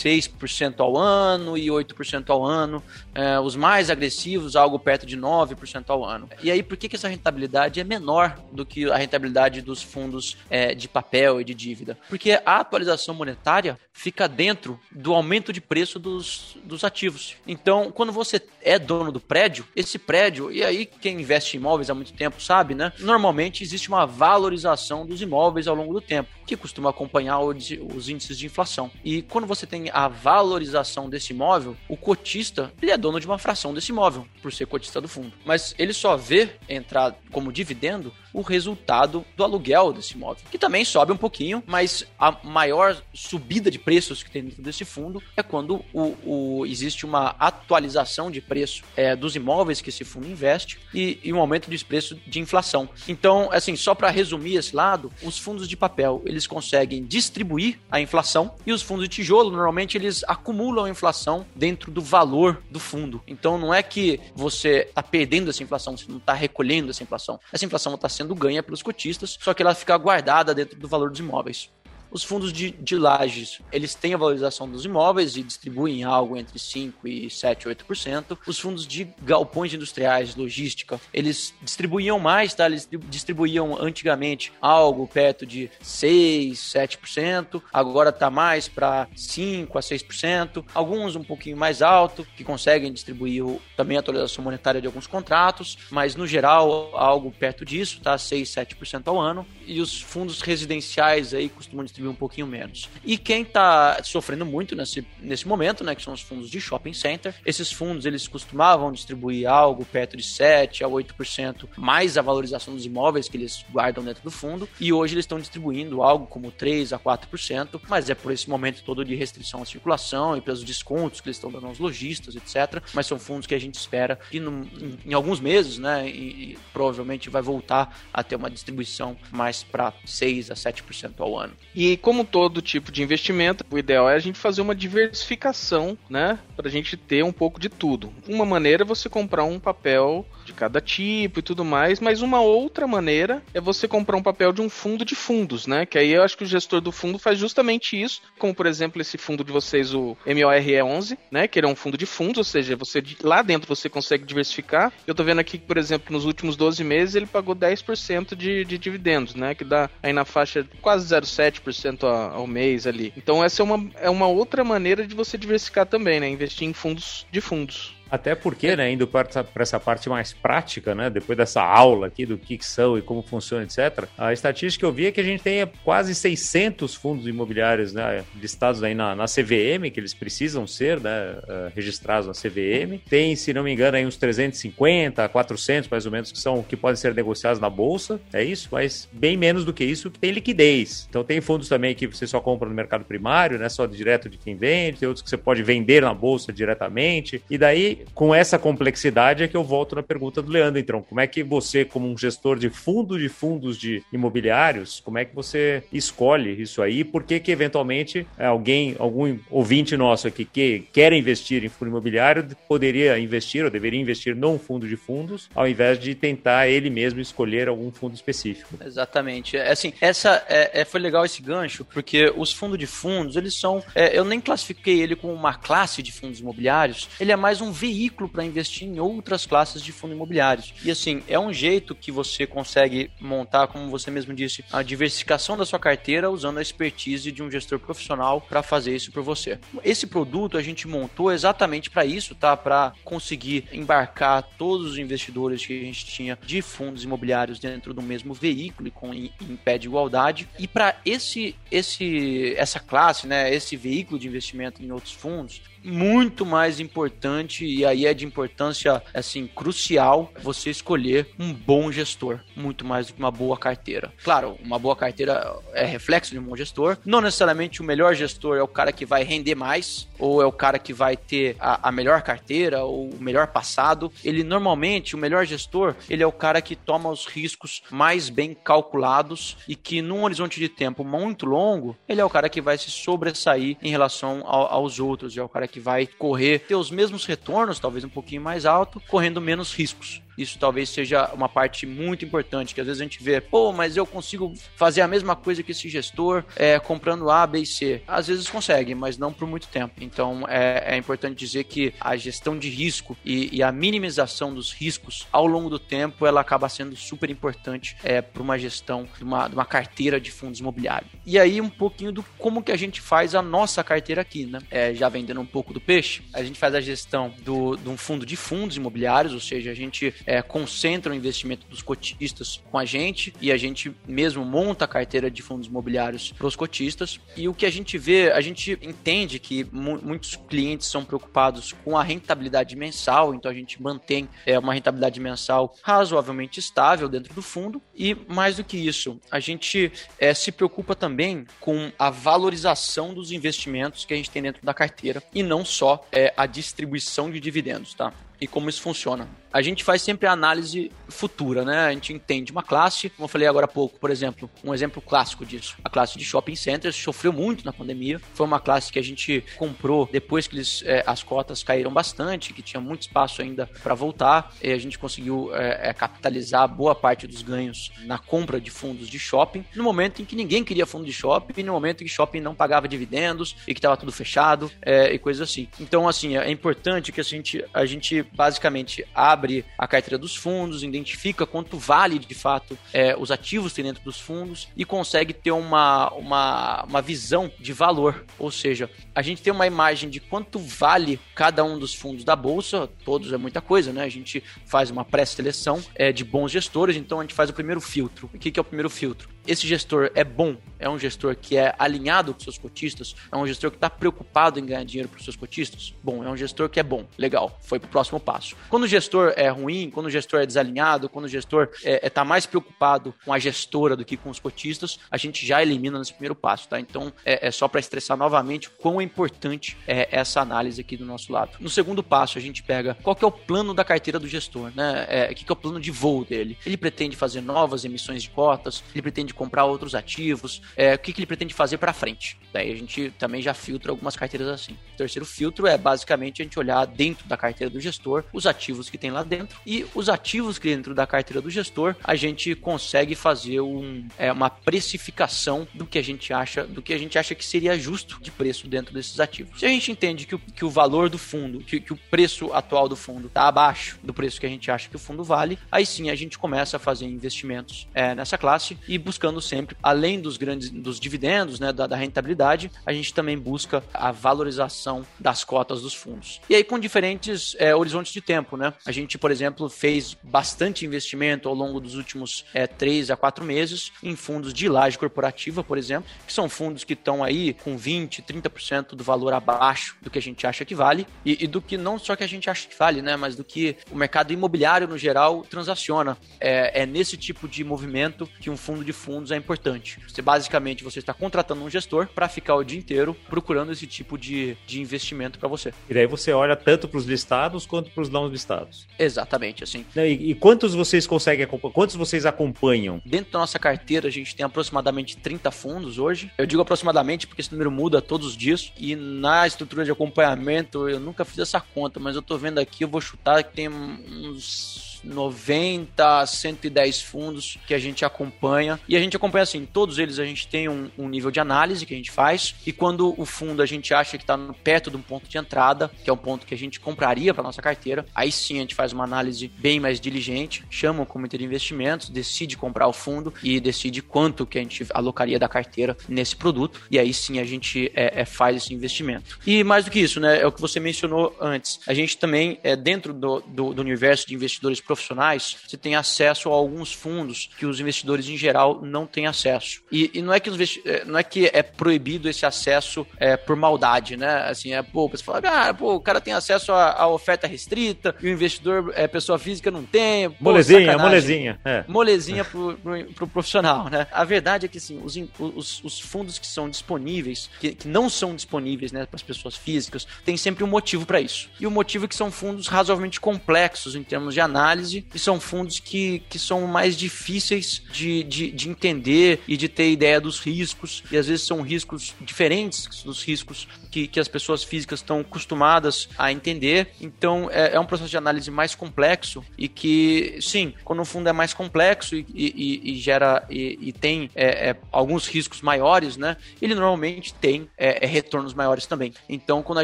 6% 0.01 0.79
ao 0.79 0.97
ano 0.97 1.57
e 1.57 1.67
8% 1.67 2.29
ao 2.29 2.43
ano. 2.43 2.83
É, 3.13 3.39
os 3.39 3.55
mais 3.55 3.89
agressivos, 3.89 4.55
algo 4.55 4.79
perto 4.79 5.05
de 5.05 5.17
9% 5.17 5.89
ao 5.89 6.03
ano. 6.03 6.29
E 6.41 6.49
aí, 6.49 6.63
por 6.63 6.77
que, 6.77 6.89
que 6.89 6.95
essa 6.95 7.07
rentabilidade 7.07 7.79
é 7.79 7.83
menor 7.83 8.39
do 8.51 8.65
que 8.65 8.89
a 8.89 8.95
rentabilidade 8.95 9.61
dos 9.61 9.81
fundos 9.83 10.37
é, 10.49 10.73
de 10.73 10.87
papel 10.87 11.39
e 11.39 11.43
de 11.43 11.53
dívida? 11.53 11.97
Porque 12.09 12.31
a 12.45 12.57
atualização 12.57 13.13
monetária 13.13 13.77
fica 13.93 14.27
dentro 14.27 14.79
do 14.91 15.13
aumento 15.13 15.53
de 15.53 15.61
preço 15.61 15.99
dos, 15.99 16.57
dos 16.63 16.83
ativos. 16.83 17.35
Então, 17.45 17.91
quando 17.91 18.11
você 18.11 18.41
é 18.61 18.79
dono 18.79 19.11
do 19.11 19.19
prédio, 19.19 19.67
esse 19.75 19.99
prédio, 19.99 20.51
e 20.51 20.63
aí 20.63 20.85
quem 20.85 21.21
investe 21.21 21.57
em 21.57 21.59
imóveis 21.59 21.89
há 21.89 21.93
muito 21.93 22.13
tempo 22.13 22.41
sabe, 22.41 22.73
né? 22.73 22.91
Normalmente 22.99 23.63
existe 23.63 23.89
uma 23.89 24.05
valorização 24.05 25.05
dos 25.05 25.21
imóveis 25.21 25.67
ao 25.67 25.75
longo 25.75 25.93
do 25.93 26.01
tempo, 26.01 26.29
que 26.51 26.57
costuma 26.57 26.89
acompanhar 26.89 27.39
os 27.39 28.09
índices 28.09 28.37
de 28.37 28.45
inflação. 28.45 28.91
E 29.05 29.21
quando 29.21 29.47
você 29.47 29.65
tem 29.65 29.89
a 29.93 30.09
valorização 30.09 31.09
desse 31.09 31.31
imóvel, 31.31 31.77
o 31.87 31.95
cotista 31.95 32.73
ele 32.81 32.91
é 32.91 32.97
dono 32.97 33.19
de 33.21 33.25
uma 33.25 33.37
fração 33.37 33.73
desse 33.73 33.91
imóvel, 33.91 34.27
por 34.41 34.51
ser 34.51 34.65
cotista 34.65 34.99
do 34.99 35.07
fundo. 35.07 35.31
Mas 35.45 35.73
ele 35.77 35.93
só 35.93 36.17
vê 36.17 36.49
entrar 36.67 37.15
como 37.31 37.53
dividendo 37.53 38.13
o 38.33 38.41
resultado 38.41 39.25
do 39.35 39.43
aluguel 39.43 39.93
desse 39.93 40.13
imóvel, 40.13 40.43
que 40.49 40.57
também 40.57 40.85
sobe 40.85 41.11
um 41.11 41.17
pouquinho, 41.17 41.63
mas 41.65 42.05
a 42.19 42.31
maior 42.43 43.01
subida 43.13 43.69
de 43.69 43.79
preços 43.79 44.23
que 44.23 44.31
tem 44.31 44.43
dentro 44.43 44.61
desse 44.61 44.85
fundo 44.85 45.21
é 45.35 45.43
quando 45.43 45.83
o, 45.93 46.15
o 46.25 46.65
existe 46.65 47.05
uma 47.05 47.35
atualização 47.39 48.31
de 48.31 48.41
preço 48.41 48.83
é, 48.95 49.15
dos 49.15 49.35
imóveis 49.35 49.81
que 49.81 49.89
esse 49.89 50.03
fundo 50.03 50.27
investe 50.27 50.79
e, 50.93 51.19
e 51.23 51.33
um 51.33 51.39
aumento 51.39 51.69
de 51.69 51.83
preço 51.83 52.15
de 52.27 52.39
inflação. 52.39 52.89
Então, 53.07 53.49
assim, 53.51 53.75
só 53.75 53.93
para 53.95 54.09
resumir 54.09 54.55
esse 54.55 54.75
lado, 54.75 55.11
os 55.23 55.37
fundos 55.37 55.67
de 55.67 55.75
papel 55.75 56.21
eles 56.25 56.47
conseguem 56.47 57.03
distribuir 57.03 57.79
a 57.89 57.99
inflação 57.99 58.55
e 58.65 58.71
os 58.71 58.81
fundos 58.81 59.07
de 59.07 59.15
tijolo 59.15 59.51
normalmente 59.51 59.97
eles 59.97 60.23
acumulam 60.27 60.85
a 60.85 60.89
inflação 60.89 61.45
dentro 61.55 61.91
do 61.91 62.01
valor 62.01 62.61
do 62.69 62.79
fundo. 62.79 63.21
Então, 63.27 63.57
não 63.57 63.73
é 63.73 63.81
que 63.83 64.19
você 64.35 64.87
está 64.89 65.03
perdendo 65.03 65.49
essa 65.49 65.63
inflação, 65.63 65.97
você 65.97 66.05
não 66.07 66.17
está 66.17 66.33
recolhendo 66.33 66.89
essa 66.89 67.03
inflação. 67.03 67.39
Essa 67.51 67.65
inflação 67.65 67.95
está 67.95 68.09
sendo 68.09 68.20
ganha 68.35 68.63
pelos 68.63 68.81
cotistas, 68.81 69.37
só 69.41 69.53
que 69.53 69.61
ela 69.61 69.75
fica 69.75 69.97
guardada 69.97 70.53
dentro 70.53 70.79
do 70.79 70.87
valor 70.87 71.09
dos 71.09 71.19
imóveis. 71.19 71.69
Os 72.11 72.25
fundos 72.25 72.51
de, 72.51 72.71
de 72.71 72.97
lajes, 72.97 73.59
eles 73.71 73.95
têm 73.95 74.13
a 74.13 74.17
valorização 74.17 74.69
dos 74.69 74.83
imóveis 74.83 75.37
e 75.37 75.43
distribuem 75.43 76.03
algo 76.03 76.35
entre 76.35 76.59
5 76.59 77.07
e 77.07 77.29
7, 77.29 77.69
8%. 77.69 78.37
Os 78.45 78.59
fundos 78.59 78.85
de 78.85 79.07
galpões 79.21 79.73
industriais, 79.73 80.35
logística, 80.35 80.99
eles 81.13 81.53
distribuíam 81.61 82.19
mais, 82.19 82.53
tá? 82.53 82.65
Eles 82.65 82.87
distribuíam 83.09 83.81
antigamente 83.81 84.51
algo 84.61 85.07
perto 85.07 85.45
de 85.45 85.71
6, 85.81 86.59
7%. 86.59 87.61
Agora 87.71 88.09
está 88.09 88.29
mais 88.29 88.67
para 88.67 89.07
5 89.15 89.77
a 89.77 89.81
6%. 89.81 90.65
Alguns 90.73 91.15
um 91.15 91.23
pouquinho 91.23 91.55
mais 91.55 91.81
alto, 91.81 92.27
que 92.35 92.43
conseguem 92.43 92.91
distribuir 92.91 93.41
também 93.77 93.95
a 93.95 94.01
atualização 94.01 94.43
monetária 94.43 94.81
de 94.81 94.87
alguns 94.87 95.07
contratos, 95.07 95.77
mas 95.89 96.15
no 96.15 96.27
geral 96.27 96.91
algo 96.93 97.31
perto 97.31 97.63
disso, 97.63 98.01
tá? 98.01 98.17
6, 98.17 98.49
7% 98.49 99.03
ao 99.07 99.17
ano. 99.17 99.47
E 99.65 99.79
os 99.79 100.01
fundos 100.01 100.41
residenciais 100.41 101.33
aí 101.33 101.47
costumam 101.47 101.85
distribuir 101.85 102.00
um 102.07 102.15
pouquinho 102.15 102.47
menos. 102.47 102.89
E 103.03 103.17
quem 103.17 103.43
está 103.43 104.01
sofrendo 104.03 104.45
muito 104.45 104.75
nesse, 104.75 105.05
nesse 105.19 105.47
momento, 105.47 105.83
né, 105.83 105.95
que 105.95 106.01
são 106.01 106.13
os 106.13 106.21
fundos 106.21 106.49
de 106.49 106.59
shopping 106.59 106.93
center, 106.93 107.33
esses 107.45 107.71
fundos 107.71 108.05
eles 108.05 108.27
costumavam 108.27 108.91
distribuir 108.91 109.47
algo 109.47 109.85
perto 109.85 110.17
de 110.17 110.23
7 110.23 110.83
a 110.83 110.87
8% 110.87 111.67
mais 111.77 112.17
a 112.17 112.21
valorização 112.21 112.75
dos 112.75 112.85
imóveis 112.85 113.27
que 113.27 113.37
eles 113.37 113.65
guardam 113.71 114.03
dentro 114.03 114.23
do 114.23 114.31
fundo, 114.31 114.67
e 114.79 114.93
hoje 114.93 115.15
eles 115.15 115.23
estão 115.23 115.39
distribuindo 115.39 116.01
algo 116.01 116.27
como 116.27 116.51
3 116.51 116.93
a 116.93 116.99
4%, 116.99 117.81
mas 117.87 118.09
é 118.09 118.15
por 118.15 118.31
esse 118.31 118.49
momento 118.49 118.83
todo 118.83 119.03
de 119.03 119.15
restrição 119.15 119.61
à 119.61 119.65
circulação 119.65 120.37
e 120.37 120.41
pelos 120.41 120.63
descontos 120.63 121.21
que 121.21 121.27
eles 121.27 121.37
estão 121.37 121.51
dando 121.51 121.67
aos 121.67 121.79
lojistas, 121.79 122.35
etc. 122.35 122.83
Mas 122.93 123.07
são 123.07 123.19
fundos 123.19 123.47
que 123.47 123.55
a 123.55 123.59
gente 123.59 123.75
espera 123.75 124.19
que 124.29 124.37
em, 124.37 124.99
em, 125.05 125.13
alguns 125.13 125.39
meses, 125.39 125.77
né, 125.77 126.07
e, 126.09 126.53
e 126.53 126.57
provavelmente 126.73 127.29
vai 127.29 127.41
voltar 127.41 127.99
a 128.13 128.23
ter 128.23 128.35
uma 128.35 128.49
distribuição 128.49 129.17
mais 129.31 129.63
para 129.63 129.93
6 130.05 130.51
a 130.51 130.53
7% 130.53 131.13
ao 131.19 131.37
ano. 131.37 131.53
E 131.75 131.90
e 131.91 131.97
como 131.97 132.23
todo 132.23 132.61
tipo 132.61 132.91
de 132.91 133.03
investimento, 133.03 133.65
o 133.69 133.77
ideal 133.77 134.09
é 134.09 134.15
a 134.15 134.19
gente 134.19 134.39
fazer 134.39 134.61
uma 134.61 134.73
diversificação, 134.73 135.97
né? 136.09 136.39
Para 136.55 136.67
a 136.67 136.71
gente 136.71 136.95
ter 136.95 137.23
um 137.23 137.33
pouco 137.33 137.59
de 137.59 137.67
tudo. 137.67 138.13
Uma 138.27 138.45
maneira 138.45 138.83
é 138.83 138.85
você 138.85 139.09
comprar 139.09 139.43
um 139.43 139.59
papel 139.59 140.25
de 140.51 140.57
cada 140.57 140.81
tipo 140.81 141.39
e 141.39 141.43
tudo 141.43 141.63
mais, 141.63 141.99
mas 141.99 142.21
uma 142.21 142.41
outra 142.41 142.87
maneira 142.87 143.41
é 143.53 143.61
você 143.61 143.87
comprar 143.87 144.17
um 144.17 144.23
papel 144.23 144.51
de 144.51 144.61
um 144.61 144.69
fundo 144.69 145.05
de 145.05 145.15
fundos, 145.15 145.67
né? 145.67 145.85
Que 145.85 145.97
aí 145.97 146.11
eu 146.11 146.23
acho 146.23 146.37
que 146.37 146.43
o 146.43 146.47
gestor 146.47 146.81
do 146.81 146.91
fundo 146.91 147.17
faz 147.17 147.39
justamente 147.39 147.99
isso, 147.99 148.21
como 148.37 148.53
por 148.53 148.65
exemplo 148.65 149.01
esse 149.01 149.17
fundo 149.17 149.43
de 149.43 149.51
vocês, 149.51 149.93
o 149.93 150.17
MORE11, 150.25 151.17
né? 151.31 151.47
Que 151.47 151.59
ele 151.59 151.67
é 151.67 151.69
um 151.69 151.75
fundo 151.75 151.97
de 151.97 152.05
fundos, 152.05 152.37
ou 152.37 152.43
seja, 152.43 152.75
você 152.75 153.03
lá 153.23 153.41
dentro 153.41 153.67
você 153.67 153.89
consegue 153.89 154.25
diversificar. 154.25 154.91
Eu 155.07 155.15
tô 155.15 155.23
vendo 155.23 155.39
aqui 155.39 155.57
que, 155.57 155.65
por 155.65 155.77
exemplo, 155.77 156.13
nos 156.13 156.25
últimos 156.25 156.55
12 156.55 156.83
meses 156.83 157.15
ele 157.15 157.25
pagou 157.25 157.55
10% 157.55 158.35
de, 158.35 158.65
de 158.65 158.77
dividendos, 158.77 159.35
né? 159.35 159.55
Que 159.55 159.63
dá 159.63 159.89
aí 160.01 160.13
na 160.13 160.25
faixa 160.25 160.65
quase 160.81 161.13
0,7% 161.13 161.61
10% 161.61 162.33
ao 162.33 162.47
mês 162.47 162.87
ali. 162.87 163.13
Então 163.15 163.43
essa 163.43 163.61
é 163.61 163.63
uma, 163.65 163.89
é 163.95 164.09
uma 164.09 164.27
outra 164.27 164.63
maneira 164.63 165.05
de 165.05 165.15
você 165.15 165.37
diversificar 165.37 165.85
também, 165.85 166.19
né? 166.19 166.29
Investir 166.29 166.67
em 166.67 166.73
fundos 166.73 167.25
de 167.31 167.41
fundos. 167.41 167.95
Até 168.11 168.35
porque, 168.35 168.75
né, 168.75 168.91
indo 168.91 169.07
para 169.07 169.27
essa 169.55 169.79
parte 169.79 170.09
mais 170.09 170.33
prática, 170.33 170.93
né, 170.93 171.09
depois 171.09 171.37
dessa 171.37 171.63
aula 171.63 172.07
aqui 172.07 172.25
do 172.25 172.37
que 172.37 172.59
são 172.61 172.97
e 172.97 173.01
como 173.01 173.21
funciona, 173.21 173.63
etc., 173.63 174.05
a 174.17 174.33
estatística 174.33 174.81
que 174.81 174.85
eu 174.85 174.91
vi 174.91 175.05
é 175.05 175.11
que 175.11 175.21
a 175.21 175.23
gente 175.23 175.41
tem 175.41 175.65
quase 175.83 176.13
600 176.13 176.93
fundos 176.93 177.25
imobiliários 177.25 177.93
né, 177.93 178.25
listados 178.35 178.83
aí 178.83 178.93
na, 178.93 179.15
na 179.15 179.25
CVM, 179.25 179.89
que 179.93 179.99
eles 179.99 180.13
precisam 180.13 180.67
ser 180.67 180.99
né, 180.99 181.35
uh, 181.43 181.71
registrados 181.73 182.27
na 182.27 182.33
CVM. 182.33 182.99
Tem, 183.09 183.35
se 183.35 183.53
não 183.53 183.63
me 183.63 183.71
engano, 183.71 183.95
aí 183.95 184.05
uns 184.05 184.17
350, 184.17 185.29
400 185.29 185.89
mais 185.89 186.05
ou 186.05 186.11
menos, 186.11 186.31
que 186.31 186.39
são 186.39 186.61
que 186.63 186.75
podem 186.75 186.97
ser 186.97 187.13
negociados 187.13 187.61
na 187.61 187.69
bolsa, 187.69 188.19
é 188.33 188.43
isso, 188.43 188.67
mas 188.71 189.07
bem 189.11 189.37
menos 189.37 189.63
do 189.63 189.71
que 189.71 189.85
isso 189.85 190.11
que 190.11 190.19
tem 190.19 190.31
liquidez. 190.31 191.07
Então 191.09 191.23
tem 191.23 191.39
fundos 191.39 191.69
também 191.69 191.95
que 191.95 192.07
você 192.07 192.27
só 192.27 192.41
compra 192.41 192.67
no 192.67 192.75
mercado 192.75 193.05
primário, 193.05 193.57
né, 193.57 193.69
só 193.69 193.85
direto 193.85 194.27
de 194.27 194.37
quem 194.37 194.55
vende, 194.55 194.99
tem 194.99 195.07
outros 195.07 195.23
que 195.23 195.29
você 195.29 195.37
pode 195.37 195.63
vender 195.63 196.01
na 196.01 196.13
bolsa 196.13 196.51
diretamente, 196.51 197.41
e 197.49 197.57
daí 197.57 198.00
com 198.13 198.33
essa 198.33 198.57
complexidade, 198.57 199.43
é 199.43 199.47
que 199.47 199.57
eu 199.57 199.63
volto 199.63 199.95
na 199.95 200.03
pergunta 200.03 200.41
do 200.41 200.51
Leandro, 200.51 200.79
então. 200.79 201.01
Como 201.01 201.19
é 201.19 201.27
que 201.27 201.43
você, 201.43 201.85
como 201.85 202.07
um 202.07 202.17
gestor 202.17 202.57
de 202.57 202.69
fundo 202.69 203.17
de 203.17 203.29
fundos 203.29 203.77
de 203.77 204.03
imobiliários, 204.11 204.99
como 204.99 205.17
é 205.17 205.25
que 205.25 205.35
você 205.35 205.83
escolhe 205.91 206.61
isso 206.61 206.81
aí? 206.81 207.03
Por 207.03 207.23
que 207.23 207.39
que, 207.39 207.51
eventualmente, 207.51 208.25
alguém, 208.37 208.95
algum 208.99 209.37
ouvinte 209.49 209.95
nosso 209.97 210.27
aqui 210.27 210.45
que 210.45 210.83
quer 210.93 211.13
investir 211.13 211.63
em 211.63 211.69
fundo 211.69 211.89
imobiliário, 211.89 212.47
poderia 212.67 213.17
investir 213.19 213.63
ou 213.63 213.69
deveria 213.69 213.99
investir 213.99 214.35
num 214.35 214.57
fundo 214.57 214.87
de 214.87 214.95
fundos, 214.95 215.49
ao 215.53 215.67
invés 215.67 215.99
de 215.99 216.15
tentar 216.15 216.67
ele 216.67 216.89
mesmo 216.89 217.19
escolher 217.19 217.67
algum 217.67 217.91
fundo 217.91 218.15
específico? 218.15 218.75
Exatamente. 218.83 219.57
É, 219.57 219.71
assim, 219.71 219.93
essa 220.01 220.43
é, 220.47 220.81
é 220.81 220.85
foi 220.85 220.99
legal 220.99 221.25
esse 221.25 221.41
gancho, 221.41 221.85
porque 221.85 222.31
os 222.35 222.51
fundos 222.51 222.77
de 222.77 222.87
fundos, 222.87 223.35
eles 223.35 223.53
são. 223.55 223.83
É, 223.95 224.17
eu 224.17 224.23
nem 224.23 224.39
classifiquei 224.39 225.01
ele 225.01 225.15
como 225.15 225.33
uma 225.33 225.53
classe 225.53 226.01
de 226.01 226.11
fundos 226.11 226.39
imobiliários, 226.39 227.09
ele 227.19 227.31
é 227.31 227.35
mais 227.35 227.61
um 227.61 227.71
veículo 227.71 227.90
para 228.27 228.45
investir 228.45 228.87
em 228.87 228.99
outras 228.99 229.45
classes 229.45 229.81
de 229.81 229.91
fundos 229.91 230.15
imobiliários. 230.15 230.73
E 230.83 230.91
assim, 230.91 231.23
é 231.27 231.39
um 231.39 231.53
jeito 231.53 231.95
que 231.95 232.11
você 232.11 232.45
consegue 232.45 233.11
montar, 233.19 233.67
como 233.67 233.89
você 233.89 234.09
mesmo 234.09 234.33
disse, 234.33 234.63
a 234.71 234.81
diversificação 234.81 235.57
da 235.57 235.65
sua 235.65 235.79
carteira 235.79 236.29
usando 236.29 236.57
a 236.57 236.61
expertise 236.61 237.31
de 237.31 237.43
um 237.43 237.51
gestor 237.51 237.79
profissional 237.79 238.41
para 238.41 238.63
fazer 238.63 238.95
isso 238.95 239.11
por 239.11 239.23
você. 239.23 239.59
Esse 239.83 240.07
produto 240.07 240.57
a 240.57 240.61
gente 240.61 240.87
montou 240.87 241.31
exatamente 241.31 241.89
para 241.89 242.05
isso, 242.05 242.35
tá? 242.35 242.55
Para 242.55 242.93
conseguir 243.03 243.65
embarcar 243.71 244.43
todos 244.57 244.91
os 244.91 244.97
investidores 244.97 245.65
que 245.65 245.79
a 245.79 245.83
gente 245.83 246.05
tinha 246.05 246.37
de 246.45 246.61
fundos 246.61 247.03
imobiliários 247.03 247.59
dentro 247.59 247.93
do 247.93 248.01
mesmo 248.01 248.33
veículo 248.33 248.87
e 248.87 248.91
com 248.91 249.13
em 249.13 249.31
pé 249.63 249.77
de 249.77 249.87
igualdade. 249.87 250.47
E 250.57 250.67
para 250.67 250.95
esse 251.05 251.55
esse 251.69 252.53
essa 252.57 252.79
classe, 252.79 253.27
né, 253.27 253.53
esse 253.53 253.75
veículo 253.75 254.19
de 254.19 254.27
investimento 254.27 254.81
em 254.83 254.91
outros 254.91 255.13
fundos, 255.13 255.61
muito 255.83 256.45
mais 256.45 256.79
importante 256.79 257.65
e 257.65 257.85
aí 257.85 258.05
é 258.05 258.13
de 258.13 258.25
importância 258.25 259.01
assim 259.13 259.47
crucial 259.47 260.31
você 260.41 260.69
escolher 260.69 261.27
um 261.39 261.53
bom 261.53 261.91
gestor, 261.91 262.39
muito 262.55 262.85
mais 262.85 263.07
do 263.07 263.13
que 263.13 263.19
uma 263.19 263.31
boa 263.31 263.57
carteira. 263.57 264.11
Claro, 264.23 264.57
uma 264.63 264.77
boa 264.77 264.95
carteira 264.95 265.55
é 265.73 265.85
reflexo 265.85 266.31
de 266.31 266.39
um 266.39 266.43
bom 266.43 266.55
gestor. 266.55 266.97
Não 267.05 267.21
necessariamente 267.21 267.81
o 267.81 267.85
melhor 267.85 268.13
gestor 268.15 268.57
é 268.57 268.61
o 268.61 268.67
cara 268.67 268.91
que 268.91 269.05
vai 269.05 269.23
render 269.23 269.55
mais 269.55 270.07
ou 270.19 270.41
é 270.41 270.45
o 270.45 270.51
cara 270.51 270.77
que 270.77 270.93
vai 270.93 271.17
ter 271.17 271.55
a, 271.59 271.89
a 271.89 271.91
melhor 271.91 272.21
carteira 272.21 272.83
ou 272.83 273.09
o 273.09 273.21
melhor 273.21 273.47
passado. 273.47 274.11
Ele 274.23 274.43
normalmente 274.43 275.15
o 275.15 275.19
melhor 275.19 275.45
gestor 275.45 275.95
ele 276.09 276.23
é 276.23 276.27
o 276.27 276.31
cara 276.31 276.61
que 276.61 276.75
toma 276.75 277.09
os 277.09 277.25
riscos 277.25 277.81
mais 277.89 278.29
bem 278.29 278.53
calculados 278.53 279.57
e 279.67 279.75
que 279.75 280.01
num 280.01 280.23
horizonte 280.23 280.59
de 280.59 280.69
tempo 280.69 281.03
muito 281.03 281.45
longo 281.45 281.97
ele 282.07 282.21
é 282.21 282.25
o 282.25 282.29
cara 282.29 282.49
que 282.49 282.61
vai 282.61 282.77
se 282.77 282.91
sobressair 282.91 283.77
em 283.81 283.89
relação 283.89 284.43
ao, 284.45 284.67
aos 284.73 284.99
outros, 284.99 285.37
é 285.37 285.43
o 285.43 285.49
cara 285.49 285.67
que 285.71 285.79
vai 285.79 286.05
correr, 286.05 286.59
ter 286.59 286.75
os 286.75 286.91
mesmos 286.91 287.25
retornos, 287.25 287.79
talvez 287.79 288.03
um 288.03 288.09
pouquinho 288.09 288.41
mais 288.41 288.65
alto, 288.65 289.01
correndo 289.07 289.41
menos 289.41 289.73
riscos. 289.73 290.21
Isso 290.41 290.57
talvez 290.59 290.89
seja 290.89 291.29
uma 291.33 291.49
parte 291.49 291.85
muito 291.85 292.25
importante, 292.25 292.73
que 292.73 292.81
às 292.81 292.87
vezes 292.87 293.01
a 293.01 293.03
gente 293.03 293.21
vê, 293.21 293.39
pô, 293.39 293.71
mas 293.71 293.97
eu 293.97 294.05
consigo 294.05 294.53
fazer 294.75 295.01
a 295.01 295.07
mesma 295.07 295.35
coisa 295.35 295.63
que 295.63 295.71
esse 295.71 295.89
gestor 295.89 296.43
é, 296.55 296.79
comprando 296.79 297.29
A, 297.29 297.45
B 297.45 297.59
e 297.59 297.65
C. 297.65 298.01
Às 298.07 298.27
vezes 298.27 298.49
consegue, 298.49 298.95
mas 298.95 299.17
não 299.17 299.31
por 299.31 299.47
muito 299.47 299.67
tempo. 299.67 299.95
Então 300.01 300.45
é, 300.47 300.95
é 300.95 300.97
importante 300.97 301.37
dizer 301.37 301.65
que 301.65 301.93
a 301.99 302.15
gestão 302.15 302.57
de 302.57 302.69
risco 302.69 303.17
e, 303.23 303.57
e, 303.57 303.63
a 303.63 303.71
minimização 303.71 304.53
dos 304.53 304.71
riscos 304.71 305.27
ao 305.31 305.45
longo 305.45 305.69
do 305.69 305.79
tempo 305.79 306.25
ela 306.25 306.41
acaba 306.41 306.67
sendo 306.69 306.95
super 306.95 307.29
importante 307.29 307.95
é, 308.03 308.21
para 308.21 308.41
uma 308.41 308.57
gestão 308.57 309.07
de 309.17 309.23
uma, 309.23 309.47
de 309.47 309.53
uma 309.53 309.65
carteira 309.65 310.19
de 310.19 310.31
fundos 310.31 310.59
imobiliários. 310.59 311.11
E 311.25 311.37
aí 311.37 311.61
um 311.61 311.69
pouquinho 311.69 312.11
do 312.11 312.23
como 312.37 312.63
que 312.63 312.71
a 312.71 312.77
gente 312.77 313.01
faz 313.01 313.35
a 313.35 313.41
nossa 313.41 313.83
carteira 313.83 314.21
aqui, 314.21 314.45
né? 314.45 314.59
É, 314.69 314.93
já 314.93 315.09
vendendo 315.09 315.41
um 315.41 315.45
pouco 315.45 315.73
do 315.73 315.81
peixe, 315.81 316.23
a 316.33 316.43
gente 316.43 316.57
faz 316.57 316.73
a 316.75 316.81
gestão 316.81 317.33
do, 317.43 317.75
de 317.75 317.89
um 317.89 317.97
fundo 317.97 318.25
de 318.25 318.35
fundos 318.35 318.77
imobiliários, 318.77 319.33
ou 319.33 319.39
seja, 319.39 319.71
a 319.71 319.73
gente 319.73 320.13
é, 320.31 320.41
concentra 320.41 321.11
o 321.11 321.15
investimento 321.15 321.67
dos 321.67 321.81
cotistas 321.81 322.63
com 322.71 322.77
a 322.77 322.85
gente 322.85 323.33
e 323.41 323.51
a 323.51 323.57
gente 323.57 323.93
mesmo 324.07 324.45
monta 324.45 324.85
a 324.85 324.87
carteira 324.87 325.29
de 325.29 325.41
fundos 325.41 325.67
imobiliários 325.67 326.31
para 326.31 326.47
os 326.47 326.55
cotistas. 326.55 327.19
E 327.35 327.49
o 327.49 327.53
que 327.53 327.65
a 327.65 327.69
gente 327.69 327.97
vê, 327.97 328.31
a 328.31 328.39
gente 328.39 328.79
entende 328.81 329.39
que 329.39 329.65
mu 329.65 329.99
muitos 330.01 330.37
clientes 330.37 330.87
são 330.87 331.03
preocupados 331.03 331.73
com 331.83 331.97
a 331.97 332.03
rentabilidade 332.03 332.77
mensal, 332.77 333.35
então 333.35 333.51
a 333.51 333.53
gente 333.53 333.81
mantém 333.81 334.29
é, 334.45 334.57
uma 334.57 334.73
rentabilidade 334.73 335.19
mensal 335.19 335.75
razoavelmente 335.83 336.61
estável 336.61 337.09
dentro 337.09 337.33
do 337.33 337.41
fundo. 337.41 337.81
E 337.93 338.15
mais 338.29 338.55
do 338.55 338.63
que 338.63 338.77
isso, 338.77 339.19
a 339.29 339.39
gente 339.41 339.91
é, 340.17 340.33
se 340.33 340.49
preocupa 340.49 340.95
também 340.95 341.45
com 341.59 341.91
a 341.99 342.09
valorização 342.09 343.13
dos 343.13 343.33
investimentos 343.33 344.05
que 344.05 344.13
a 344.13 344.17
gente 344.17 344.29
tem 344.29 344.41
dentro 344.41 344.65
da 344.65 344.73
carteira 344.73 345.21
e 345.35 345.43
não 345.43 345.65
só 345.65 346.07
é, 346.09 346.33
a 346.37 346.45
distribuição 346.45 347.29
de 347.29 347.37
dividendos, 347.37 347.93
tá? 347.93 348.13
E 348.41 348.47
como 348.47 348.69
isso 348.69 348.81
funciona 348.81 349.29
a 349.53 349.61
gente 349.61 349.83
faz 349.83 350.01
sempre 350.01 350.27
a 350.27 350.31
análise 350.31 350.91
futura, 351.09 351.65
né? 351.65 351.87
A 351.87 351.91
gente 351.91 352.13
entende 352.13 352.51
uma 352.51 352.63
classe, 352.63 353.09
como 353.09 353.25
eu 353.25 353.27
falei 353.27 353.47
agora 353.47 353.65
há 353.65 353.67
pouco, 353.67 353.99
por 353.99 354.09
exemplo, 354.09 354.49
um 354.63 354.73
exemplo 354.73 355.01
clássico 355.01 355.45
disso. 355.45 355.77
A 355.83 355.89
classe 355.89 356.17
de 356.17 356.23
shopping 356.23 356.55
centers 356.55 356.95
sofreu 356.95 357.33
muito 357.33 357.65
na 357.65 357.73
pandemia. 357.73 358.19
Foi 358.33 358.45
uma 358.45 358.59
classe 358.59 358.91
que 358.91 358.99
a 358.99 359.03
gente 359.03 359.43
comprou 359.57 360.07
depois 360.11 360.47
que 360.47 360.55
eles, 360.55 360.83
é, 360.85 361.03
as 361.05 361.21
cotas 361.21 361.63
caíram 361.63 361.91
bastante, 361.91 362.53
que 362.53 362.61
tinha 362.61 362.79
muito 362.79 363.01
espaço 363.01 363.41
ainda 363.41 363.69
para 363.83 363.93
voltar. 363.93 364.53
E 364.61 364.71
a 364.71 364.77
gente 364.77 364.97
conseguiu 364.97 365.53
é, 365.53 365.93
capitalizar 365.93 366.67
boa 366.67 366.95
parte 366.95 367.27
dos 367.27 367.41
ganhos 367.41 367.91
na 368.05 368.17
compra 368.17 368.61
de 368.61 368.71
fundos 368.71 369.09
de 369.09 369.19
shopping, 369.19 369.65
no 369.75 369.83
momento 369.83 370.21
em 370.21 370.25
que 370.25 370.35
ninguém 370.35 370.63
queria 370.63 370.85
fundo 370.85 371.05
de 371.05 371.13
shopping, 371.13 371.63
no 371.63 371.73
momento 371.73 372.01
em 372.01 372.07
que 372.07 372.11
shopping 372.11 372.39
não 372.39 372.55
pagava 372.55 372.87
dividendos 372.87 373.55
e 373.67 373.73
que 373.73 373.79
estava 373.79 373.97
tudo 373.97 374.11
fechado 374.11 374.71
é, 374.81 375.13
e 375.13 375.19
coisas 375.19 375.49
assim. 375.49 375.67
Então, 375.79 376.07
assim, 376.07 376.37
é 376.37 376.49
importante 376.49 377.11
que 377.11 377.19
a 377.19 377.23
gente, 377.23 377.65
a 377.73 377.85
gente 377.85 378.23
basicamente 378.31 379.05
abre 379.13 379.65
a 379.77 379.87
carteira 379.87 380.17
dos 380.17 380.35
fundos, 380.35 380.83
identifica 380.83 381.45
quanto 381.45 381.77
vale 381.77 382.19
de 382.19 382.33
fato 382.33 382.77
é, 382.93 383.15
os 383.17 383.31
ativos 383.31 383.71
que 383.71 383.77
tem 383.77 383.85
dentro 383.85 384.03
dos 384.03 384.19
fundos 384.19 384.67
e 384.75 384.85
consegue 384.85 385.33
ter 385.33 385.51
uma, 385.51 386.09
uma, 386.13 386.83
uma 386.83 387.01
visão 387.01 387.51
de 387.59 387.73
valor. 387.73 388.25
Ou 388.39 388.51
seja, 388.51 388.89
a 389.13 389.21
gente 389.21 389.41
tem 389.41 389.51
uma 389.51 389.67
imagem 389.67 390.09
de 390.09 390.19
quanto 390.19 390.59
vale 390.59 391.19
cada 391.35 391.63
um 391.63 391.77
dos 391.77 391.93
fundos 391.93 392.23
da 392.23 392.35
bolsa, 392.35 392.89
todos 393.03 393.33
é 393.33 393.37
muita 393.37 393.61
coisa, 393.61 393.91
né? 393.91 394.03
A 394.03 394.09
gente 394.09 394.43
faz 394.65 394.89
uma 394.89 395.03
pré-seleção 395.03 395.83
é, 395.95 396.11
de 396.11 396.23
bons 396.23 396.51
gestores, 396.51 396.95
então 396.95 397.19
a 397.19 397.23
gente 397.23 397.33
faz 397.33 397.49
o 397.49 397.53
primeiro 397.53 397.81
filtro. 397.81 398.29
O 398.33 398.37
que, 398.37 398.51
que 398.51 398.59
é 398.59 398.61
o 398.61 398.65
primeiro 398.65 398.89
filtro? 398.89 399.29
Esse 399.45 399.67
gestor 399.67 400.11
é 400.15 400.23
bom, 400.23 400.55
é 400.79 400.89
um 400.89 400.97
gestor 400.97 401.35
que 401.35 401.57
é 401.57 401.73
alinhado 401.77 402.33
com 402.33 402.39
seus 402.39 402.57
cotistas, 402.57 403.15
é 403.31 403.37
um 403.37 403.45
gestor 403.45 403.71
que 403.71 403.77
está 403.77 403.89
preocupado 403.89 404.59
em 404.59 404.65
ganhar 404.65 404.83
dinheiro 404.83 405.09
para 405.09 405.17
os 405.17 405.23
seus 405.23 405.35
cotistas, 405.35 405.93
bom, 406.03 406.23
é 406.23 406.29
um 406.29 406.37
gestor 406.37 406.69
que 406.69 406.79
é 406.79 406.83
bom, 406.83 407.05
legal, 407.17 407.57
foi 407.61 407.79
para 407.79 407.87
o 407.87 407.91
próximo 407.91 408.19
passo. 408.19 408.55
Quando 408.69 408.83
o 408.83 408.87
gestor 408.87 409.33
é 409.35 409.49
ruim, 409.49 409.89
quando 409.89 410.07
o 410.07 410.09
gestor 410.09 410.41
é 410.41 410.45
desalinhado, 410.45 411.09
quando 411.09 411.25
o 411.25 411.29
gestor 411.29 411.69
está 411.73 411.89
é, 411.89 411.99
é, 412.03 412.09
tá 412.09 412.25
mais 412.25 412.45
preocupado 412.45 413.13
com 413.25 413.33
a 413.33 413.39
gestora 413.39 413.95
do 413.95 414.05
que 414.05 414.17
com 414.17 414.29
os 414.29 414.39
cotistas, 414.39 414.99
a 415.09 415.17
gente 415.17 415.45
já 415.45 415.61
elimina 415.61 415.99
nesse 415.99 416.13
primeiro 416.13 416.35
passo, 416.35 416.67
tá? 416.67 416.79
Então 416.79 417.11
é, 417.25 417.47
é 417.47 417.51
só 417.51 417.67
para 417.67 417.79
estressar 417.79 418.17
novamente 418.17 418.67
o 418.67 418.71
quão 418.71 419.01
importante 419.01 419.77
é 419.87 420.07
essa 420.11 420.41
análise 420.41 420.81
aqui 420.81 420.95
do 420.97 421.05
nosso 421.05 421.31
lado. 421.31 421.57
No 421.59 421.69
segundo 421.69 422.03
passo, 422.03 422.37
a 422.37 422.41
gente 422.41 422.63
pega 422.63 422.97
qual 423.01 423.15
que 423.15 423.23
é 423.23 423.27
o 423.27 423.31
plano 423.31 423.73
da 423.73 423.83
carteira 423.83 424.19
do 424.19 424.27
gestor, 424.27 424.71
né? 424.75 425.05
É, 425.09 425.31
o 425.31 425.35
que, 425.35 425.45
que 425.45 425.51
é 425.51 425.53
o 425.53 425.55
plano 425.55 425.79
de 425.79 425.91
voo 425.91 426.23
dele? 426.23 426.57
Ele 426.65 426.77
pretende 426.77 427.15
fazer 427.15 427.41
novas 427.41 427.85
emissões 427.85 428.23
de 428.23 428.29
cotas? 428.29 428.83
Ele 428.93 429.01
pretende 429.01 429.30
de 429.31 429.33
comprar 429.33 429.65
outros 429.65 429.95
ativos, 429.95 430.61
é, 430.75 430.93
o 430.93 430.99
que, 430.99 431.13
que 431.13 431.19
ele 431.19 431.25
pretende 431.25 431.53
fazer 431.53 431.77
para 431.77 431.93
frente. 431.93 432.37
Daí 432.53 432.71
a 432.71 432.75
gente 432.75 433.13
também 433.17 433.41
já 433.41 433.53
filtra 433.53 433.91
algumas 433.91 434.15
carteiras 434.15 434.47
assim. 434.49 434.73
O 434.93 434.97
terceiro 434.97 435.25
filtro 435.25 435.65
é 435.65 435.77
basicamente 435.77 436.41
a 436.41 436.45
gente 436.45 436.59
olhar 436.59 436.85
dentro 436.85 437.27
da 437.27 437.37
carteira 437.37 437.71
do 437.71 437.79
gestor 437.79 438.23
os 438.33 438.45
ativos 438.45 438.89
que 438.89 438.97
tem 438.97 439.09
lá 439.09 439.23
dentro 439.23 439.57
e 439.65 439.85
os 439.95 440.09
ativos 440.09 440.59
que 440.59 440.67
dentro 440.67 440.93
da 440.93 441.07
carteira 441.07 441.41
do 441.41 441.49
gestor 441.49 441.95
a 442.03 442.15
gente 442.15 442.53
consegue 442.55 443.15
fazer 443.15 443.61
um, 443.61 444.05
é, 444.17 444.31
uma 444.31 444.49
precificação 444.49 445.67
do 445.73 445.85
que 445.85 445.97
a 445.97 446.03
gente 446.03 446.33
acha, 446.33 446.65
do 446.65 446.81
que 446.81 446.93
a 446.93 446.97
gente 446.97 447.17
acha 447.17 447.33
que 447.33 447.45
seria 447.45 447.77
justo 447.79 448.21
de 448.21 448.31
preço 448.31 448.67
dentro 448.67 448.93
desses 448.93 449.19
ativos. 449.19 449.59
Se 449.59 449.65
a 449.65 449.69
gente 449.69 449.91
entende 449.91 450.25
que 450.25 450.35
o, 450.35 450.39
que 450.39 450.65
o 450.65 450.69
valor 450.69 451.09
do 451.09 451.17
fundo, 451.17 451.59
que, 451.59 451.79
que 451.79 451.93
o 451.93 451.97
preço 452.09 452.51
atual 452.53 452.89
do 452.89 452.95
fundo 452.95 453.27
está 453.27 453.47
abaixo 453.47 453.97
do 454.03 454.13
preço 454.13 454.39
que 454.39 454.45
a 454.45 454.49
gente 454.49 454.69
acha 454.69 454.89
que 454.89 454.95
o 454.95 454.99
fundo 454.99 455.23
vale, 455.23 455.57
aí 455.71 455.85
sim 455.85 456.09
a 456.09 456.15
gente 456.15 456.37
começa 456.37 456.77
a 456.77 456.79
fazer 456.79 457.05
investimentos 457.05 457.87
é, 457.93 458.13
nessa 458.13 458.37
classe 458.37 458.77
e 458.87 458.97
buscando 459.21 459.39
sempre, 459.39 459.77
além 459.83 460.19
dos 460.19 460.35
grandes 460.35 460.71
dos 460.71 460.99
dividendos, 460.99 461.59
né, 461.59 461.71
da, 461.71 461.85
da, 461.85 461.95
rentabilidade, 461.95 462.71
a 462.83 462.91
gente 462.91 463.13
também 463.13 463.37
busca 463.37 463.83
a 463.93 464.11
valorização 464.11 465.05
das 465.19 465.43
cotas 465.43 465.81
dos 465.81 465.93
fundos. 465.93 466.41
E 466.49 466.55
aí 466.55 466.63
com 466.63 466.79
diferentes 466.79 467.55
é, 467.59 467.75
horizontes 467.75 468.11
de 468.11 468.19
tempo, 468.19 468.57
né? 468.57 468.73
A 468.83 468.91
gente, 468.91 469.19
por 469.19 469.29
exemplo, 469.29 469.69
fez 469.69 470.17
bastante 470.23 470.85
investimento 470.85 471.47
ao 471.47 471.53
longo 471.53 471.79
dos 471.79 471.95
últimos 471.95 472.45
é, 472.51 472.65
3 472.65 473.11
a 473.11 473.15
4 473.15 473.45
meses 473.45 473.91
em 474.01 474.15
fundos 474.15 474.53
de 474.53 474.67
laje 474.67 474.97
corporativa, 474.97 475.63
por 475.63 475.77
exemplo, 475.77 476.09
que 476.25 476.33
são 476.33 476.49
fundos 476.49 476.83
que 476.83 476.93
estão 476.93 477.23
aí 477.23 477.53
com 477.53 477.77
20, 477.77 478.23
30% 478.23 478.95
do 478.95 479.03
valor 479.03 479.33
abaixo 479.33 479.97
do 480.01 480.09
que 480.09 480.17
a 480.17 480.21
gente 480.21 480.47
acha 480.47 480.65
que 480.65 480.73
vale 480.73 481.05
e, 481.23 481.43
e, 481.43 481.47
do 481.47 481.61
que 481.61 481.77
não 481.77 481.99
só 481.99 482.15
que 482.15 482.23
a 482.23 482.27
gente 482.27 482.49
acha 482.49 482.67
que 482.67 482.75
vale, 482.75 483.01
né, 483.03 483.15
mas 483.15 483.35
do 483.35 483.43
que 483.43 483.77
o 483.91 483.95
mercado 483.95 484.33
imobiliário 484.33 484.87
no 484.87 484.97
geral 484.97 485.45
transaciona. 485.47 486.17
É, 486.39 486.81
é 486.81 486.85
nesse 486.85 487.17
tipo 487.17 487.47
de 487.47 487.63
movimento 487.63 488.27
que 488.39 488.49
um 488.49 488.57
fundo 488.57 488.83
de 488.83 488.93
fundos 489.11 489.31
é 489.31 489.35
importante. 489.35 489.99
Você 490.07 490.21
basicamente 490.21 490.85
você 490.85 490.99
está 490.99 491.13
contratando 491.13 491.61
um 491.61 491.69
gestor 491.69 492.07
para 492.07 492.29
ficar 492.29 492.55
o 492.55 492.63
dia 492.63 492.79
inteiro 492.79 493.13
procurando 493.29 493.69
esse 493.73 493.85
tipo 493.85 494.17
de, 494.17 494.55
de 494.65 494.79
investimento 494.79 495.37
para 495.37 495.49
você. 495.49 495.73
E 495.89 495.93
daí 495.93 496.07
você 496.07 496.31
olha 496.31 496.55
tanto 496.55 496.87
para 496.87 496.97
os 496.97 497.05
listados 497.05 497.65
quanto 497.65 497.91
para 497.91 498.01
os 498.01 498.09
não 498.09 498.27
listados. 498.27 498.87
Exatamente, 498.97 499.65
assim. 499.65 499.85
E, 499.97 500.31
e 500.31 500.35
quantos 500.35 500.73
vocês 500.73 501.05
conseguem? 501.05 501.45
Quantos 501.45 501.97
vocês 501.97 502.25
acompanham? 502.25 503.01
Dentro 503.05 503.33
da 503.33 503.39
nossa 503.39 503.59
carteira, 503.59 504.07
a 504.07 504.11
gente 504.11 504.33
tem 504.33 504.45
aproximadamente 504.45 505.17
30 505.17 505.51
fundos 505.51 505.99
hoje. 505.99 506.31
Eu 506.37 506.45
digo 506.45 506.61
aproximadamente 506.61 507.27
porque 507.27 507.41
esse 507.41 507.51
número 507.51 507.69
muda 507.69 508.01
todos 508.01 508.27
os 508.27 508.37
dias. 508.37 508.71
E 508.77 508.95
na 508.95 509.45
estrutura 509.45 509.83
de 509.83 509.91
acompanhamento, 509.91 510.87
eu 510.87 511.01
nunca 511.01 511.25
fiz 511.25 511.39
essa 511.39 511.59
conta, 511.59 511.99
mas 511.99 512.15
eu 512.15 512.21
tô 512.21 512.37
vendo 512.37 512.59
aqui, 512.59 512.85
eu 512.85 512.87
vou 512.87 513.01
chutar 513.01 513.43
que 513.43 513.53
tem 513.53 513.67
uns 513.67 514.90
90 515.03 516.25
110 516.25 517.01
fundos 517.01 517.57
que 517.67 517.73
a 517.73 517.79
gente 517.79 518.05
acompanha. 518.05 518.79
E 518.87 518.95
a 518.95 518.99
gente 518.99 519.15
acompanha 519.15 519.43
assim, 519.43 519.65
todos 519.65 519.97
eles 519.97 520.19
a 520.19 520.25
gente 520.25 520.47
tem 520.47 520.67
um, 520.67 520.89
um 520.97 521.09
nível 521.09 521.31
de 521.31 521.39
análise 521.39 521.85
que 521.85 521.93
a 521.93 521.97
gente 521.97 522.11
faz. 522.11 522.55
E 522.65 522.71
quando 522.71 523.13
o 523.19 523.25
fundo 523.25 523.61
a 523.61 523.65
gente 523.65 523.93
acha 523.93 524.17
que 524.17 524.23
está 524.23 524.37
perto 524.63 524.89
de 524.89 524.97
um 524.97 525.01
ponto 525.01 525.29
de 525.29 525.37
entrada, 525.37 525.89
que 526.03 526.09
é 526.09 526.13
um 526.13 526.17
ponto 526.17 526.45
que 526.45 526.53
a 526.53 526.57
gente 526.57 526.79
compraria 526.79 527.33
para 527.33 527.43
nossa 527.43 527.61
carteira, 527.61 528.05
aí 528.13 528.31
sim 528.31 528.57
a 528.57 528.61
gente 528.61 528.75
faz 528.75 528.93
uma 528.93 529.03
análise 529.03 529.47
bem 529.47 529.79
mais 529.79 529.99
diligente, 529.99 530.63
chama 530.69 531.03
o 531.03 531.05
comitê 531.05 531.37
de 531.37 531.45
investimentos, 531.45 532.09
decide 532.09 532.57
comprar 532.57 532.87
o 532.87 532.93
fundo 532.93 533.33
e 533.43 533.59
decide 533.59 534.01
quanto 534.01 534.45
que 534.45 534.57
a 534.57 534.61
gente 534.61 534.85
alocaria 534.93 535.39
da 535.39 535.47
carteira 535.47 535.95
nesse 536.07 536.35
produto. 536.35 536.81
E 536.89 536.99
aí 536.99 537.13
sim 537.13 537.39
a 537.39 537.43
gente 537.43 537.91
é, 537.95 538.21
é, 538.21 538.25
faz 538.25 538.57
esse 538.57 538.73
investimento. 538.73 539.39
E 539.45 539.63
mais 539.63 539.85
do 539.85 539.91
que 539.91 539.99
isso, 539.99 540.19
né? 540.19 540.41
É 540.41 540.47
o 540.47 540.51
que 540.51 540.61
você 540.61 540.79
mencionou 540.79 541.35
antes. 541.39 541.79
A 541.87 541.93
gente 541.93 542.17
também 542.17 542.59
é 542.63 542.75
dentro 542.75 543.13
do, 543.13 543.41
do, 543.41 543.73
do 543.73 543.81
universo 543.81 544.27
de 544.27 544.35
investidores 544.35 544.79
profissionais, 544.95 545.57
você 545.67 545.77
tem 545.77 545.95
acesso 545.95 546.49
a 546.49 546.53
alguns 546.53 546.93
fundos 546.93 547.49
que 547.57 547.65
os 547.65 547.79
investidores 547.79 548.27
em 548.27 548.37
geral 548.37 548.81
não 548.81 549.05
têm 549.05 549.27
acesso. 549.27 549.81
E, 549.91 550.11
e 550.13 550.21
não, 550.21 550.33
é 550.33 550.39
que 550.39 550.49
os, 550.49 550.79
é, 550.85 551.05
não 551.05 551.17
é 551.17 551.23
que 551.23 551.49
é 551.51 551.63
proibido 551.63 552.29
esse 552.29 552.45
acesso 552.45 553.05
é, 553.17 553.35
por 553.35 553.55
maldade, 553.55 554.17
né? 554.17 554.49
Assim, 554.49 554.73
é, 554.73 554.81
pô, 554.81 555.07
você 555.07 555.23
fala, 555.23 555.41
ah, 555.43 555.73
pô, 555.73 555.95
o 555.95 555.99
cara 555.99 556.21
tem 556.21 556.33
acesso 556.33 556.71
à, 556.71 557.07
oferta 557.07 557.47
restrita 557.47 558.15
e 558.21 558.27
o 558.27 558.29
investidor, 558.29 558.93
é, 558.95 559.07
pessoa 559.07 559.39
física, 559.39 559.71
não 559.71 559.83
tem. 559.83 560.29
Pô, 560.29 560.35
molezinha, 560.45 560.79
sacanagem. 560.79 561.05
molezinha. 561.05 561.59
É. 561.65 561.83
Molezinha 561.87 562.45
pro, 562.45 562.77
pro, 562.77 563.05
pro, 563.13 563.27
profissional, 563.27 563.89
né? 563.89 564.07
A 564.11 564.23
verdade 564.23 564.65
é 564.65 564.69
que, 564.69 564.77
assim, 564.77 565.01
os, 565.03 565.15
os, 565.39 565.83
os 565.83 565.99
fundos 565.99 566.37
que 566.37 566.47
são 566.47 566.69
disponíveis, 566.69 567.49
que, 567.59 567.73
que 567.73 567.87
não 567.87 568.09
são 568.09 568.35
disponíveis, 568.35 568.91
né, 568.91 569.05
para 569.05 569.15
as 569.15 569.23
pessoas 569.23 569.55
físicas, 569.55 570.07
tem 570.23 570.37
sempre 570.37 570.63
um 570.63 570.67
motivo 570.67 571.05
para 571.05 571.19
isso. 571.19 571.49
E 571.59 571.65
o 571.65 571.71
motivo 571.71 572.05
é 572.05 572.07
que 572.07 572.15
são 572.15 572.31
fundos 572.31 572.67
razoavelmente 572.67 573.19
complexos 573.19 573.95
em 573.95 574.03
termos 574.03 574.33
de 574.33 574.41
análise 574.41 574.80
análise 574.81 575.05
e 575.13 575.19
são 575.19 575.39
fundos 575.39 575.79
que, 575.79 576.19
que 576.29 576.39
são 576.39 576.65
mais 576.67 576.97
difíceis 576.97 577.81
de, 577.91 578.23
de, 578.23 578.51
de 578.51 578.69
entender 578.69 579.39
e 579.47 579.55
de 579.55 579.69
ter 579.69 579.91
ideia 579.91 580.19
dos 580.19 580.39
riscos, 580.39 581.03
e 581.11 581.17
às 581.17 581.27
vezes 581.27 581.45
são 581.45 581.61
riscos 581.61 582.15
diferentes 582.19 583.03
dos 583.03 583.23
riscos 583.23 583.67
que, 583.91 584.07
que 584.07 584.19
as 584.19 584.27
pessoas 584.27 584.63
físicas 584.63 584.99
estão 584.99 585.19
acostumadas 585.19 586.09
a 586.17 586.31
entender. 586.31 586.89
Então 586.99 587.49
é, 587.51 587.75
é, 587.75 587.79
um 587.79 587.85
processo 587.85 588.09
de 588.09 588.17
análise 588.17 588.49
mais 588.49 588.73
complexo 588.73 589.43
e 589.57 589.67
que, 589.67 590.39
sim, 590.41 590.73
quando 590.83 591.01
o 591.01 591.05
fundo 591.05 591.29
é 591.29 591.33
mais 591.33 591.53
complexo 591.53 592.15
e, 592.15 592.25
e, 592.33 592.91
e 592.91 592.95
gera 592.97 593.45
e, 593.49 593.77
e 593.81 593.93
tem 593.93 594.29
é, 594.35 594.69
é, 594.69 594.75
alguns 594.91 595.27
riscos 595.27 595.61
maiores, 595.61 596.17
né? 596.17 596.37
Ele 596.61 596.73
normalmente 596.73 597.33
tem 597.33 597.69
é, 597.77 598.03
é, 598.03 598.07
retornos 598.07 598.53
maiores 598.53 598.85
também. 598.85 599.13
Então, 599.29 599.61
quando 599.61 599.79
a 599.79 599.83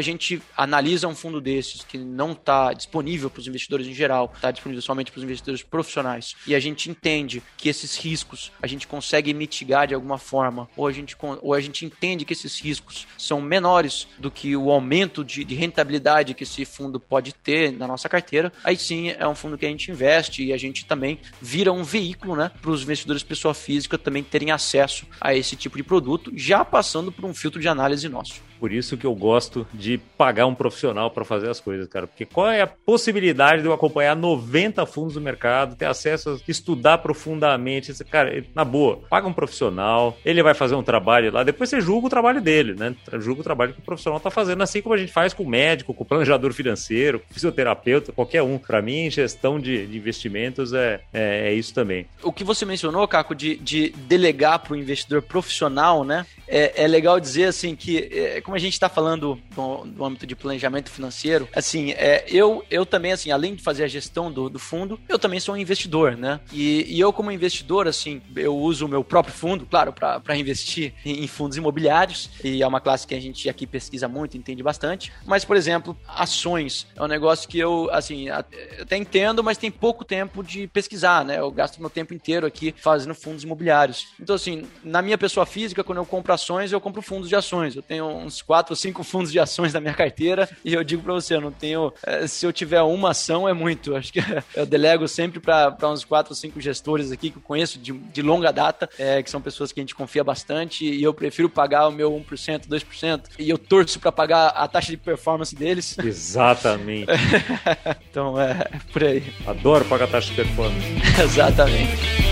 gente 0.00 0.42
analisa 0.56 1.06
um 1.06 1.14
fundo 1.14 1.40
desses 1.40 1.82
que 1.84 1.98
não 1.98 2.32
está 2.32 2.72
disponível 2.72 3.30
para 3.30 3.40
os 3.40 3.46
investidores 3.46 3.86
em 3.86 3.94
geral, 3.94 4.32
está 4.34 4.50
disponível 4.50 4.82
somente 4.88 5.12
para 5.12 5.18
os 5.18 5.24
investidores 5.24 5.62
profissionais, 5.62 6.34
e 6.46 6.54
a 6.54 6.60
gente 6.60 6.88
entende 6.88 7.42
que 7.58 7.68
esses 7.68 7.94
riscos 7.94 8.50
a 8.62 8.66
gente 8.66 8.86
consegue 8.86 9.34
mitigar 9.34 9.86
de 9.86 9.94
alguma 9.94 10.16
forma, 10.16 10.66
ou 10.74 10.86
a 10.86 10.92
gente, 10.92 11.14
ou 11.42 11.52
a 11.52 11.60
gente 11.60 11.84
entende 11.84 12.24
que 12.24 12.32
esses 12.32 12.58
riscos 12.58 13.06
são 13.18 13.38
menores 13.38 14.08
do 14.18 14.30
que 14.30 14.56
o 14.56 14.70
aumento 14.70 15.22
de, 15.22 15.44
de 15.44 15.54
rentabilidade 15.54 16.32
que 16.32 16.44
esse 16.44 16.64
fundo 16.64 16.98
pode 16.98 17.34
ter 17.34 17.70
na 17.70 17.86
nossa 17.86 18.08
carteira, 18.08 18.50
aí 18.64 18.78
sim 18.78 19.10
é 19.10 19.28
um 19.28 19.34
fundo 19.34 19.58
que 19.58 19.66
a 19.66 19.68
gente 19.68 19.90
investe 19.90 20.42
e 20.42 20.54
a 20.54 20.56
gente 20.56 20.86
também 20.86 21.20
vira 21.40 21.70
um 21.70 21.84
veículo 21.84 22.34
né, 22.34 22.50
para 22.62 22.70
os 22.70 22.82
investidores 22.82 23.22
pessoa 23.22 23.52
física 23.52 23.98
também 23.98 24.22
terem 24.22 24.50
acesso 24.50 25.04
a 25.20 25.34
esse 25.34 25.54
tipo 25.54 25.76
de 25.76 25.82
produto, 25.82 26.32
já 26.34 26.64
passando 26.64 27.12
por 27.12 27.26
um 27.26 27.34
filtro 27.34 27.60
de 27.60 27.68
análise 27.68 28.08
nosso. 28.08 28.47
Por 28.58 28.72
isso 28.72 28.96
que 28.96 29.06
eu 29.06 29.14
gosto 29.14 29.66
de 29.72 29.98
pagar 30.16 30.46
um 30.46 30.54
profissional 30.54 31.10
para 31.10 31.24
fazer 31.24 31.48
as 31.48 31.60
coisas, 31.60 31.88
cara. 31.88 32.06
Porque 32.06 32.24
qual 32.24 32.48
é 32.48 32.60
a 32.60 32.66
possibilidade 32.66 33.62
de 33.62 33.68
eu 33.68 33.72
acompanhar 33.72 34.16
90 34.16 34.84
fundos 34.86 35.14
do 35.14 35.20
mercado, 35.20 35.76
ter 35.76 35.86
acesso 35.86 36.30
a 36.30 36.50
estudar 36.50 36.98
profundamente? 36.98 37.92
Cara, 38.04 38.44
na 38.54 38.64
boa, 38.64 39.00
paga 39.08 39.26
um 39.26 39.32
profissional, 39.32 40.16
ele 40.24 40.42
vai 40.42 40.54
fazer 40.54 40.74
um 40.74 40.82
trabalho 40.82 41.32
lá, 41.32 41.42
depois 41.42 41.70
você 41.70 41.80
julga 41.80 42.06
o 42.06 42.10
trabalho 42.10 42.40
dele, 42.40 42.74
né? 42.74 42.94
Julga 43.18 43.40
o 43.40 43.44
trabalho 43.44 43.72
que 43.72 43.80
o 43.80 43.84
profissional 43.84 44.18
está 44.18 44.30
fazendo, 44.30 44.62
assim 44.62 44.82
como 44.82 44.94
a 44.94 44.98
gente 44.98 45.12
faz 45.12 45.32
com 45.32 45.42
o 45.42 45.48
médico, 45.48 45.94
com 45.94 46.02
o 46.02 46.06
planejador 46.06 46.52
financeiro, 46.52 47.20
com 47.20 47.30
o 47.30 47.34
fisioterapeuta, 47.34 48.12
qualquer 48.12 48.42
um. 48.42 48.58
Para 48.58 48.82
mim, 48.82 49.10
gestão 49.10 49.58
de, 49.58 49.86
de 49.86 49.96
investimentos 49.96 50.72
é, 50.72 51.00
é, 51.12 51.48
é, 51.48 51.54
isso 51.54 51.72
também. 51.74 52.06
O 52.22 52.32
que 52.32 52.44
você 52.44 52.64
mencionou, 52.64 53.06
Caco, 53.06 53.34
de, 53.34 53.56
de 53.56 53.90
delegar 53.90 54.58
para 54.58 54.72
o 54.72 54.76
investidor 54.76 55.22
profissional, 55.22 56.04
né? 56.04 56.26
É, 56.48 56.84
é 56.84 56.88
legal 56.88 57.20
dizer 57.20 57.44
assim 57.44 57.76
que 57.76 57.98
é, 58.10 58.40
como 58.40 58.56
a 58.56 58.58
gente 58.58 58.72
está 58.72 58.88
falando 58.88 59.40
do, 59.54 59.84
do, 59.84 60.04
âmbito 60.04 60.26
de 60.26 60.34
planejamento 60.34 60.90
financeiro, 60.90 61.48
assim, 61.54 61.92
é, 61.92 62.24
eu, 62.28 62.64
eu 62.70 62.86
também, 62.86 63.12
assim, 63.12 63.30
além 63.30 63.54
de 63.54 63.62
fazer 63.62 63.84
a 63.84 63.88
gestão 63.88 64.32
do, 64.32 64.48
do 64.48 64.58
fundo, 64.58 64.98
eu 65.08 65.18
também 65.18 65.40
sou 65.40 65.54
um 65.54 65.58
investidor, 65.58 66.16
né? 66.16 66.40
E, 66.52 66.86
e, 66.88 67.00
eu, 67.00 67.12
como 67.12 67.30
investidor, 67.30 67.86
assim, 67.86 68.22
eu 68.34 68.56
uso 68.56 68.86
o 68.86 68.88
meu 68.88 69.04
próprio 69.04 69.34
fundo, 69.34 69.66
claro, 69.66 69.92
para 69.92 70.36
investir 70.36 70.94
em, 71.04 71.24
em, 71.24 71.26
fundos 71.26 71.56
imobiliários, 71.56 72.30
e 72.42 72.62
é 72.62 72.66
uma 72.66 72.80
classe 72.80 73.06
que 73.06 73.14
a 73.14 73.20
gente 73.20 73.48
aqui 73.48 73.66
pesquisa 73.66 74.08
muito, 74.08 74.36
entende 74.36 74.62
bastante. 74.62 75.12
Mas, 75.26 75.44
por 75.44 75.56
exemplo, 75.56 75.96
ações 76.06 76.86
é 76.96 77.02
um 77.02 77.06
negócio 77.06 77.48
que 77.48 77.58
eu, 77.58 77.88
assim, 77.92 78.28
até 78.30 78.96
entendo, 78.96 79.42
mas 79.42 79.58
tem 79.58 79.70
pouco 79.70 80.04
tempo 80.04 80.42
de 80.42 80.66
pesquisar, 80.68 81.24
né? 81.24 81.38
Eu 81.38 81.50
gasto 81.50 81.80
meu 81.80 81.90
tempo 81.90 82.14
inteiro 82.14 82.46
aqui 82.46 82.74
fazendo 82.78 83.14
fundos 83.14 83.44
imobiliários. 83.44 84.08
Então, 84.20 84.36
assim, 84.36 84.64
na 84.82 85.02
minha 85.02 85.18
pessoa 85.18 85.44
física, 85.44 85.84
quando 85.84 85.98
eu 85.98 86.06
compro 86.06 86.32
ações, 86.38 86.72
eu 86.72 86.80
compro 86.80 87.02
fundos 87.02 87.28
de 87.28 87.36
ações. 87.36 87.74
Eu 87.74 87.82
tenho 87.82 88.06
uns 88.06 88.40
quatro 88.40 88.72
ou 88.72 88.76
cinco 88.76 89.02
fundos 89.02 89.32
de 89.32 89.40
ações 89.40 89.72
na 89.72 89.80
minha 89.80 89.94
carteira 89.94 90.48
e 90.64 90.72
eu 90.72 90.84
digo 90.84 91.02
para 91.02 91.14
você, 91.14 91.34
eu 91.34 91.40
não 91.40 91.52
tenho. 91.52 91.92
Eh, 92.06 92.26
se 92.26 92.46
eu 92.46 92.52
tiver 92.52 92.80
uma 92.82 93.10
ação, 93.10 93.48
é 93.48 93.52
muito. 93.52 93.96
Acho 93.96 94.12
que 94.12 94.20
eu 94.54 94.64
delego 94.64 95.06
sempre 95.08 95.40
para 95.40 95.76
uns 95.90 96.04
quatro 96.04 96.32
ou 96.32 96.36
cinco 96.36 96.60
gestores 96.60 97.10
aqui 97.10 97.30
que 97.30 97.38
eu 97.38 97.42
conheço 97.42 97.78
de, 97.78 97.92
de 97.92 98.22
longa 98.22 98.52
data, 98.52 98.88
é, 98.98 99.22
que 99.22 99.30
são 99.30 99.40
pessoas 99.40 99.72
que 99.72 99.80
a 99.80 99.82
gente 99.82 99.94
confia 99.94 100.22
bastante 100.22 100.84
e 100.84 101.02
eu 101.02 101.12
prefiro 101.12 101.48
pagar 101.48 101.88
o 101.88 101.92
meu 101.92 102.12
1%, 102.12 102.68
2% 102.68 103.22
e 103.38 103.50
eu 103.50 103.58
torço 103.58 103.98
para 103.98 104.12
pagar 104.12 104.48
a 104.48 104.68
taxa 104.68 104.90
de 104.90 104.96
performance 104.96 105.54
deles. 105.54 105.96
Exatamente. 106.02 107.10
então 108.10 108.40
é, 108.40 108.52
é 108.72 108.80
por 108.92 109.04
aí. 109.04 109.22
Adoro 109.46 109.84
pagar 109.84 110.08
taxa 110.08 110.30
de 110.30 110.36
performance. 110.36 110.86
Exatamente. 111.22 112.27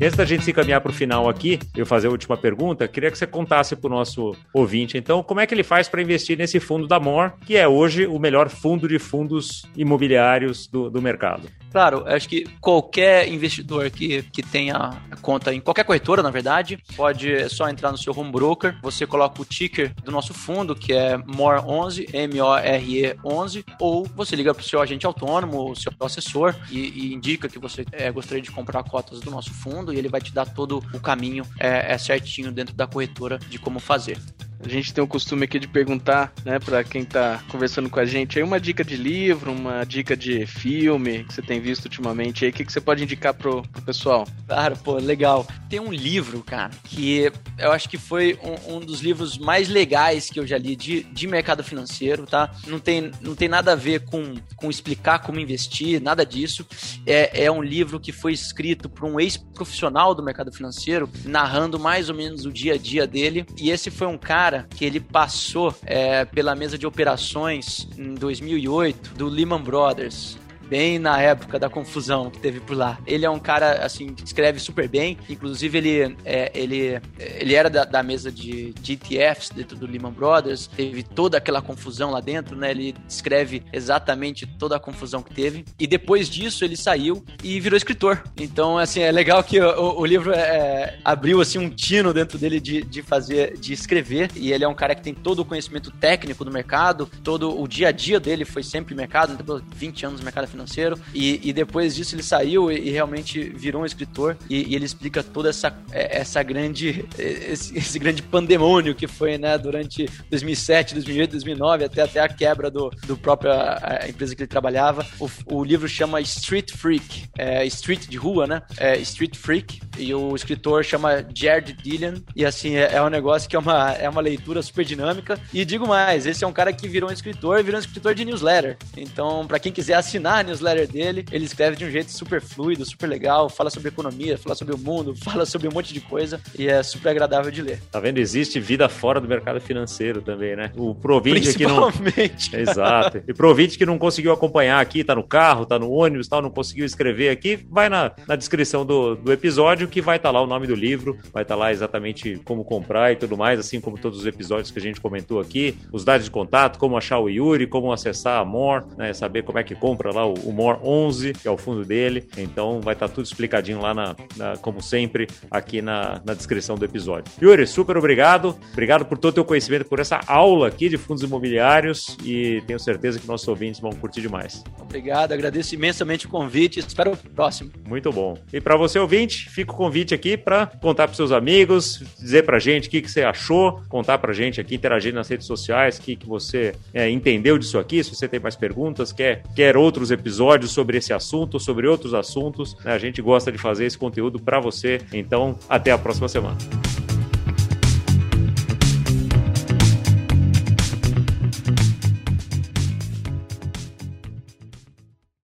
Antes 0.00 0.16
da 0.16 0.24
gente 0.24 0.44
se 0.44 0.50
encaminhar 0.50 0.80
para 0.80 0.90
o 0.90 0.94
final 0.94 1.28
aqui, 1.28 1.58
eu 1.74 1.86
fazer 1.86 2.08
a 2.08 2.10
última 2.10 2.36
pergunta, 2.36 2.86
queria 2.88 3.10
que 3.10 3.16
você 3.16 3.26
contasse 3.26 3.76
para 3.76 3.86
o 3.86 3.90
nosso 3.90 4.36
ouvinte, 4.52 4.98
então, 4.98 5.22
como 5.22 5.40
é 5.40 5.46
que 5.46 5.54
ele 5.54 5.62
faz 5.62 5.88
para 5.88 6.02
investir 6.02 6.36
nesse 6.36 6.58
fundo 6.58 6.86
da 6.86 6.98
MOR, 6.98 7.32
que 7.46 7.56
é 7.56 7.66
hoje 7.66 8.06
o 8.06 8.18
melhor 8.18 8.48
fundo 8.48 8.88
de 8.88 8.98
fundos 8.98 9.64
imobiliários 9.76 10.66
do, 10.66 10.90
do 10.90 11.00
mercado? 11.00 11.48
Claro, 11.74 12.04
acho 12.06 12.28
que 12.28 12.44
qualquer 12.60 13.26
investidor 13.28 13.90
que, 13.90 14.22
que 14.22 14.44
tenha 14.44 14.92
conta 15.20 15.52
em 15.52 15.60
qualquer 15.60 15.82
corretora, 15.82 16.22
na 16.22 16.30
verdade, 16.30 16.78
pode 16.96 17.48
só 17.48 17.68
entrar 17.68 17.90
no 17.90 17.98
seu 17.98 18.16
home 18.16 18.30
broker, 18.30 18.78
você 18.80 19.04
coloca 19.04 19.42
o 19.42 19.44
ticker 19.44 19.92
do 20.04 20.12
nosso 20.12 20.32
fundo, 20.32 20.76
que 20.76 20.92
é 20.92 21.18
MORE11, 21.18 22.14
M-O-R-E 22.14 23.16
11, 23.24 23.64
ou 23.80 24.06
você 24.14 24.36
liga 24.36 24.54
para 24.54 24.60
o 24.60 24.64
seu 24.64 24.80
agente 24.80 25.04
autônomo, 25.04 25.72
o 25.72 25.74
seu 25.74 25.90
assessor, 25.98 26.54
e, 26.70 26.78
e 26.78 27.12
indica 27.12 27.48
que 27.48 27.58
você 27.58 27.84
é, 27.90 28.08
gostaria 28.12 28.40
de 28.40 28.52
comprar 28.52 28.84
cotas 28.84 29.18
do 29.18 29.32
nosso 29.32 29.52
fundo, 29.52 29.83
e 29.92 29.98
ele 29.98 30.08
vai 30.08 30.20
te 30.20 30.32
dar 30.32 30.46
todo 30.46 30.82
o 30.92 31.00
caminho 31.00 31.44
é, 31.58 31.92
é 31.92 31.98
certinho 31.98 32.52
dentro 32.52 32.74
da 32.74 32.86
corretora 32.86 33.38
de 33.38 33.58
como 33.58 33.80
fazer. 33.80 34.18
A 34.64 34.68
gente 34.68 34.94
tem 34.94 35.04
o 35.04 35.06
costume 35.06 35.44
aqui 35.44 35.58
de 35.58 35.68
perguntar, 35.68 36.32
né, 36.42 36.58
para 36.58 36.82
quem 36.82 37.04
tá 37.04 37.42
conversando 37.50 37.90
com 37.90 38.00
a 38.00 38.06
gente 38.06 38.38
aí, 38.38 38.42
uma 38.42 38.58
dica 38.58 38.82
de 38.82 38.96
livro, 38.96 39.52
uma 39.52 39.84
dica 39.84 40.16
de 40.16 40.46
filme 40.46 41.24
que 41.24 41.34
você 41.34 41.42
tem 41.42 41.60
visto 41.60 41.84
ultimamente 41.84 42.44
aí, 42.44 42.50
o 42.50 42.54
que, 42.54 42.64
que 42.64 42.72
você 42.72 42.80
pode 42.80 43.02
indicar 43.02 43.34
pro, 43.34 43.62
pro 43.62 43.82
pessoal? 43.82 44.26
Claro, 44.46 44.76
pô, 44.78 44.94
legal. 44.94 45.46
Tem 45.68 45.78
um 45.78 45.92
livro, 45.92 46.42
cara, 46.42 46.70
que 46.84 47.30
eu 47.58 47.72
acho 47.72 47.88
que 47.90 47.98
foi 47.98 48.38
um, 48.42 48.76
um, 48.76 48.80
dos 48.80 49.00
livros 49.00 49.36
mais 49.36 49.68
legais 49.68 50.30
que 50.30 50.40
eu 50.40 50.46
já 50.46 50.56
li 50.56 50.74
de, 50.74 51.02
de 51.02 51.26
mercado 51.26 51.62
financeiro, 51.62 52.26
tá? 52.26 52.50
Não 52.66 52.78
tem, 52.78 53.12
não 53.20 53.34
tem 53.34 53.48
nada 53.48 53.72
a 53.72 53.76
ver 53.76 54.00
com, 54.06 54.34
com 54.56 54.70
explicar 54.70 55.18
como 55.18 55.38
investir, 55.38 56.00
nada 56.00 56.24
disso. 56.24 56.66
É, 57.04 57.44
é 57.44 57.52
um 57.52 57.62
livro 57.62 58.00
que 58.00 58.12
foi 58.12 58.32
escrito 58.32 58.88
por 58.88 59.04
um 59.04 59.20
ex-profissional 59.20 59.73
do 60.14 60.22
mercado 60.22 60.52
financeiro, 60.52 61.08
narrando 61.24 61.78
mais 61.78 62.08
ou 62.08 62.14
menos 62.14 62.46
o 62.46 62.52
dia 62.52 62.74
a 62.74 62.78
dia 62.78 63.06
dele. 63.06 63.46
E 63.58 63.70
esse 63.70 63.90
foi 63.90 64.06
um 64.06 64.18
cara 64.18 64.34
cara 64.44 64.66
que 64.68 64.84
ele 64.84 65.00
passou 65.00 65.74
é, 65.84 66.24
pela 66.24 66.54
mesa 66.54 66.76
de 66.76 66.86
operações 66.86 67.88
em 67.96 68.14
2008 68.14 69.14
do 69.14 69.28
Lehman 69.28 69.62
Brothers 69.62 70.38
bem 70.64 70.98
na 70.98 71.20
época 71.20 71.58
da 71.58 71.68
confusão 71.68 72.30
que 72.30 72.38
teve 72.38 72.60
por 72.60 72.76
lá. 72.76 72.98
Ele 73.06 73.24
é 73.24 73.30
um 73.30 73.38
cara, 73.38 73.84
assim, 73.84 74.14
que 74.14 74.24
escreve 74.24 74.58
super 74.58 74.88
bem. 74.88 75.18
Inclusive, 75.28 75.78
ele, 75.78 76.16
é, 76.24 76.50
ele, 76.54 77.00
ele 77.18 77.54
era 77.54 77.70
da, 77.70 77.84
da, 77.84 78.02
mesa 78.02 78.30
de, 78.30 78.72
de 78.72 78.92
ETFs 78.94 79.50
dentro 79.50 79.76
do 79.76 79.86
Lehman 79.86 80.12
Brothers. 80.12 80.66
Teve 80.66 81.02
toda 81.02 81.38
aquela 81.38 81.62
confusão 81.62 82.10
lá 82.10 82.20
dentro, 82.20 82.56
né? 82.56 82.70
Ele 82.70 82.94
descreve 83.06 83.62
exatamente 83.72 84.46
toda 84.46 84.76
a 84.76 84.80
confusão 84.80 85.22
que 85.22 85.34
teve. 85.34 85.64
E 85.78 85.86
depois 85.86 86.28
disso, 86.28 86.64
ele 86.64 86.76
saiu 86.76 87.24
e 87.42 87.60
virou 87.60 87.76
escritor. 87.76 88.22
Então, 88.36 88.78
assim, 88.78 89.00
é 89.00 89.12
legal 89.12 89.42
que 89.42 89.60
o, 89.60 90.00
o 90.00 90.06
livro 90.06 90.32
é, 90.32 90.98
abriu, 91.04 91.40
assim, 91.40 91.58
um 91.58 91.70
tino 91.70 92.12
dentro 92.12 92.38
dele 92.38 92.60
de, 92.60 92.82
de 92.82 93.02
fazer, 93.02 93.56
de 93.58 93.72
escrever. 93.72 94.30
E 94.34 94.52
ele 94.52 94.64
é 94.64 94.68
um 94.68 94.74
cara 94.74 94.94
que 94.94 95.02
tem 95.02 95.14
todo 95.14 95.40
o 95.40 95.44
conhecimento 95.44 95.90
técnico 95.90 96.44
do 96.44 96.50
mercado, 96.50 97.08
todo 97.22 97.60
o 97.60 97.66
dia 97.66 97.88
a 97.88 97.92
dia 97.92 98.18
dele 98.18 98.44
foi 98.44 98.62
sempre 98.62 98.94
mercado, 98.94 99.32
então, 99.32 99.60
20 99.74 100.06
anos 100.06 100.20
no 100.20 100.24
mercado 100.24 100.44
financeiro. 100.54 100.98
E, 101.12 101.40
e 101.42 101.52
depois 101.52 101.94
disso 101.94 102.14
ele 102.14 102.22
saiu 102.22 102.70
e, 102.70 102.88
e 102.88 102.90
realmente 102.90 103.42
virou 103.42 103.82
um 103.82 103.86
escritor. 103.86 104.36
E, 104.48 104.70
e, 104.70 104.74
ele 104.74 104.84
explica 104.84 105.22
toda 105.22 105.50
essa, 105.50 105.76
é, 105.90 106.20
essa 106.20 106.42
grande, 106.42 107.04
esse, 107.18 107.76
esse, 107.76 107.98
grande 107.98 108.22
pandemônio 108.22 108.94
que 108.94 109.06
foi, 109.06 109.36
né, 109.36 109.58
durante 109.58 110.08
2007, 110.30 110.94
2008, 110.94 111.30
2009, 111.32 111.84
até, 111.84 112.02
até 112.02 112.20
a 112.20 112.28
quebra 112.28 112.70
do, 112.70 112.90
do 113.06 113.16
próprio 113.16 113.52
a, 113.52 114.06
empresa 114.08 114.34
que 114.34 114.42
ele 114.42 114.48
trabalhava. 114.48 115.06
O, 115.20 115.28
o 115.58 115.64
livro 115.64 115.88
chama 115.88 116.20
Street 116.20 116.70
Freak, 116.72 117.24
é, 117.36 117.66
Street 117.66 118.06
de 118.06 118.16
rua, 118.16 118.46
né? 118.46 118.62
É, 118.78 118.96
Street 118.98 119.36
Freak. 119.36 119.80
E 119.98 120.14
o 120.14 120.34
escritor 120.34 120.84
chama 120.84 121.24
Jared 121.34 121.72
Dillian. 121.72 122.14
E 122.34 122.44
assim, 122.44 122.76
é, 122.76 122.94
é 122.94 123.02
um 123.02 123.08
negócio 123.08 123.48
que 123.48 123.56
é 123.56 123.58
uma, 123.58 123.92
é 123.92 124.08
uma 124.08 124.20
leitura 124.20 124.62
super 124.62 124.84
dinâmica. 124.84 125.38
E 125.52 125.64
digo 125.64 125.86
mais, 125.86 126.26
esse 126.26 126.44
é 126.44 126.46
um 126.46 126.52
cara 126.52 126.72
que 126.72 126.88
virou 126.88 127.10
um 127.10 127.12
escritor 127.12 127.62
virou 127.62 127.80
um 127.80 127.82
escritor 127.82 128.14
de 128.14 128.24
newsletter. 128.24 128.76
Então, 128.96 129.46
para 129.46 129.58
quem 129.58 129.72
quiser 129.72 129.94
assinar 129.94 130.43
newsletter 130.44 130.86
dele. 130.86 131.24
Ele 131.30 131.44
escreve 131.44 131.76
de 131.76 131.84
um 131.84 131.90
jeito 131.90 132.10
super 132.10 132.40
fluido, 132.40 132.84
super 132.84 133.06
legal, 133.06 133.48
fala 133.48 133.70
sobre 133.70 133.88
economia, 133.88 134.38
fala 134.38 134.54
sobre 134.54 134.74
o 134.74 134.78
mundo, 134.78 135.14
fala 135.22 135.44
sobre 135.46 135.68
um 135.68 135.72
monte 135.72 135.92
de 135.92 136.00
coisa 136.00 136.40
e 136.58 136.68
é 136.68 136.82
super 136.82 137.10
agradável 137.10 137.50
de 137.50 137.62
ler. 137.62 137.80
Tá 137.90 138.00
vendo? 138.00 138.18
Existe 138.18 138.60
vida 138.60 138.88
fora 138.88 139.20
do 139.20 139.28
mercado 139.28 139.60
financeiro 139.60 140.22
também, 140.22 140.56
né? 140.56 140.70
O 140.76 140.94
provinte 140.94 141.48
aqui 141.48 141.66
não. 141.66 141.90
Exato. 142.52 143.22
E 143.26 143.34
provinte 143.34 143.78
que 143.78 143.86
não 143.86 143.98
conseguiu 143.98 144.32
acompanhar 144.32 144.80
aqui, 144.80 145.02
tá 145.02 145.14
no 145.14 145.24
carro, 145.24 145.66
tá 145.66 145.78
no 145.78 145.90
ônibus, 145.90 146.28
tal, 146.28 146.42
não 146.42 146.50
conseguiu 146.50 146.84
escrever 146.84 147.30
aqui, 147.30 147.58
vai 147.70 147.88
na, 147.88 148.12
na 148.26 148.36
descrição 148.36 148.84
do, 148.84 149.14
do 149.14 149.32
episódio 149.32 149.88
que 149.88 150.00
vai 150.00 150.16
estar 150.16 150.28
tá 150.28 150.32
lá 150.32 150.42
o 150.42 150.46
nome 150.46 150.66
do 150.66 150.74
livro, 150.74 151.18
vai 151.32 151.42
estar 151.42 151.54
tá 151.54 151.60
lá 151.60 151.72
exatamente 151.72 152.40
como 152.44 152.64
comprar 152.64 153.12
e 153.12 153.16
tudo 153.16 153.36
mais, 153.36 153.58
assim 153.58 153.80
como 153.80 153.98
todos 153.98 154.18
os 154.18 154.26
episódios 154.26 154.70
que 154.70 154.78
a 154.78 154.82
gente 154.82 155.00
comentou 155.00 155.40
aqui, 155.40 155.76
os 155.92 156.04
dados 156.04 156.24
de 156.24 156.30
contato, 156.30 156.78
como 156.78 156.96
achar 156.96 157.18
o 157.18 157.28
Yuri, 157.28 157.66
como 157.66 157.92
acessar 157.92 158.40
a 158.40 158.44
More, 158.44 158.84
né, 158.96 159.12
saber 159.12 159.42
como 159.42 159.58
é 159.58 159.62
que 159.62 159.74
compra 159.74 160.12
lá 160.12 160.26
o, 160.26 160.33
o 160.44 160.52
More 160.52 160.78
11, 160.82 161.32
que 161.34 161.48
é 161.48 161.50
o 161.50 161.56
fundo 161.56 161.84
dele. 161.84 162.26
Então 162.36 162.80
vai 162.80 162.94
estar 162.94 163.08
tá 163.08 163.14
tudo 163.14 163.24
explicadinho 163.24 163.80
lá, 163.80 163.94
na, 163.94 164.16
na, 164.36 164.56
como 164.58 164.82
sempre, 164.82 165.28
aqui 165.50 165.80
na, 165.80 166.20
na 166.24 166.34
descrição 166.34 166.76
do 166.76 166.84
episódio. 166.84 167.32
Yuri, 167.40 167.66
super 167.66 167.96
obrigado. 167.96 168.56
Obrigado 168.72 169.04
por 169.04 169.18
todo 169.18 169.32
o 169.32 169.34
teu 169.34 169.44
conhecimento, 169.44 169.84
por 169.86 170.00
essa 170.00 170.20
aula 170.26 170.68
aqui 170.68 170.88
de 170.88 170.96
fundos 170.96 171.22
imobiliários 171.22 172.16
e 172.24 172.62
tenho 172.66 172.78
certeza 172.78 173.18
que 173.18 173.26
nossos 173.26 173.46
ouvintes 173.48 173.80
vão 173.80 173.92
curtir 173.92 174.20
demais. 174.20 174.62
Obrigado, 174.80 175.32
agradeço 175.32 175.74
imensamente 175.74 176.26
o 176.26 176.28
convite. 176.28 176.80
Espero 176.80 177.12
o 177.12 177.16
próximo. 177.16 177.70
Muito 177.86 178.10
bom. 178.10 178.36
E 178.52 178.60
para 178.60 178.76
você 178.76 178.98
ouvinte, 178.98 179.48
fica 179.50 179.72
o 179.72 179.76
convite 179.76 180.14
aqui 180.14 180.36
para 180.36 180.66
contar 180.66 181.06
para 181.06 181.16
seus 181.16 181.32
amigos, 181.32 182.02
dizer 182.18 182.44
para 182.44 182.58
gente 182.58 182.88
o 182.88 182.90
que, 182.90 183.02
que 183.02 183.10
você 183.10 183.22
achou, 183.22 183.82
contar 183.88 184.18
para 184.18 184.32
gente 184.32 184.60
aqui, 184.60 184.74
interagir 184.74 185.14
nas 185.14 185.28
redes 185.28 185.46
sociais, 185.46 185.98
o 185.98 186.02
que, 186.02 186.16
que 186.16 186.26
você 186.26 186.74
é, 186.92 187.08
entendeu 187.10 187.58
disso 187.58 187.78
aqui, 187.78 188.02
se 188.02 188.14
você 188.14 188.28
tem 188.28 188.40
mais 188.40 188.56
perguntas, 188.56 189.12
quer, 189.12 189.42
quer 189.54 189.76
outros 189.76 190.10
episódios 190.24 190.70
sobre 190.72 190.96
esse 190.96 191.12
assunto, 191.12 191.60
sobre 191.60 191.86
outros 191.86 192.14
assuntos. 192.14 192.74
Né? 192.82 192.94
A 192.94 192.98
gente 192.98 193.20
gosta 193.20 193.52
de 193.52 193.58
fazer 193.58 193.84
esse 193.84 193.98
conteúdo 193.98 194.40
para 194.40 194.58
você. 194.58 195.02
Então, 195.12 195.54
até 195.68 195.92
a 195.92 195.98
próxima 195.98 196.28
semana. 196.28 196.56